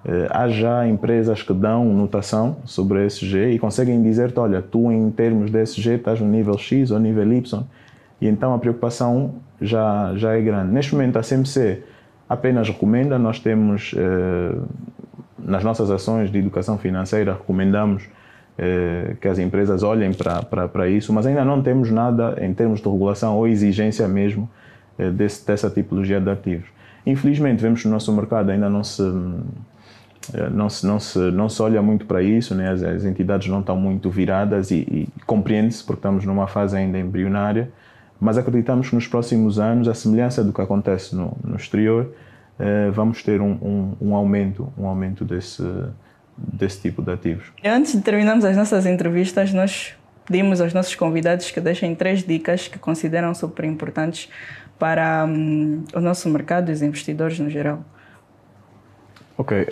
Eh, 0.07 0.27
há 0.29 0.47
já 0.47 0.87
empresas 0.87 1.41
que 1.41 1.53
dão 1.53 1.85
notação 1.85 2.57
sobre 2.65 2.99
a 2.99 3.05
ESG 3.05 3.51
e 3.51 3.59
conseguem 3.59 4.01
dizer-te, 4.03 4.39
olha, 4.39 4.61
tu 4.61 4.91
em 4.91 5.09
termos 5.09 5.49
de 5.49 5.61
ESG 5.61 5.95
estás 5.95 6.19
no 6.21 6.27
nível 6.27 6.57
X 6.57 6.91
ou 6.91 6.99
nível 6.99 7.33
Y, 7.33 7.63
e 8.21 8.27
então 8.27 8.53
a 8.53 8.59
preocupação 8.59 9.35
já, 9.59 10.13
já 10.15 10.37
é 10.37 10.41
grande. 10.41 10.71
Neste 10.71 10.93
momento 10.93 11.17
a 11.17 11.21
CMC 11.21 11.81
apenas 12.29 12.67
recomenda, 12.69 13.17
nós 13.17 13.39
temos, 13.39 13.93
eh, 13.97 14.55
nas 15.39 15.63
nossas 15.63 15.89
ações 15.89 16.31
de 16.31 16.37
educação 16.37 16.77
financeira, 16.77 17.33
recomendamos 17.33 18.03
eh, 18.57 19.15
que 19.19 19.27
as 19.27 19.39
empresas 19.39 19.83
olhem 19.83 20.11
para 20.13 20.89
isso, 20.89 21.11
mas 21.11 21.25
ainda 21.25 21.43
não 21.43 21.61
temos 21.61 21.91
nada 21.91 22.37
em 22.41 22.53
termos 22.53 22.79
de 22.79 22.87
regulação 22.87 23.35
ou 23.37 23.47
exigência 23.47 24.07
mesmo 24.07 24.49
eh, 24.97 25.09
desse, 25.09 25.45
dessa 25.45 25.69
tipologia 25.69 26.19
de 26.21 26.29
ativos. 26.29 26.67
Infelizmente, 27.05 27.61
vemos 27.61 27.81
que 27.81 27.87
no 27.87 27.93
nosso 27.93 28.11
mercado 28.13 28.49
ainda 28.49 28.69
não 28.69 28.83
se, 28.83 29.03
não 30.51 30.69
se, 30.69 30.85
não 30.85 30.99
se, 30.99 31.19
não 31.19 31.49
se 31.49 31.61
olha 31.61 31.81
muito 31.81 32.05
para 32.05 32.21
isso, 32.21 32.55
né? 32.55 32.71
as, 32.71 32.83
as 32.83 33.05
entidades 33.05 33.47
não 33.47 33.59
estão 33.59 33.77
muito 33.77 34.09
viradas 34.09 34.71
e, 34.71 34.75
e 34.75 35.07
compreende-se 35.25 35.83
porque 35.83 35.99
estamos 35.99 36.25
numa 36.25 36.47
fase 36.47 36.77
ainda 36.77 36.97
embrionária, 36.97 37.71
mas 38.19 38.37
acreditamos 38.37 38.89
que 38.89 38.95
nos 38.95 39.07
próximos 39.07 39.59
anos, 39.59 39.87
a 39.87 39.93
semelhança 39.93 40.43
do 40.43 40.53
que 40.53 40.61
acontece 40.61 41.15
no, 41.15 41.37
no 41.43 41.55
exterior, 41.55 42.11
eh, 42.57 42.89
vamos 42.91 43.21
ter 43.21 43.41
um, 43.41 43.51
um, 43.61 44.09
um, 44.09 44.15
aumento, 44.15 44.71
um 44.77 44.87
aumento 44.87 45.25
desse, 45.25 45.63
desse 46.37 46.81
tipo 46.81 47.01
de 47.01 47.11
ativos. 47.11 47.51
Antes 47.63 47.93
de 47.93 48.01
terminarmos 48.01 48.45
as 48.45 48.55
nossas 48.55 48.85
entrevistas, 48.85 49.53
nós 49.53 49.93
pedimos 50.25 50.61
aos 50.61 50.73
nossos 50.73 50.95
convidados 50.95 51.51
que 51.51 51.59
deixem 51.59 51.93
três 51.93 52.23
dicas 52.23 52.67
que 52.67 52.79
consideram 52.79 53.33
super 53.33 53.65
importantes 53.65 54.29
para 54.79 55.25
um, 55.25 55.83
o 55.93 55.99
nosso 55.99 56.29
mercado 56.29 56.69
e 56.69 56.73
os 56.73 56.81
investidores 56.81 57.39
no 57.39 57.49
geral. 57.49 57.83
Ok, 59.37 59.51
uh, 59.51 59.65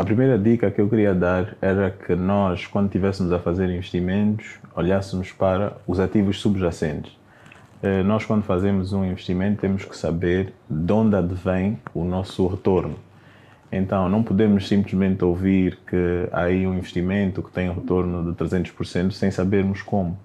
a 0.00 0.04
primeira 0.04 0.38
dica 0.38 0.70
que 0.70 0.80
eu 0.80 0.88
queria 0.88 1.12
dar 1.12 1.56
era 1.60 1.90
que 1.90 2.14
nós, 2.14 2.64
quando 2.68 2.86
estivéssemos 2.86 3.32
a 3.32 3.40
fazer 3.40 3.68
investimentos, 3.68 4.60
olhássemos 4.72 5.32
para 5.32 5.76
os 5.84 5.98
ativos 5.98 6.40
subjacentes. 6.40 7.18
Eh, 7.82 8.04
nós, 8.04 8.24
quando 8.24 8.44
fazemos 8.44 8.92
um 8.92 9.04
investimento, 9.04 9.62
temos 9.62 9.84
que 9.84 9.96
saber 9.96 10.52
de 10.68 10.92
onde 10.92 11.16
advém 11.16 11.78
o 11.92 12.04
nosso 12.04 12.46
retorno. 12.46 12.96
Então, 13.72 14.08
não 14.08 14.22
podemos 14.22 14.68
simplesmente 14.68 15.24
ouvir 15.24 15.78
que 15.88 16.28
há 16.30 16.42
aí 16.42 16.64
um 16.64 16.74
investimento 16.74 17.42
que 17.42 17.50
tem 17.50 17.68
um 17.68 17.74
retorno 17.74 18.30
de 18.30 18.38
300% 18.38 19.10
sem 19.10 19.30
sabermos 19.32 19.82
como. 19.82 20.16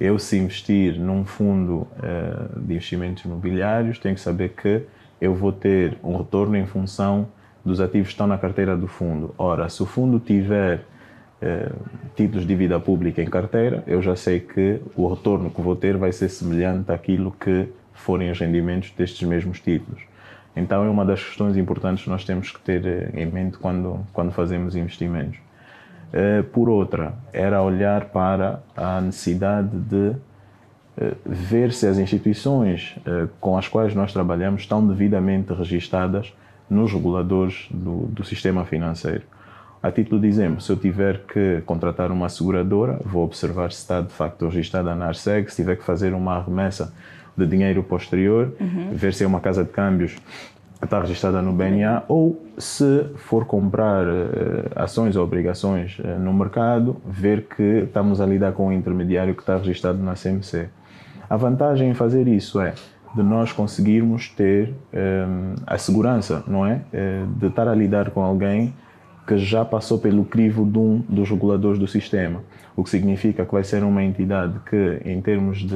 Eu, 0.00 0.18
se 0.18 0.36
investir 0.38 0.98
num 0.98 1.24
fundo 1.24 1.86
eh, 2.02 2.46
de 2.56 2.72
investimentos 2.72 3.24
imobiliários, 3.24 3.98
tenho 3.98 4.16
que 4.16 4.20
saber 4.20 4.50
que 4.60 4.82
eu 5.20 5.36
vou 5.36 5.52
ter 5.52 5.96
um 6.02 6.16
retorno 6.16 6.56
em 6.56 6.66
função 6.66 7.28
dos 7.64 7.80
ativos 7.80 8.08
que 8.08 8.14
estão 8.14 8.26
na 8.26 8.36
carteira 8.36 8.76
do 8.76 8.86
fundo. 8.86 9.34
Ora, 9.38 9.68
se 9.68 9.82
o 9.82 9.86
fundo 9.86 10.20
tiver 10.20 10.84
eh, 11.40 11.70
títulos 12.14 12.42
de 12.42 12.48
dívida 12.48 12.78
pública 12.78 13.22
em 13.22 13.26
carteira, 13.26 13.82
eu 13.86 14.02
já 14.02 14.14
sei 14.14 14.40
que 14.40 14.80
o 14.94 15.08
retorno 15.08 15.50
que 15.50 15.60
vou 15.60 15.74
ter 15.74 15.96
vai 15.96 16.12
ser 16.12 16.28
semelhante 16.28 16.92
àquilo 16.92 17.32
que 17.32 17.68
forem 17.92 18.30
os 18.30 18.38
rendimentos 18.38 18.90
destes 18.90 19.26
mesmos 19.26 19.60
títulos. 19.60 20.02
Então 20.54 20.84
é 20.84 20.88
uma 20.88 21.04
das 21.04 21.24
questões 21.24 21.56
importantes 21.56 22.04
que 22.04 22.10
nós 22.10 22.24
temos 22.24 22.50
que 22.50 22.60
ter 22.60 22.86
eh, 22.86 23.10
em 23.14 23.26
mente 23.26 23.56
quando, 23.56 24.00
quando 24.12 24.30
fazemos 24.30 24.76
investimentos. 24.76 25.38
Eh, 26.12 26.42
por 26.42 26.68
outra, 26.68 27.14
era 27.32 27.62
olhar 27.62 28.06
para 28.06 28.60
a 28.76 29.00
necessidade 29.00 29.70
de 29.70 30.12
ver 31.26 31.72
se 31.72 31.88
as 31.88 31.98
instituições 31.98 32.94
com 33.40 33.58
as 33.58 33.66
quais 33.66 33.96
nós 33.96 34.12
trabalhamos 34.12 34.60
estão 34.60 34.86
devidamente 34.86 35.52
registadas 35.52 36.32
nos 36.68 36.92
reguladores 36.92 37.66
do, 37.70 38.06
do 38.06 38.24
sistema 38.24 38.64
financeiro. 38.64 39.22
A 39.82 39.90
título 39.90 40.18
de 40.18 40.26
exemplo, 40.26 40.62
se 40.62 40.72
eu 40.72 40.76
tiver 40.76 41.20
que 41.26 41.62
contratar 41.66 42.10
uma 42.10 42.28
seguradora, 42.30 42.98
vou 43.04 43.22
observar 43.22 43.70
se 43.70 43.80
está 43.80 44.00
de 44.00 44.12
facto 44.12 44.46
registrada 44.46 44.94
na 44.94 45.08
ARSEG, 45.08 45.50
se 45.50 45.56
tiver 45.56 45.76
que 45.76 45.84
fazer 45.84 46.14
uma 46.14 46.42
remessa 46.42 46.94
de 47.36 47.46
dinheiro 47.46 47.82
posterior, 47.82 48.54
uhum. 48.58 48.92
ver 48.94 49.12
se 49.12 49.24
é 49.24 49.26
uma 49.26 49.40
casa 49.40 49.62
de 49.62 49.70
câmbios 49.70 50.16
que 50.78 50.86
está 50.86 51.00
registrada 51.00 51.42
no 51.42 51.52
BNA, 51.52 52.02
ou 52.08 52.42
se 52.56 53.04
for 53.16 53.44
comprar 53.44 54.06
uh, 54.06 54.70
ações 54.74 55.16
ou 55.16 55.24
obrigações 55.24 55.98
uh, 55.98 56.18
no 56.18 56.32
mercado, 56.32 56.96
ver 57.06 57.42
que 57.42 57.84
estamos 57.84 58.20
a 58.20 58.26
lidar 58.26 58.52
com 58.52 58.68
um 58.68 58.72
intermediário 58.72 59.34
que 59.34 59.42
está 59.42 59.58
registrado 59.58 60.02
na 60.02 60.14
CMC. 60.14 60.68
A 61.28 61.36
vantagem 61.36 61.90
em 61.90 61.94
fazer 61.94 62.26
isso 62.26 62.60
é 62.60 62.74
de 63.14 63.22
nós 63.22 63.52
conseguirmos 63.52 64.28
ter 64.28 64.68
um, 64.68 64.72
eh, 64.92 65.26
a 65.66 65.78
segurança, 65.78 66.42
não 66.46 66.66
é? 66.66 66.82
De 67.36 67.46
estar 67.46 67.68
a 67.68 67.74
lidar 67.74 68.10
com 68.10 68.22
alguém 68.22 68.74
que 69.26 69.38
já 69.38 69.64
passou 69.64 69.98
pelo 69.98 70.24
crivo 70.24 70.64
de 70.66 70.78
um 70.78 70.98
dos 71.08 71.30
reguladores 71.30 71.78
do 71.78 71.86
sistema, 71.86 72.42
o 72.76 72.84
que 72.84 72.90
significa 72.90 73.44
que 73.44 73.52
vai 73.52 73.64
ser 73.64 73.82
uma 73.82 74.02
entidade 74.02 74.58
que, 74.68 75.00
em 75.04 75.20
termos 75.20 75.58
de 75.58 75.74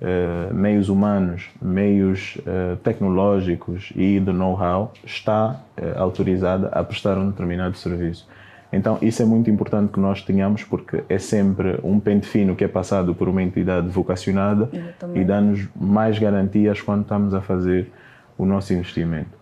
uh, 0.00 0.54
meios 0.54 0.88
humanos, 0.88 1.48
meios 1.60 2.36
uh, 2.38 2.76
tecnológicos 2.78 3.92
e 3.96 4.20
de 4.20 4.32
know-how, 4.32 4.92
está 5.04 5.60
uh, 5.76 5.98
autorizada 5.98 6.68
a 6.68 6.82
prestar 6.82 7.18
um 7.18 7.30
determinado 7.30 7.76
serviço. 7.76 8.28
Então, 8.72 8.98
isso 9.02 9.20
é 9.20 9.24
muito 9.24 9.50
importante 9.50 9.92
que 9.92 9.98
nós 9.98 10.22
tenhamos, 10.22 10.62
porque 10.62 11.02
é 11.08 11.18
sempre 11.18 11.80
um 11.82 11.98
pente 11.98 12.26
fino 12.26 12.54
que 12.54 12.62
é 12.62 12.68
passado 12.68 13.14
por 13.14 13.28
uma 13.28 13.42
entidade 13.42 13.88
vocacionada 13.88 14.70
e 15.14 15.24
dá-nos 15.24 15.68
mais 15.74 16.18
garantias 16.18 16.80
quando 16.80 17.02
estamos 17.02 17.34
a 17.34 17.40
fazer 17.40 17.90
o 18.38 18.46
nosso 18.46 18.72
investimento. 18.72 19.40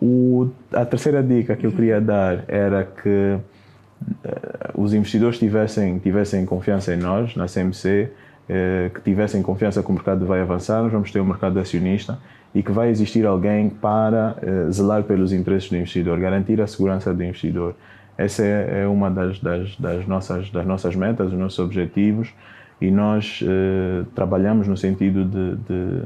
O, 0.00 0.50
a 0.72 0.84
terceira 0.84 1.22
dica 1.22 1.56
que 1.56 1.66
eu 1.66 1.72
queria 1.72 2.00
dar 2.00 2.44
era 2.48 2.84
que 2.84 3.38
uh, 3.38 4.82
os 4.82 4.92
investidores 4.92 5.38
tivessem, 5.38 5.98
tivessem 5.98 6.44
confiança 6.44 6.92
em 6.92 6.98
nós, 6.98 7.34
na 7.34 7.46
CMC, 7.46 8.10
uh, 8.10 8.26
eh, 8.48 8.90
que 8.94 9.00
tivessem 9.00 9.42
confiança 9.42 9.82
que 9.82 9.90
o 9.90 9.92
mercado 9.92 10.26
vai 10.26 10.40
avançar, 10.40 10.82
nós 10.82 10.92
vamos 10.92 11.10
ter 11.10 11.20
um 11.20 11.24
mercado 11.24 11.58
acionista 11.58 12.18
e 12.54 12.62
que 12.62 12.70
vai 12.70 12.90
existir 12.90 13.24
alguém 13.26 13.70
para 13.70 14.36
uh, 14.36 14.70
zelar 14.70 15.02
pelos 15.04 15.32
interesses 15.32 15.70
do 15.70 15.76
investidor, 15.76 16.18
garantir 16.18 16.60
a 16.60 16.66
segurança 16.66 17.14
do 17.14 17.24
investidor. 17.24 17.74
Essa 18.18 18.44
é, 18.44 18.82
é 18.82 18.86
uma 18.86 19.10
das, 19.10 19.38
das, 19.40 19.76
das, 19.76 20.06
nossas, 20.06 20.50
das 20.50 20.66
nossas 20.66 20.96
metas, 20.96 21.30
dos 21.30 21.38
nossos 21.38 21.58
objetivos 21.58 22.32
e 22.80 22.90
nós 22.90 23.42
trabalhamos 24.14 24.68
no 24.68 24.76
sentido 24.76 25.24
de, 25.24 25.56
de 25.56 26.02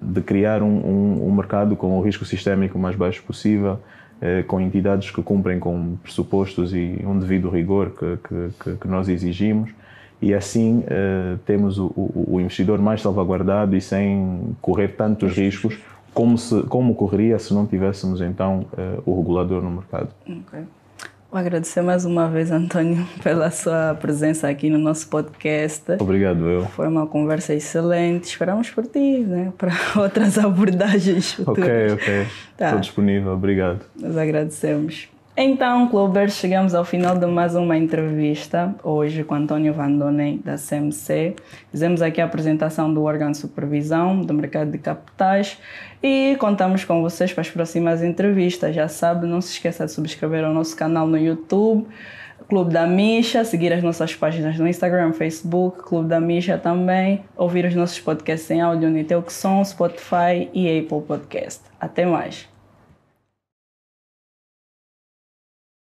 de 0.00 0.20
criar 0.20 0.62
um, 0.62 0.68
um, 0.68 1.28
um, 1.28 1.34
mercado 1.34 1.74
com 1.74 1.98
o 1.98 2.02
risco 2.02 2.24
sistémico 2.24 2.78
mais 2.78 2.94
baixo 2.94 3.22
possível, 3.22 3.80
eh, 4.20 4.42
com 4.42 4.60
entidades 4.60 5.10
que 5.10 5.22
cumprem 5.22 5.58
com 5.58 5.96
pressupostos 6.02 6.74
e 6.74 7.02
um 7.04 7.18
devido 7.18 7.48
rigor 7.48 7.90
que, 7.90 8.18
que, 8.62 8.76
que 8.76 8.88
nós 8.88 9.08
exigimos, 9.08 9.70
e 10.20 10.32
assim 10.34 10.84
eh, 10.86 11.36
temos 11.44 11.78
o, 11.78 11.92
o, 11.96 12.40
investidor 12.40 12.78
mais 12.78 13.02
salvaguardado 13.02 13.76
e 13.76 13.80
sem 13.80 14.56
correr 14.60 14.88
tantos 14.88 15.36
riscos 15.36 15.78
como, 16.14 16.38
se, 16.38 16.62
como 16.64 16.92
ocorreria 16.92 17.38
se 17.38 17.52
não 17.52 17.66
tivéssemos 17.66 18.20
então 18.20 18.66
eh, 18.76 18.98
o 19.04 19.18
regulador 19.18 19.62
no 19.62 19.70
mercado. 19.70 20.08
Okay. 20.22 20.64
Vou 21.30 21.40
agradecer 21.40 21.82
mais 21.82 22.04
uma 22.04 22.28
vez, 22.28 22.50
Antônio, 22.50 23.06
pela 23.22 23.50
sua 23.50 23.96
presença 24.00 24.48
aqui 24.48 24.70
no 24.70 24.78
nosso 24.78 25.08
podcast. 25.08 25.82
Obrigado, 26.00 26.48
eu. 26.48 26.66
Foi 26.66 26.86
uma 26.86 27.06
conversa 27.06 27.52
excelente. 27.52 28.24
Esperamos 28.24 28.70
por 28.70 28.86
ti, 28.86 29.18
né? 29.18 29.52
Para 29.58 29.72
outras 29.96 30.38
abordagens 30.42 31.32
futuras. 31.32 31.92
Ok, 31.92 31.92
ok. 31.92 32.26
Tá. 32.56 32.66
Estou 32.66 32.80
disponível. 32.80 33.32
Obrigado. 33.32 33.80
Nós 34.00 34.16
agradecemos. 34.16 35.08
Então, 35.38 35.86
Clubbers, 35.88 36.32
chegamos 36.32 36.74
ao 36.74 36.82
final 36.82 37.14
de 37.18 37.26
mais 37.26 37.54
uma 37.54 37.76
entrevista, 37.76 38.74
hoje 38.82 39.22
com 39.22 39.34
António 39.34 39.74
Vandonei, 39.74 40.40
da 40.42 40.56
CMC. 40.56 41.36
Fizemos 41.70 42.00
aqui 42.00 42.22
a 42.22 42.24
apresentação 42.24 42.92
do 42.92 43.04
órgão 43.04 43.30
de 43.30 43.36
supervisão 43.36 44.22
do 44.22 44.32
mercado 44.32 44.70
de 44.70 44.78
capitais 44.78 45.58
e 46.02 46.36
contamos 46.40 46.86
com 46.86 47.02
vocês 47.02 47.34
para 47.34 47.42
as 47.42 47.50
próximas 47.50 48.02
entrevistas. 48.02 48.74
Já 48.74 48.88
sabe, 48.88 49.26
não 49.26 49.42
se 49.42 49.52
esqueça 49.52 49.84
de 49.84 49.92
subscrever 49.92 50.42
o 50.42 50.54
nosso 50.54 50.74
canal 50.74 51.06
no 51.06 51.18
YouTube, 51.18 51.86
Clube 52.48 52.72
da 52.72 52.86
Misha, 52.86 53.44
seguir 53.44 53.74
as 53.74 53.82
nossas 53.82 54.14
páginas 54.14 54.58
no 54.58 54.66
Instagram, 54.66 55.12
Facebook, 55.12 55.82
Clube 55.82 56.08
da 56.08 56.18
Misha 56.18 56.56
também, 56.56 57.22
ouvir 57.36 57.66
os 57.66 57.74
nossos 57.74 58.00
podcasts 58.00 58.50
em 58.50 58.62
áudio 58.62 58.88
no 58.88 59.64
Spotify 59.66 60.48
e 60.54 60.78
Apple 60.78 61.02
Podcast. 61.02 61.60
Até 61.78 62.06
mais! 62.06 62.55